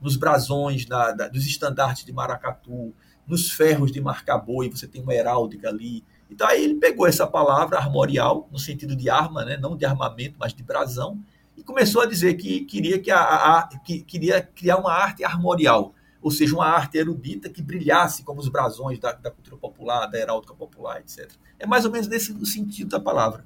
nos 0.00 0.16
brasões, 0.16 0.86
na, 0.86 1.12
dos 1.12 1.46
estandartes 1.46 2.04
de 2.04 2.12
maracatu, 2.12 2.94
nos 3.26 3.50
ferros 3.50 3.92
de 3.92 4.00
marcaboi, 4.00 4.70
você 4.70 4.86
tem 4.86 5.02
uma 5.02 5.14
heráldica 5.14 5.68
ali. 5.68 6.02
Então 6.32 6.48
aí 6.48 6.64
ele 6.64 6.76
pegou 6.76 7.06
essa 7.06 7.26
palavra 7.26 7.78
armorial, 7.78 8.48
no 8.50 8.58
sentido 8.58 8.96
de 8.96 9.10
arma, 9.10 9.44
né, 9.44 9.56
não 9.56 9.76
de 9.76 9.84
armamento, 9.84 10.36
mas 10.38 10.54
de 10.54 10.62
brasão, 10.62 11.20
e 11.56 11.62
começou 11.62 12.00
a 12.00 12.06
dizer 12.06 12.34
que 12.34 12.64
queria 12.64 12.98
que 12.98 13.10
a, 13.10 13.20
a, 13.20 13.68
que 13.84 14.00
queria 14.00 14.40
criar 14.40 14.78
uma 14.78 14.92
arte 14.92 15.22
armorial, 15.22 15.94
ou 16.22 16.30
seja, 16.30 16.54
uma 16.54 16.66
arte 16.66 16.96
erudita 16.96 17.50
que 17.50 17.60
brilhasse 17.60 18.22
como 18.22 18.40
os 18.40 18.48
brasões 18.48 18.98
da, 18.98 19.12
da 19.12 19.30
cultura 19.30 19.56
popular, 19.58 20.06
da 20.06 20.18
heráldica 20.18 20.54
popular, 20.54 21.00
etc. 21.00 21.30
É 21.58 21.66
mais 21.66 21.84
ou 21.84 21.90
menos 21.90 22.08
nesse 22.08 22.34
sentido 22.46 22.88
da 22.88 23.00
palavra. 23.00 23.44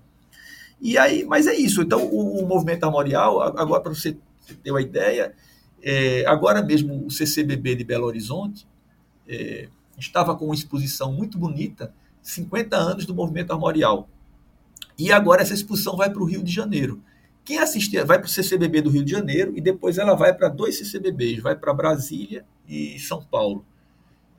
E 0.81 0.97
aí, 0.97 1.25
mas 1.25 1.47
é 1.47 1.55
isso. 1.55 1.83
Então, 1.83 2.05
o, 2.05 2.43
o 2.43 2.47
movimento 2.47 2.85
armorial, 2.85 3.41
agora 3.59 3.83
para 3.83 3.95
você 3.95 4.17
ter 4.63 4.71
uma 4.71 4.83
ideia, 4.83 5.35
é, 5.83 6.25
agora 6.27 6.63
mesmo 6.63 7.05
o 7.05 7.11
CCBB 7.11 7.75
de 7.75 7.85
Belo 7.85 8.07
Horizonte 8.07 8.67
é, 9.27 9.69
estava 9.99 10.37
com 10.37 10.45
uma 10.45 10.55
exposição 10.55 11.13
muito 11.13 11.39
bonita, 11.39 11.93
50 12.27 12.77
anos 12.77 13.07
do 13.07 13.15
movimento 13.15 13.53
armorial. 13.53 14.09
E 14.99 15.13
agora 15.13 15.43
essa 15.43 15.55
exposição 15.55 15.97
vai 15.97 16.11
para 16.11 16.23
o 16.23 16.25
Rio 16.25 16.43
de 16.43 16.53
Janeiro. 16.53 17.01
Quem 17.45 17.59
assistir 17.59 18.05
vai 18.05 18.19
para 18.19 18.27
o 18.27 18.31
CCBB 18.31 18.83
do 18.83 18.91
Rio 18.91 19.05
de 19.05 19.13
Janeiro 19.13 19.53
e 19.57 19.61
depois 19.61 19.99
ela 19.99 20.15
vai 20.15 20.35
para 20.35 20.49
dois 20.49 20.77
CCBBs, 20.79 21.41
vai 21.41 21.55
para 21.55 21.73
Brasília 21.73 22.45
e 22.67 22.99
São 22.99 23.23
Paulo. 23.23 23.65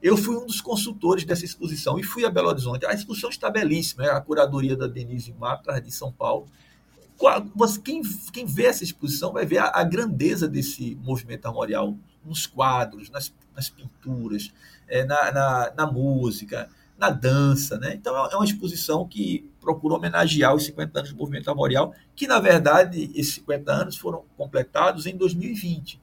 Eu 0.03 0.17
fui 0.17 0.35
um 0.35 0.45
dos 0.45 0.59
consultores 0.59 1.23
dessa 1.23 1.45
exposição 1.45 1.97
e 1.97 2.03
fui 2.03 2.25
a 2.25 2.29
Belo 2.29 2.49
Horizonte. 2.49 2.85
A 2.85 2.93
exposição 2.93 3.29
está 3.29 3.49
belíssima, 3.49 4.05
é 4.05 4.11
a 4.11 4.19
curadoria 4.19 4.75
da 4.75 4.87
Denise 4.87 5.33
Mata, 5.39 5.79
de 5.79 5.91
São 5.91 6.11
Paulo. 6.11 6.47
Quem, 7.83 8.01
quem 8.33 8.45
vê 8.45 8.65
essa 8.65 8.83
exposição 8.83 9.31
vai 9.31 9.45
ver 9.45 9.59
a, 9.59 9.71
a 9.73 9.83
grandeza 9.83 10.47
desse 10.47 10.95
movimento 11.01 11.45
armorial 11.47 11.97
nos 12.23 12.45
quadros, 12.45 13.09
nas, 13.09 13.33
nas 13.55 13.69
pinturas, 13.69 14.53
é, 14.87 15.05
na, 15.05 15.31
na, 15.31 15.73
na 15.75 15.91
música, 15.91 16.69
na 16.97 17.09
dança. 17.09 17.77
Né? 17.77 17.93
Então, 17.93 18.15
é 18.15 18.35
uma 18.35 18.45
exposição 18.45 19.07
que 19.07 19.49
procura 19.61 19.95
homenagear 19.95 20.55
os 20.55 20.65
50 20.65 20.99
anos 20.99 21.11
do 21.11 21.17
movimento 21.17 21.49
armorial, 21.49 21.93
que, 22.15 22.27
na 22.27 22.39
verdade, 22.39 23.11
esses 23.13 23.35
50 23.35 23.71
anos 23.71 23.97
foram 23.97 24.23
completados 24.35 25.05
em 25.05 25.15
2020. 25.15 26.01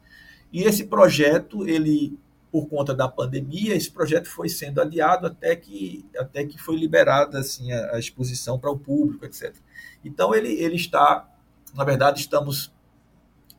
E 0.53 0.63
esse 0.63 0.85
projeto, 0.85 1.67
ele, 1.67 2.19
por 2.53 2.69
conta 2.69 2.95
da 2.95 3.09
pandemia, 3.09 3.75
esse 3.75 3.91
projeto 3.91 4.29
foi 4.29 4.49
sendo 4.49 4.81
adiado 4.81 5.27
até 5.27 5.57
que, 5.57 6.05
até 6.17 6.45
que 6.45 6.59
foi 6.59 6.77
liberada 6.77 7.39
assim, 7.39 7.73
a, 7.73 7.97
a 7.97 7.99
exposição 7.99 8.59
para 8.59 8.71
o 8.71 8.79
público, 8.79 9.25
etc. 9.25 9.55
Então, 10.05 10.35
ele, 10.35 10.53
ele 10.53 10.77
está, 10.77 11.29
na 11.75 11.85
verdade, 11.85 12.21
estamos 12.21 12.73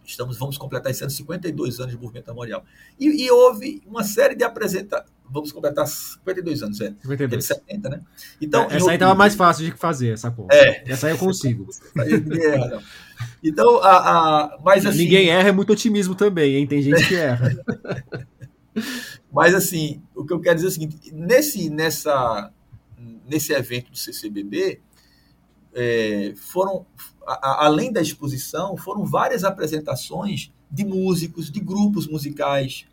estamos 0.07 0.37
vamos 0.37 0.55
completar 0.55 0.91
esse 0.91 1.03
ano 1.03 1.09
52 1.09 1.79
anos 1.79 1.91
de 1.91 1.97
movimento 1.97 2.27
memorial. 2.27 2.63
E, 2.99 3.25
e 3.25 3.31
houve 3.31 3.81
uma 3.87 4.03
série 4.03 4.35
de 4.35 4.43
apresentações, 4.43 5.14
vamos 5.29 5.51
completar 5.51 5.87
52 5.87 6.63
anos, 6.63 6.81
é. 6.81 6.93
52. 7.01 7.45
70, 7.45 7.89
né? 7.89 8.01
Então, 8.41 8.63
é, 8.69 8.77
essa 8.77 8.89
aí 8.89 8.95
estava 8.95 9.15
mais 9.15 9.35
fácil 9.35 9.65
de 9.65 9.71
fazer, 9.77 10.13
essa 10.13 10.31
conta. 10.31 10.55
É. 10.55 10.83
Essa 10.87 11.07
aí 11.07 11.13
eu 11.13 11.17
consigo. 11.17 11.67
então, 13.43 13.77
a, 13.83 13.97
a, 13.97 14.59
mas 14.63 14.85
assim... 14.85 14.99
Ninguém 14.99 15.29
erra 15.29 15.49
é 15.49 15.51
muito 15.51 15.73
otimismo 15.73 16.15
também, 16.15 16.55
hein? 16.55 16.67
Tem 16.67 16.81
gente 16.81 17.07
que 17.07 17.15
erra. 17.15 17.55
mas 19.31 19.53
assim, 19.53 20.01
o 20.15 20.25
que 20.25 20.33
eu 20.33 20.39
quero 20.39 20.55
dizer 20.55 20.67
é 20.67 20.69
o 20.69 20.73
seguinte, 20.73 21.11
nesse, 21.13 21.69
nessa, 21.69 22.51
nesse 23.27 23.53
evento 23.53 23.91
do 23.91 23.97
CCBB, 23.97 24.79
é, 25.73 26.33
foram 26.37 26.85
a, 27.25 27.65
além 27.65 27.91
da 27.91 28.01
exposição, 28.01 28.77
foram 28.77 29.03
várias 29.05 29.43
apresentações 29.43 30.51
de 30.69 30.85
músicos, 30.85 31.51
de 31.51 31.59
grupos 31.59 32.07
musicais 32.07 32.85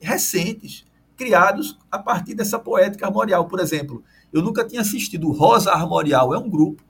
recentes, 0.00 0.84
criados 1.20 1.78
a 1.90 1.98
partir 1.98 2.34
dessa 2.34 2.58
poética 2.58 3.04
armorial. 3.04 3.46
Por 3.46 3.60
exemplo, 3.60 4.02
eu 4.32 4.40
nunca 4.40 4.66
tinha 4.66 4.80
assistido 4.80 5.30
Rosa 5.30 5.70
Armorial, 5.70 6.34
é 6.34 6.38
um 6.38 6.48
grupo 6.48 6.82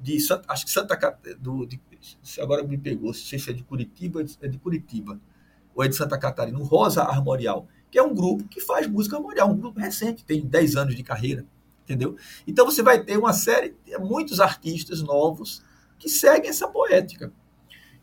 de 0.00 0.18
acho 0.46 0.64
que 0.64 0.70
Santa 0.70 0.96
do, 1.40 1.66
de, 1.66 1.80
agora 2.40 2.62
me 2.62 2.78
pegou, 2.78 3.12
se 3.12 3.34
é 3.34 3.52
de 3.52 3.64
Curitiba, 3.64 4.24
é 4.40 4.46
de 4.46 4.56
Curitiba, 4.56 5.20
ou 5.74 5.82
é 5.82 5.88
de 5.88 5.96
Santa 5.96 6.16
Catarina, 6.16 6.56
o 6.60 6.62
Rosa 6.62 7.02
Armorial, 7.02 7.66
que 7.90 7.98
é 7.98 8.02
um 8.02 8.14
grupo 8.14 8.44
que 8.44 8.60
faz 8.60 8.86
música 8.86 9.16
armorial, 9.16 9.50
um 9.50 9.56
grupo 9.56 9.80
recente, 9.80 10.24
tem 10.24 10.46
10 10.46 10.76
anos 10.76 10.94
de 10.94 11.02
carreira, 11.02 11.44
entendeu? 11.82 12.16
Então 12.46 12.64
você 12.64 12.84
vai 12.84 13.02
ter 13.02 13.18
uma 13.18 13.32
série, 13.32 13.74
muitos 13.98 14.38
artistas 14.38 15.02
novos 15.02 15.60
que 15.98 16.08
seguem 16.08 16.50
essa 16.50 16.68
poética. 16.68 17.32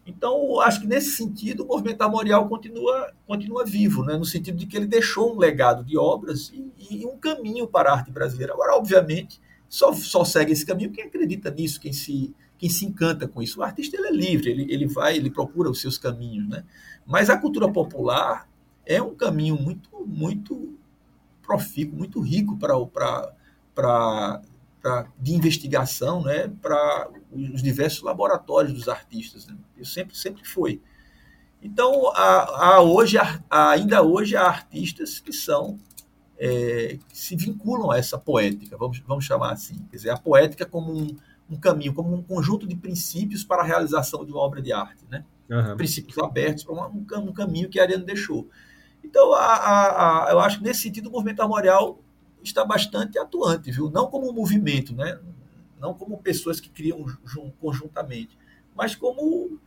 Então, 0.09 0.59
acho 0.61 0.81
que 0.81 0.87
nesse 0.87 1.11
sentido, 1.11 1.63
o 1.63 1.67
movimento 1.67 2.01
armorial 2.01 2.49
continua, 2.49 3.13
continua 3.27 3.63
vivo, 3.63 4.03
né? 4.03 4.17
no 4.17 4.25
sentido 4.25 4.57
de 4.57 4.65
que 4.65 4.75
ele 4.75 4.87
deixou 4.87 5.35
um 5.35 5.37
legado 5.37 5.83
de 5.83 5.95
obras 5.97 6.51
e, 6.51 6.71
e 7.01 7.05
um 7.05 7.15
caminho 7.15 7.67
para 7.67 7.91
a 7.91 7.93
arte 7.97 8.11
brasileira. 8.11 8.53
Agora, 8.53 8.75
obviamente, 8.75 9.39
só, 9.69 9.93
só 9.93 10.25
segue 10.25 10.51
esse 10.51 10.65
caminho 10.65 10.91
quem 10.91 11.03
acredita 11.03 11.51
nisso, 11.51 11.79
quem 11.79 11.93
se, 11.93 12.33
quem 12.57 12.69
se 12.69 12.85
encanta 12.85 13.27
com 13.27 13.39
isso. 13.39 13.59
O 13.59 13.63
artista 13.63 13.97
ele 13.97 14.07
é 14.07 14.11
livre, 14.11 14.49
ele, 14.49 14.65
ele 14.73 14.87
vai, 14.87 15.15
ele 15.15 15.29
procura 15.29 15.69
os 15.69 15.79
seus 15.79 15.95
caminhos. 15.97 16.49
Né? 16.49 16.63
Mas 17.05 17.29
a 17.29 17.37
cultura 17.37 17.71
popular 17.71 18.49
é 18.83 18.99
um 18.99 19.13
caminho 19.13 19.61
muito, 19.61 19.89
muito 20.07 20.75
profícuo, 21.43 21.95
muito 21.95 22.19
rico 22.19 22.57
para 22.57 24.41
pra, 24.81 25.07
de 25.19 25.33
investigação 25.33 26.23
né, 26.23 26.47
para 26.61 27.09
os 27.31 27.61
diversos 27.61 28.01
laboratórios 28.01 28.73
dos 28.73 28.87
artistas. 28.87 29.47
Né? 29.47 29.55
Isso 29.77 29.93
sempre, 29.93 30.17
sempre 30.17 30.45
foi. 30.45 30.81
Então, 31.61 32.11
há, 32.15 32.75
há 32.75 32.81
hoje, 32.81 33.17
há, 33.17 33.71
ainda 33.71 34.01
hoje, 34.01 34.35
há 34.35 34.47
artistas 34.47 35.19
que 35.19 35.33
são 35.33 35.77
é, 36.37 36.97
que 37.09 37.17
se 37.17 37.35
vinculam 37.35 37.91
a 37.91 37.97
essa 37.97 38.17
poética, 38.17 38.77
vamos, 38.77 38.99
vamos 38.99 39.25
chamar 39.25 39.51
assim. 39.51 39.85
Quer 39.89 39.97
dizer, 39.97 40.09
a 40.09 40.17
poética 40.17 40.65
como 40.65 40.93
um, 40.93 41.15
um 41.49 41.57
caminho, 41.57 41.93
como 41.93 42.15
um 42.15 42.23
conjunto 42.23 42.65
de 42.65 42.75
princípios 42.75 43.43
para 43.43 43.61
a 43.61 43.65
realização 43.65 44.23
de 44.23 44.31
uma 44.31 44.39
obra 44.39 44.61
de 44.61 44.71
arte. 44.71 45.03
Né? 45.09 45.25
Uhum. 45.49 45.75
Princípios 45.75 46.17
abertos 46.17 46.63
para 46.63 46.75
um, 46.75 47.05
um, 47.27 47.33
caminho 47.33 47.67
que 47.67 47.77
a 47.79 47.83
Ariano 47.83 48.05
deixou. 48.05 48.47
Então, 49.03 49.33
a, 49.33 49.45
a, 49.45 50.27
a, 50.27 50.31
eu 50.31 50.39
acho 50.39 50.59
que 50.59 50.63
nesse 50.63 50.81
sentido 50.81 51.09
o 51.09 51.11
movimento 51.11 51.41
armorial 51.41 51.99
está 52.43 52.63
bastante 52.65 53.17
atuante, 53.19 53.71
viu? 53.71 53.89
Não 53.89 54.07
como 54.07 54.29
um 54.29 54.33
movimento, 54.33 54.95
né? 54.95 55.19
não 55.79 55.93
como 55.93 56.17
pessoas 56.17 56.59
que 56.59 56.69
criam 56.69 57.05
conjuntamente, 57.59 58.37
mas 58.75 58.95
como, 58.95 59.59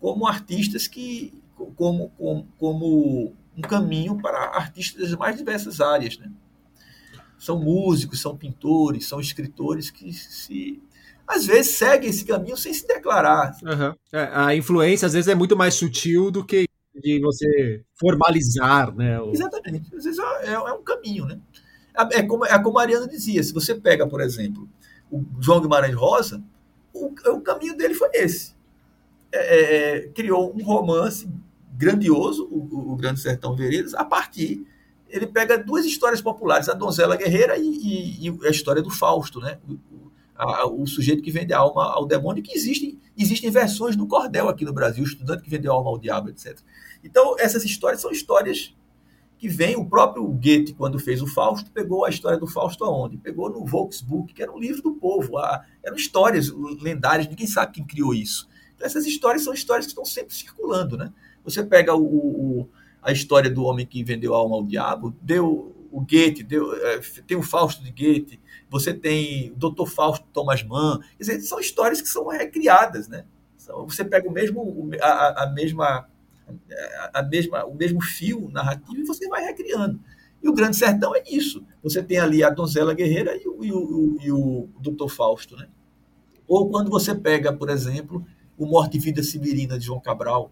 como 0.00 0.26
artistas 0.26 0.88
que 0.88 1.34
como, 1.76 2.10
como, 2.10 2.48
como 2.58 3.34
um 3.56 3.62
caminho 3.62 4.20
para 4.20 4.56
artistas 4.56 5.10
das 5.10 5.18
mais 5.18 5.36
diversas 5.36 5.80
áreas, 5.80 6.16
né? 6.18 6.30
São 7.38 7.58
músicos, 7.58 8.20
são 8.20 8.36
pintores, 8.36 9.06
são 9.06 9.20
escritores 9.20 9.90
que 9.90 10.12
se 10.12 10.82
às 11.26 11.46
vezes 11.46 11.76
seguem 11.76 12.08
esse 12.08 12.24
caminho 12.24 12.56
sem 12.56 12.72
se 12.72 12.86
declarar. 12.86 13.54
Uhum. 13.62 13.94
É, 14.12 14.30
a 14.32 14.54
influência 14.54 15.06
às 15.06 15.12
vezes 15.12 15.28
é 15.28 15.34
muito 15.34 15.56
mais 15.56 15.74
sutil 15.74 16.30
do 16.30 16.44
que 16.44 16.66
de 16.94 17.20
você 17.20 17.84
formalizar, 17.98 18.94
né? 18.94 19.18
Exatamente. 19.32 19.94
Às 19.94 20.04
vezes 20.04 20.18
é, 20.18 20.52
é 20.52 20.72
um 20.72 20.82
caminho, 20.82 21.26
né? 21.26 21.38
É 22.12 22.22
como, 22.22 22.44
é 22.44 22.62
como 22.62 22.78
a 22.78 22.82
Ariana 22.82 23.08
dizia, 23.08 23.42
se 23.42 23.52
você 23.52 23.74
pega, 23.74 24.06
por 24.06 24.20
exemplo, 24.20 24.68
o 25.10 25.24
João 25.40 25.60
Guimarães 25.60 25.94
Rosa, 25.94 26.42
o, 26.92 27.06
o 27.06 27.40
caminho 27.40 27.76
dele 27.76 27.94
foi 27.94 28.08
esse. 28.12 28.54
É, 29.32 29.38
é, 29.38 29.96
é 29.96 30.08
criou 30.08 30.54
um 30.54 30.62
romance 30.62 31.28
grandioso, 31.76 32.44
o, 32.50 32.92
o, 32.92 32.96
Grande 32.96 33.20
Sertão 33.20 33.54
Veredas, 33.54 33.94
a 33.94 34.04
partir. 34.04 34.66
Ele 35.08 35.26
pega 35.26 35.56
duas 35.56 35.86
histórias 35.86 36.20
populares, 36.20 36.68
a 36.68 36.74
Donzela 36.74 37.16
Guerreira 37.16 37.56
e, 37.56 37.62
e, 37.62 38.28
e 38.28 38.46
a 38.46 38.50
história 38.50 38.82
do 38.82 38.90
Fausto, 38.90 39.40
né? 39.40 39.58
O, 39.68 39.78
a, 40.36 40.66
o, 40.66 40.86
sujeito 40.86 41.22
que 41.22 41.32
vende 41.32 41.52
a 41.52 41.58
alma 41.58 41.84
ao 41.84 42.06
demônio, 42.06 42.42
que 42.42 42.56
existem, 42.56 42.98
existem 43.16 43.50
versões 43.50 43.96
no 43.96 44.06
cordel 44.06 44.48
aqui 44.48 44.64
no 44.64 44.72
Brasil, 44.72 45.02
o 45.02 45.06
estudante 45.06 45.42
que 45.42 45.50
vendeu 45.50 45.72
a 45.72 45.74
alma 45.74 45.90
ao 45.90 45.98
diabo, 45.98 46.28
etc. 46.28 46.58
Então, 47.02 47.34
essas 47.38 47.64
histórias 47.64 48.00
são 48.00 48.10
histórias 48.10 48.74
que 49.38 49.48
vem 49.48 49.76
o 49.76 49.84
próprio 49.84 50.26
Goethe, 50.26 50.74
quando 50.74 50.98
fez 50.98 51.22
o 51.22 51.26
Fausto, 51.26 51.70
pegou 51.70 52.04
a 52.04 52.10
história 52.10 52.36
do 52.36 52.46
Fausto 52.46 52.84
aonde? 52.84 53.16
Pegou 53.16 53.48
no 53.48 53.64
Volksbook, 53.64 54.34
que 54.34 54.42
era 54.42 54.52
um 54.52 54.58
livro 54.58 54.82
do 54.82 54.92
povo. 54.92 55.38
A, 55.38 55.64
eram 55.82 55.96
histórias 55.96 56.52
lendárias, 56.80 57.28
ninguém 57.28 57.46
sabe 57.46 57.72
quem 57.72 57.86
criou 57.86 58.12
isso. 58.12 58.48
Então, 58.74 58.84
essas 58.84 59.06
histórias 59.06 59.44
são 59.44 59.54
histórias 59.54 59.86
que 59.86 59.92
estão 59.92 60.04
sempre 60.04 60.34
circulando. 60.34 60.96
Né? 60.96 61.12
Você 61.44 61.62
pega 61.62 61.94
o, 61.94 62.02
o, 62.02 62.68
a 63.00 63.12
história 63.12 63.48
do 63.48 63.62
homem 63.62 63.86
que 63.86 64.02
vendeu 64.02 64.34
a 64.34 64.38
alma 64.38 64.56
ao 64.56 64.64
diabo, 64.64 65.14
deu 65.22 65.74
o 65.90 66.00
Goethe, 66.00 66.42
deu, 66.42 66.74
é, 66.74 67.00
tem 67.26 67.36
o 67.36 67.42
Fausto 67.42 67.82
de 67.82 67.90
Goethe, 67.90 68.40
você 68.68 68.92
tem 68.92 69.52
o 69.52 69.56
Dr. 69.56 69.86
Fausto 69.86 70.26
Thomas 70.32 70.62
Mann. 70.62 70.98
Quer 71.16 71.24
dizer, 71.24 71.40
são 71.42 71.60
histórias 71.60 72.02
que 72.02 72.08
são 72.08 72.26
recriadas. 72.26 73.08
Né? 73.08 73.24
Você 73.56 74.04
pega 74.04 74.28
o 74.28 74.32
mesmo, 74.32 74.90
a, 75.00 75.44
a 75.44 75.46
mesma 75.52 76.08
a 77.12 77.22
mesma, 77.22 77.64
o 77.64 77.74
mesmo 77.74 78.00
fio 78.02 78.48
narrativo 78.50 78.96
e 78.96 79.06
você 79.06 79.28
vai 79.28 79.44
recriando. 79.44 80.00
E 80.42 80.48
o 80.48 80.52
Grande 80.52 80.76
Sertão 80.76 81.14
é 81.14 81.22
isso. 81.28 81.64
Você 81.82 82.02
tem 82.02 82.18
ali 82.18 82.44
a 82.44 82.50
Donzela 82.50 82.94
Guerreira 82.94 83.36
e 83.36 83.48
o, 83.48 83.64
e 83.64 83.72
o, 83.72 84.18
e 84.20 84.32
o 84.32 84.68
Doutor 84.80 85.08
Fausto. 85.08 85.56
Né? 85.56 85.68
Ou 86.46 86.70
quando 86.70 86.90
você 86.90 87.14
pega, 87.14 87.52
por 87.52 87.68
exemplo, 87.68 88.24
o 88.56 88.66
Morte 88.66 88.96
e 88.96 89.00
Vida 89.00 89.22
Sibirina 89.22 89.78
de 89.78 89.86
João 89.86 90.00
Cabral. 90.00 90.50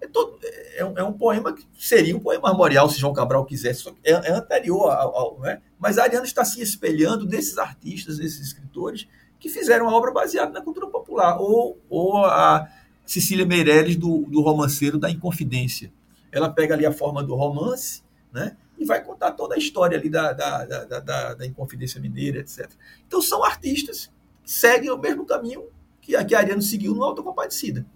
É, 0.00 0.06
todo, 0.06 0.38
é, 0.76 0.84
um, 0.84 0.98
é 0.98 1.04
um 1.04 1.12
poema 1.12 1.52
que 1.52 1.66
seria 1.78 2.16
um 2.16 2.20
poema 2.20 2.50
memorial 2.50 2.88
se 2.88 2.98
João 2.98 3.14
Cabral 3.14 3.44
quisesse, 3.46 3.88
é, 4.02 4.12
é 4.12 4.32
anterior 4.32 4.90
ao. 4.90 5.16
ao 5.16 5.40
né? 5.40 5.62
Mas 5.78 5.98
a 5.98 6.02
Ariana 6.02 6.26
está 6.26 6.44
se 6.44 6.60
espelhando 6.60 7.24
desses 7.24 7.56
artistas, 7.56 8.18
desses 8.18 8.40
escritores, 8.40 9.06
que 9.38 9.48
fizeram 9.48 9.88
a 9.88 9.94
obra 9.94 10.12
baseada 10.12 10.52
na 10.52 10.62
cultura 10.62 10.86
popular. 10.88 11.40
Ou, 11.40 11.78
ou 11.88 12.18
a 12.18 12.68
Cecília 13.04 13.44
Meirelles 13.44 13.96
do, 13.96 14.26
do 14.28 14.40
romanceiro 14.40 14.98
da 14.98 15.10
Inconfidência. 15.10 15.92
Ela 16.32 16.48
pega 16.48 16.74
ali 16.74 16.84
a 16.86 16.92
forma 16.92 17.22
do 17.22 17.34
romance, 17.34 18.02
né? 18.32 18.56
E 18.76 18.84
vai 18.84 19.02
contar 19.04 19.32
toda 19.32 19.54
a 19.54 19.58
história 19.58 19.96
ali 19.96 20.08
da, 20.08 20.32
da, 20.32 20.64
da, 20.64 21.00
da, 21.00 21.34
da 21.34 21.46
Inconfidência 21.46 22.00
Mineira, 22.00 22.40
etc. 22.40 22.70
Então 23.06 23.22
são 23.22 23.44
artistas 23.44 24.10
que 24.42 24.50
seguem 24.50 24.90
o 24.90 24.98
mesmo 24.98 25.24
caminho 25.24 25.64
que 26.00 26.16
a, 26.16 26.24
que 26.24 26.34
Ariano 26.34 26.60
seguiu 26.60 26.94
no 26.94 27.04
Autocompadecida. 27.04 27.86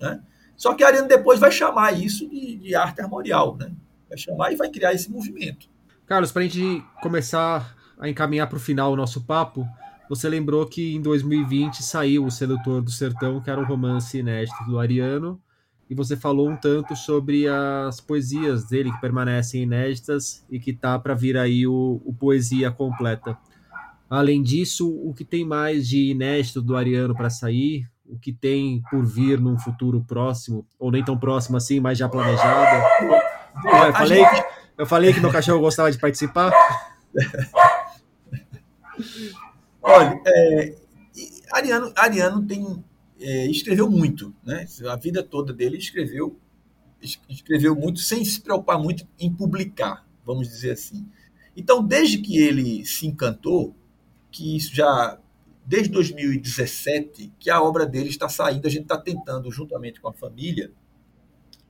Né? 0.00 0.22
Só 0.56 0.74
que 0.74 0.84
a 0.84 0.86
Ariano 0.86 1.08
depois 1.08 1.40
vai 1.40 1.50
chamar 1.50 1.98
isso 1.98 2.28
de, 2.28 2.56
de 2.56 2.74
arte 2.74 3.00
armorial, 3.00 3.56
né? 3.56 3.72
Vai 4.08 4.18
chamar 4.18 4.52
e 4.52 4.56
vai 4.56 4.68
criar 4.68 4.92
esse 4.92 5.10
movimento. 5.10 5.68
Carlos, 6.06 6.30
para 6.30 6.42
a 6.42 6.44
gente 6.44 6.84
começar 7.02 7.74
a 7.98 8.08
encaminhar 8.08 8.48
para 8.48 8.56
o 8.56 8.60
final 8.60 8.92
o 8.92 8.96
nosso 8.96 9.22
papo, 9.22 9.66
você 10.08 10.28
lembrou 10.28 10.66
que 10.66 10.94
em 10.94 11.00
2020 11.00 11.82
saiu 11.82 12.26
O 12.26 12.30
Sedutor 12.30 12.82
do 12.82 12.90
Sertão, 12.90 13.40
que 13.40 13.50
era 13.50 13.60
um 13.60 13.64
romance 13.64 14.18
inédito 14.18 14.62
do 14.64 14.78
Ariano, 14.78 15.40
e 15.88 15.94
você 15.94 16.16
falou 16.16 16.48
um 16.48 16.56
tanto 16.56 16.96
sobre 16.96 17.46
as 17.48 18.00
poesias 18.00 18.66
dele 18.66 18.90
que 18.90 19.00
permanecem 19.00 19.62
inéditas 19.62 20.44
e 20.50 20.58
que 20.58 20.72
tá 20.72 20.98
para 20.98 21.14
vir 21.14 21.36
aí 21.36 21.66
o, 21.66 22.00
o, 22.04 22.12
Poesia 22.12 22.70
Completa. 22.70 23.36
Além 24.08 24.42
disso, 24.42 24.88
o 24.88 25.12
que 25.12 25.24
tem 25.24 25.44
mais 25.44 25.88
de 25.88 26.10
inédito 26.10 26.62
do 26.62 26.76
Ariano 26.76 27.14
para 27.14 27.30
sair? 27.30 27.86
O 28.06 28.18
que 28.18 28.32
tem 28.32 28.82
por 28.90 29.04
vir 29.04 29.40
num 29.40 29.58
futuro 29.58 30.02
próximo, 30.06 30.66
ou 30.78 30.90
nem 30.90 31.04
tão 31.04 31.18
próximo 31.18 31.56
assim, 31.56 31.80
mas 31.80 31.98
já 31.98 32.08
planejado? 32.08 32.84
Eu 33.64 33.92
falei, 33.92 34.22
eu 34.78 34.86
falei 34.86 35.12
que 35.12 35.20
meu 35.20 35.32
cachorro 35.32 35.60
gostava 35.60 35.90
de 35.90 35.98
participar. 35.98 36.52
Olha, 39.86 40.18
é, 40.26 40.74
Ariano, 41.52 41.92
Ariano 41.94 42.46
tem, 42.46 42.82
é, 43.20 43.46
escreveu 43.48 43.90
muito, 43.90 44.34
né? 44.42 44.66
A 44.90 44.96
vida 44.96 45.22
toda 45.22 45.52
dele 45.52 45.76
escreveu, 45.76 46.40
escreveu 47.28 47.76
muito 47.76 48.00
sem 48.00 48.24
se 48.24 48.40
preocupar 48.40 48.78
muito 48.78 49.06
em 49.20 49.30
publicar, 49.30 50.08
vamos 50.24 50.48
dizer 50.48 50.70
assim. 50.70 51.06
Então, 51.54 51.86
desde 51.86 52.16
que 52.16 52.38
ele 52.38 52.86
se 52.86 53.06
encantou, 53.06 53.76
que 54.30 54.56
isso 54.56 54.74
já 54.74 55.20
desde 55.66 55.90
2017 55.90 57.32
que 57.38 57.50
a 57.50 57.62
obra 57.62 57.84
dele 57.84 58.08
está 58.08 58.26
saindo, 58.26 58.66
a 58.66 58.70
gente 58.70 58.84
está 58.84 58.96
tentando 58.96 59.50
juntamente 59.50 60.00
com 60.00 60.08
a 60.08 60.14
família 60.14 60.72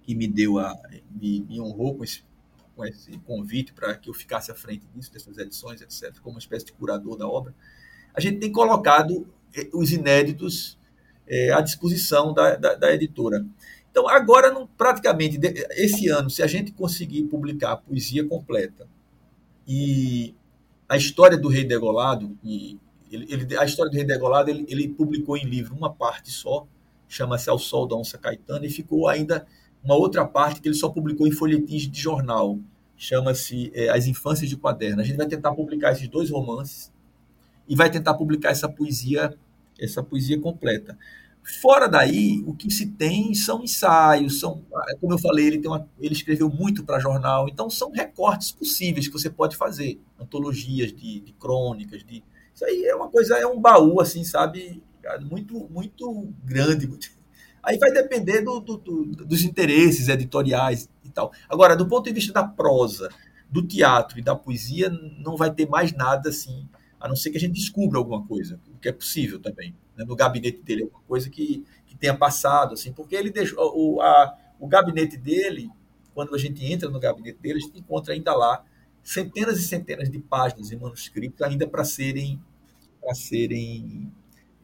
que 0.03 0.15
me 0.15 0.29
deu 0.29 0.61
a 0.61 0.73
me, 1.11 1.41
me 1.41 1.61
honrou 1.61 1.97
com 1.97 2.05
esse, 2.05 2.23
com 2.77 2.85
esse 2.85 3.19
convite 3.19 3.73
para 3.73 3.97
que 3.97 4.09
eu 4.09 4.15
ficasse 4.15 4.53
à 4.53 4.55
frente 4.55 4.87
disso, 4.95 5.13
dessas 5.13 5.37
edições, 5.37 5.81
etc., 5.81 6.17
como 6.21 6.37
uma 6.37 6.39
espécie 6.39 6.67
de 6.67 6.73
curador 6.73 7.17
da 7.17 7.27
obra 7.27 7.53
a 8.15 8.21
gente 8.21 8.39
tem 8.39 8.53
colocado 8.53 9.27
eh, 9.55 9.69
os 9.73 9.93
inéditos 9.93 10.79
é, 11.27 11.53
à 11.53 11.61
disposição 11.61 12.33
da, 12.33 12.57
da, 12.57 12.75
da, 12.75 12.95
editora. 12.95 13.45
Então, 13.91 14.09
agora, 14.09 14.53
não, 14.53 14.67
praticamente, 14.67 15.39
esse 15.73 16.09
ano, 16.09 16.31
se 16.31 16.43
a 16.43 16.47
gente 16.47 16.73
conseguir 16.73 17.25
publicar 17.25 17.73
a 17.73 17.77
poesia 17.77 18.27
completa 18.27 18.87
e 19.67 20.35
a 20.89 20.97
história 20.97 21.37
do 21.37 21.49
Rei 21.49 21.65
Degolado, 21.65 22.37
e 22.43 22.79
ele, 23.11 23.27
ele, 23.33 23.57
a 23.57 23.65
história 23.65 23.91
do 23.91 23.97
Rei 23.97 24.05
Degolado, 24.05 24.51
ele, 24.51 24.67
ele 24.69 24.89
publicou 24.89 25.37
em 25.37 25.45
livro 25.45 25.75
uma 25.75 25.93
parte 25.93 26.31
só, 26.31 26.67
chama-se 27.09 27.49
Ao 27.49 27.59
Sol 27.59 27.87
da 27.87 27.97
Onça 27.97 28.19
Caetana, 28.19 28.67
e 28.67 28.71
ficou 28.71 29.09
ainda 29.09 29.47
uma 29.83 29.95
outra 29.97 30.25
parte 30.25 30.61
que 30.61 30.69
ele 30.69 30.75
só 30.75 30.89
publicou 30.89 31.27
em 31.27 31.33
folhetins 31.33 31.89
de 31.89 32.01
jornal, 32.01 32.59
chama-se 32.97 33.71
é, 33.75 33.89
As 33.91 34.07
Infâncias 34.07 34.49
de 34.49 34.57
Quaderno. 34.57 35.01
A 35.01 35.05
gente 35.05 35.17
vai 35.17 35.27
tentar 35.27 35.53
publicar 35.53 35.93
esses 35.93 36.09
dois 36.09 36.31
romances 36.31 36.93
e 37.69 37.75
vai 37.75 37.91
tentar 37.91 38.15
publicar 38.15 38.51
essa 38.51 38.69
poesia, 38.69 39.35
essa 39.79 40.03
poesia 40.03 40.41
completa. 40.41 40.99
Fora 41.61 41.87
daí, 41.87 42.43
o 42.47 42.55
que 42.55 42.71
se 42.71 42.87
tem 42.87 43.35
são 43.35 43.63
ensaios, 43.63 44.41
são, 44.41 44.63
como 44.99 45.13
eu 45.13 45.19
falei, 45.19 45.47
ele, 45.47 45.59
tem 45.59 45.71
uma, 45.71 45.87
ele 46.01 46.15
escreveu 46.15 46.49
muito 46.49 46.83
para 46.83 46.99
jornal, 46.99 47.49
então 47.49 47.69
são 47.69 47.91
recortes 47.91 48.51
possíveis 48.51 49.09
que 49.09 49.13
você 49.13 49.29
pode 49.29 49.55
fazer, 49.55 50.01
antologias 50.19 50.91
de, 50.91 51.21
de 51.21 51.33
crônicas, 51.35 52.03
de 52.03 52.25
isso 52.55 52.65
aí 52.65 52.85
é 52.85 52.95
uma 52.95 53.09
coisa, 53.09 53.37
é 53.37 53.47
um 53.47 53.61
baú 53.61 54.01
assim, 54.01 54.25
sabe, 54.25 54.83
muito 55.23 55.69
muito 55.69 56.33
grande. 56.45 56.87
Muito, 56.87 57.11
aí 57.63 57.77
vai 57.79 57.93
depender 57.93 58.43
do, 58.43 58.61
do, 58.61 58.77
do, 58.77 59.05
dos 59.27 59.43
interesses 59.43 60.09
editoriais 60.09 60.89
e 61.05 61.11
tal. 61.11 61.33
Agora, 61.49 61.77
do 61.77 61.87
ponto 61.87 62.05
de 62.05 62.13
vista 62.13 62.33
da 62.33 62.45
prosa, 62.45 63.09
do 63.51 63.67
teatro 63.67 64.19
e 64.19 64.23
da 64.23 64.37
poesia, 64.37 64.89
não 64.89 65.37
vai 65.37 65.53
ter 65.53 65.69
mais 65.69 65.93
nada 65.93 66.31
assim 66.31 66.69
a 67.05 67.09
não 67.09 67.15
ser 67.15 67.31
que 67.31 67.37
a 67.37 67.41
gente 67.41 67.53
descubra 67.53 67.99
alguma 67.99 68.27
coisa, 68.27 68.59
o 68.75 68.79
que 68.79 68.89
é 68.89 68.93
possível 68.93 69.39
também, 69.39 69.77
né? 69.95 70.07
no 70.07 70.17
gabinete 70.17 70.63
dele, 70.63 70.85
alguma 70.85 71.03
coisa 71.03 71.29
que, 71.29 71.63
que 71.85 71.95
tenha 71.95 72.17
passado, 72.17 72.73
assim, 72.73 72.95
porque 72.95 73.15
ele 73.15 73.31
deixou 73.31 73.59
o, 73.77 74.01
a, 74.01 74.35
o 74.59 74.67
gabinete 74.67 75.19
dele, 75.19 75.71
quando 76.15 76.35
a 76.35 76.39
gente 76.39 76.65
entra 76.65 76.89
no 76.89 76.99
gabinete 76.99 77.39
dele, 77.39 77.59
a 77.59 77.61
gente 77.61 77.79
encontra 77.79 78.15
ainda 78.15 78.35
lá 78.35 78.65
centenas 79.03 79.59
e 79.59 79.65
centenas 79.65 80.11
de 80.11 80.19
páginas 80.19 80.73
em 80.73 80.77
manuscritos 80.77 81.43
ainda 81.43 81.69
para 81.69 81.85
serem 81.85 82.43
para 83.03 83.15
serem 83.15 84.11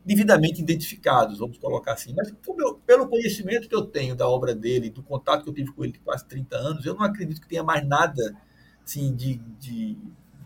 devidamente 0.02 0.62
identificados, 0.62 1.40
vamos 1.40 1.58
colocar 1.58 1.92
assim. 1.92 2.14
Mas 2.16 2.32
pelo 2.86 3.06
conhecimento 3.06 3.68
que 3.68 3.74
eu 3.74 3.82
tenho 3.82 4.16
da 4.16 4.26
obra 4.26 4.54
dele, 4.54 4.88
do 4.88 5.02
contato 5.02 5.44
que 5.44 5.50
eu 5.50 5.54
tive 5.54 5.72
com 5.72 5.84
ele 5.84 5.92
de 5.92 5.98
quase 5.98 6.24
30 6.24 6.56
anos, 6.56 6.86
eu 6.86 6.94
não 6.94 7.02
acredito 7.02 7.38
que 7.38 7.46
tenha 7.46 7.62
mais 7.62 7.86
nada 7.86 8.34
assim, 8.82 9.14
de, 9.14 9.34
de 9.58 9.98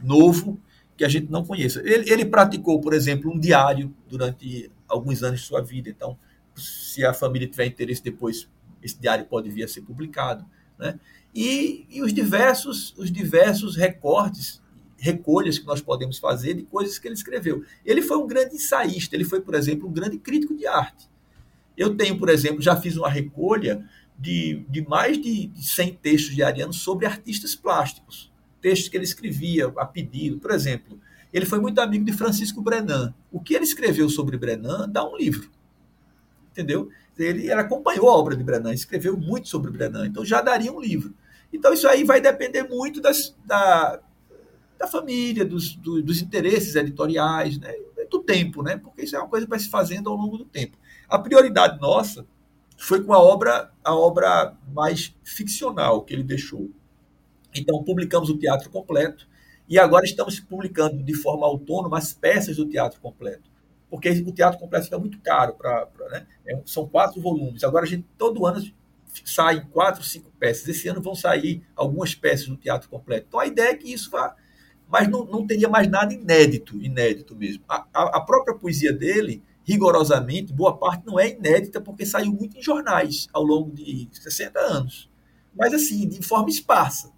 novo 0.02 0.60
que 0.96 1.04
a 1.04 1.08
gente 1.08 1.30
não 1.30 1.44
conheça. 1.44 1.80
Ele, 1.80 2.10
ele 2.10 2.24
praticou, 2.24 2.80
por 2.80 2.92
exemplo, 2.92 3.32
um 3.32 3.38
diário 3.38 3.94
durante 4.08 4.70
alguns 4.88 5.22
anos 5.22 5.40
de 5.40 5.46
sua 5.46 5.60
vida. 5.60 5.88
Então, 5.88 6.16
se 6.56 7.04
a 7.04 7.12
família 7.12 7.48
tiver 7.48 7.66
interesse 7.66 8.02
depois, 8.02 8.48
esse 8.82 9.00
diário 9.00 9.24
pode 9.24 9.50
vir 9.50 9.64
a 9.64 9.68
ser 9.68 9.82
publicado. 9.82 10.44
Né? 10.78 10.98
E, 11.34 11.86
e 11.90 12.02
os 12.02 12.12
diversos 12.12 12.94
os 12.96 13.10
diversos 13.10 13.76
recortes, 13.76 14.62
recolhas 14.96 15.58
que 15.58 15.66
nós 15.66 15.80
podemos 15.80 16.18
fazer 16.18 16.54
de 16.54 16.62
coisas 16.62 16.98
que 16.98 17.08
ele 17.08 17.14
escreveu. 17.14 17.64
Ele 17.84 18.00
foi 18.00 18.16
um 18.16 18.26
grande 18.26 18.54
ensaísta, 18.54 19.16
ele 19.16 19.24
foi, 19.24 19.40
por 19.40 19.54
exemplo, 19.54 19.88
um 19.88 19.92
grande 19.92 20.18
crítico 20.18 20.54
de 20.54 20.66
arte. 20.66 21.08
Eu 21.76 21.96
tenho, 21.96 22.16
por 22.16 22.28
exemplo, 22.28 22.62
já 22.62 22.76
fiz 22.76 22.96
uma 22.96 23.10
recolha 23.10 23.84
de, 24.16 24.64
de 24.68 24.82
mais 24.82 25.20
de 25.20 25.50
100 25.56 25.94
textos 25.94 26.36
de 26.36 26.42
Ariano 26.42 26.72
sobre 26.72 27.04
artistas 27.04 27.56
plásticos 27.56 28.32
textos 28.64 28.88
que 28.88 28.96
ele 28.96 29.04
escrevia 29.04 29.70
a 29.76 29.84
pedido. 29.84 30.38
Por 30.38 30.50
exemplo, 30.50 30.98
ele 31.30 31.44
foi 31.44 31.60
muito 31.60 31.78
amigo 31.82 32.02
de 32.02 32.14
Francisco 32.14 32.62
Brenan. 32.62 33.14
O 33.30 33.38
que 33.38 33.52
ele 33.52 33.64
escreveu 33.64 34.08
sobre 34.08 34.38
Brenan 34.38 34.88
dá 34.88 35.06
um 35.06 35.14
livro. 35.14 35.50
Entendeu? 36.50 36.88
Ele, 37.18 37.42
ele 37.42 37.52
acompanhou 37.52 38.08
a 38.08 38.16
obra 38.16 38.34
de 38.34 38.42
Brenan, 38.42 38.72
escreveu 38.72 39.18
muito 39.18 39.50
sobre 39.50 39.70
Brenan, 39.70 40.06
então 40.06 40.24
já 40.24 40.40
daria 40.40 40.72
um 40.72 40.80
livro. 40.80 41.12
Então 41.52 41.74
isso 41.74 41.86
aí 41.86 42.04
vai 42.04 42.22
depender 42.22 42.62
muito 42.62 43.02
das, 43.02 43.36
da, 43.44 44.00
da 44.78 44.86
família, 44.86 45.44
dos, 45.44 45.76
do, 45.76 46.02
dos 46.02 46.22
interesses 46.22 46.74
editoriais, 46.74 47.58
né? 47.58 47.70
do 48.10 48.20
tempo, 48.20 48.62
né? 48.62 48.78
porque 48.78 49.02
isso 49.02 49.14
é 49.14 49.18
uma 49.18 49.28
coisa 49.28 49.44
que 49.44 49.50
vai 49.50 49.58
se 49.58 49.68
fazendo 49.68 50.08
ao 50.08 50.16
longo 50.16 50.38
do 50.38 50.44
tempo. 50.46 50.78
A 51.06 51.18
prioridade 51.18 51.78
nossa 51.80 52.26
foi 52.78 53.04
com 53.04 53.12
a 53.12 53.18
obra, 53.18 53.70
a 53.84 53.94
obra 53.94 54.56
mais 54.72 55.14
ficcional 55.22 56.02
que 56.02 56.14
ele 56.14 56.22
deixou, 56.22 56.70
então, 57.55 57.82
publicamos 57.85 58.28
o 58.31 58.39
teatro 58.39 58.70
completo 58.70 59.28
e 59.68 59.78
agora 59.78 60.05
estamos 60.05 60.39
publicando 60.40 61.02
de 61.02 61.14
forma 61.14 61.47
autônoma 61.47 61.98
as 61.98 62.12
peças 62.12 62.56
do 62.56 62.68
teatro 62.68 63.01
completo. 63.01 63.51
Porque 63.89 64.10
o 64.10 64.32
teatro 64.32 64.59
completo 64.59 64.86
fica 64.86 64.98
muito 64.98 65.20
caro. 65.20 65.55
Pra, 65.55 65.86
pra 65.86 66.09
né? 66.09 66.26
é, 66.47 66.60
são 66.66 66.86
quatro 66.86 67.20
volumes. 67.20 67.62
Agora, 67.62 67.85
a 67.85 67.89
gente 67.89 68.05
todo 68.18 68.44
ano 68.44 68.60
saem 69.24 69.64
quatro, 69.66 70.02
cinco 70.02 70.31
peças. 70.39 70.66
Esse 70.68 70.89
ano 70.89 71.01
vão 71.01 71.14
sair 71.14 71.62
algumas 71.76 72.14
peças 72.14 72.47
do 72.48 72.56
teatro 72.56 72.89
completo. 72.89 73.26
Então 73.28 73.40
a 73.40 73.47
ideia 73.47 73.70
é 73.70 73.76
que 73.76 73.93
isso 73.93 74.10
vá. 74.10 74.35
Mas 74.89 75.09
não, 75.09 75.24
não 75.24 75.47
teria 75.47 75.68
mais 75.68 75.89
nada 75.89 76.12
inédito, 76.12 76.81
inédito 76.82 77.35
mesmo. 77.35 77.64
A, 77.68 77.86
a, 77.94 78.02
a 78.18 78.20
própria 78.20 78.55
poesia 78.55 78.93
dele, 78.93 79.43
rigorosamente, 79.62 80.52
boa 80.52 80.76
parte 80.76 81.06
não 81.06 81.18
é 81.18 81.31
inédita, 81.31 81.81
porque 81.81 82.05
saiu 82.05 82.32
muito 82.32 82.59
em 82.59 82.62
jornais 82.62 83.28
ao 83.32 83.43
longo 83.43 83.72
de 83.72 84.09
60 84.12 84.59
anos. 84.59 85.10
Mas 85.56 85.72
assim, 85.72 86.06
de 86.09 86.20
forma 86.22 86.51
esparsa. 86.51 87.13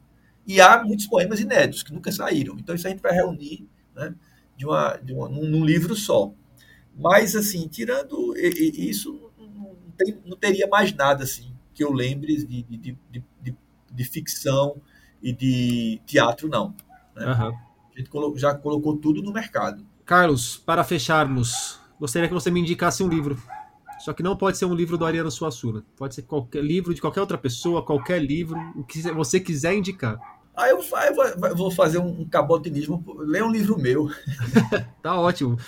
E 0.46 0.60
há 0.60 0.82
muitos 0.84 1.06
poemas 1.06 1.40
inéditos 1.40 1.82
que 1.82 1.92
nunca 1.92 2.12
saíram. 2.12 2.56
Então 2.58 2.74
isso 2.74 2.86
a 2.86 2.90
gente 2.90 3.02
vai 3.02 3.12
reunir 3.12 3.68
né, 3.94 4.14
de 4.56 4.64
uma, 4.64 4.96
de 4.96 5.12
uma, 5.12 5.28
num, 5.28 5.44
num 5.48 5.64
livro 5.64 5.94
só. 5.96 6.32
Mas 6.96 7.34
assim, 7.34 7.66
tirando 7.68 8.34
isso, 8.36 9.30
não, 9.38 9.76
tem, 9.96 10.18
não 10.24 10.36
teria 10.36 10.66
mais 10.66 10.92
nada 10.94 11.24
assim 11.24 11.56
que 11.76 11.84
eu 11.84 11.92
lembre 11.92 12.34
de, 12.36 12.62
de, 12.62 12.98
de, 13.42 13.56
de, 13.92 14.04
ficção 14.04 14.80
e 15.22 15.30
de 15.30 16.00
teatro, 16.06 16.48
não. 16.48 16.74
Né? 17.14 17.26
Uhum. 17.26 17.54
A 17.94 17.98
gente 17.98 18.40
já 18.40 18.54
colocou 18.54 18.96
tudo 18.96 19.22
no 19.22 19.30
mercado. 19.30 19.86
Carlos, 20.06 20.56
para 20.56 20.82
fecharmos, 20.82 21.78
gostaria 22.00 22.28
que 22.28 22.34
você 22.34 22.50
me 22.50 22.60
indicasse 22.60 23.02
um 23.02 23.08
livro. 23.08 23.38
Só 23.98 24.14
que 24.14 24.22
não 24.22 24.36
pode 24.36 24.56
ser 24.56 24.64
um 24.64 24.74
livro 24.74 24.96
do 24.96 25.04
Ariano 25.04 25.30
Suassuna. 25.30 25.84
Pode 25.96 26.14
ser 26.14 26.22
qualquer 26.22 26.64
livro 26.64 26.94
de 26.94 27.00
qualquer 27.00 27.20
outra 27.20 27.36
pessoa, 27.36 27.84
qualquer 27.84 28.22
livro, 28.22 28.58
o 28.74 28.82
que 28.82 29.02
você 29.12 29.38
quiser 29.38 29.74
indicar. 29.74 30.18
Aí 30.56 30.70
eu, 30.70 30.80
eu 31.50 31.54
vou 31.54 31.70
fazer 31.70 31.98
um 31.98 32.24
cabotinismo, 32.24 33.04
ler 33.18 33.44
um 33.44 33.50
livro 33.50 33.78
meu. 33.78 34.08
tá 35.02 35.20
ótimo. 35.20 35.58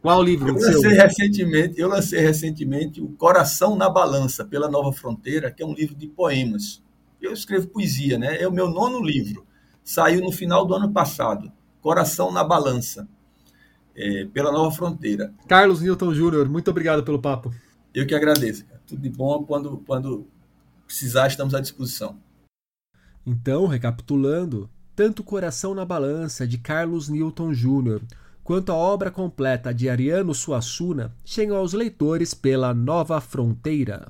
Qual 0.00 0.22
livro? 0.22 0.48
Eu 0.48 0.54
lancei, 0.54 0.80
seu? 0.80 0.90
recentemente, 0.90 1.78
eu 1.78 1.88
lancei 1.88 2.20
recentemente 2.20 3.02
O 3.02 3.08
Coração 3.10 3.76
na 3.76 3.90
Balança, 3.90 4.46
pela 4.46 4.70
Nova 4.70 4.92
Fronteira, 4.94 5.50
que 5.50 5.62
é 5.62 5.66
um 5.66 5.74
livro 5.74 5.94
de 5.94 6.06
poemas. 6.06 6.82
Eu 7.20 7.34
escrevo 7.34 7.68
poesia, 7.68 8.16
né? 8.16 8.40
É 8.40 8.48
o 8.48 8.52
meu 8.52 8.70
nono 8.70 9.02
livro. 9.02 9.46
Saiu 9.84 10.22
no 10.22 10.32
final 10.32 10.64
do 10.64 10.74
ano 10.74 10.90
passado. 10.90 11.52
Coração 11.82 12.32
na 12.32 12.42
Balança, 12.42 13.06
é, 13.94 14.24
pela 14.32 14.50
Nova 14.50 14.74
Fronteira. 14.74 15.34
Carlos 15.46 15.82
Newton 15.82 16.14
Júnior, 16.14 16.48
muito 16.48 16.70
obrigado 16.70 17.04
pelo 17.04 17.20
papo. 17.20 17.52
Eu 17.92 18.06
que 18.06 18.14
agradeço. 18.14 18.64
Tudo 18.86 19.02
de 19.02 19.10
bom. 19.10 19.44
Quando, 19.44 19.82
quando 19.86 20.26
precisar, 20.86 21.26
estamos 21.26 21.54
à 21.54 21.60
disposição. 21.60 22.18
Então, 23.26 23.66
recapitulando, 23.66 24.68
tanto 24.96 25.22
Coração 25.22 25.74
na 25.74 25.84
Balança, 25.84 26.46
de 26.46 26.58
Carlos 26.58 27.08
Newton 27.08 27.52
Jr., 27.52 28.00
quanto 28.42 28.72
a 28.72 28.74
obra 28.74 29.10
completa 29.10 29.72
de 29.72 29.88
Ariano 29.88 30.34
Suassuna 30.34 31.14
chegam 31.24 31.56
aos 31.56 31.72
leitores 31.72 32.34
pela 32.34 32.74
Nova 32.74 33.20
Fronteira. 33.20 34.08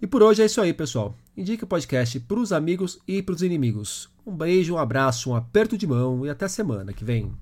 E 0.00 0.06
por 0.06 0.22
hoje 0.22 0.42
é 0.42 0.44
isso 0.44 0.60
aí, 0.60 0.72
pessoal. 0.74 1.16
Indique 1.34 1.64
o 1.64 1.66
podcast 1.66 2.20
para 2.20 2.38
os 2.38 2.52
amigos 2.52 2.98
e 3.08 3.22
para 3.22 3.34
os 3.34 3.42
inimigos. 3.42 4.10
Um 4.26 4.36
beijo, 4.36 4.74
um 4.74 4.78
abraço, 4.78 5.30
um 5.30 5.34
aperto 5.34 5.78
de 5.78 5.86
mão 5.86 6.26
e 6.26 6.30
até 6.30 6.46
semana 6.46 6.92
que 6.92 7.04
vem. 7.04 7.32